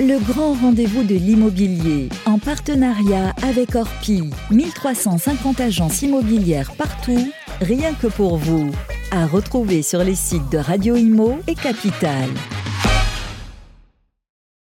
Le 0.00 0.20
grand 0.20 0.52
rendez-vous 0.52 1.02
de 1.02 1.16
l'immobilier, 1.16 2.08
en 2.24 2.38
partenariat 2.38 3.34
avec 3.42 3.74
Orpi, 3.74 4.30
1350 4.52 5.60
agences 5.60 6.02
immobilières 6.02 6.70
partout, 6.76 7.32
rien 7.60 7.92
que 7.94 8.06
pour 8.06 8.36
vous. 8.36 8.70
À 9.10 9.26
retrouver 9.26 9.82
sur 9.82 10.04
les 10.04 10.14
sites 10.14 10.48
de 10.52 10.58
Radio 10.58 10.94
Imo 10.94 11.40
et 11.48 11.56
Capital. 11.56 12.28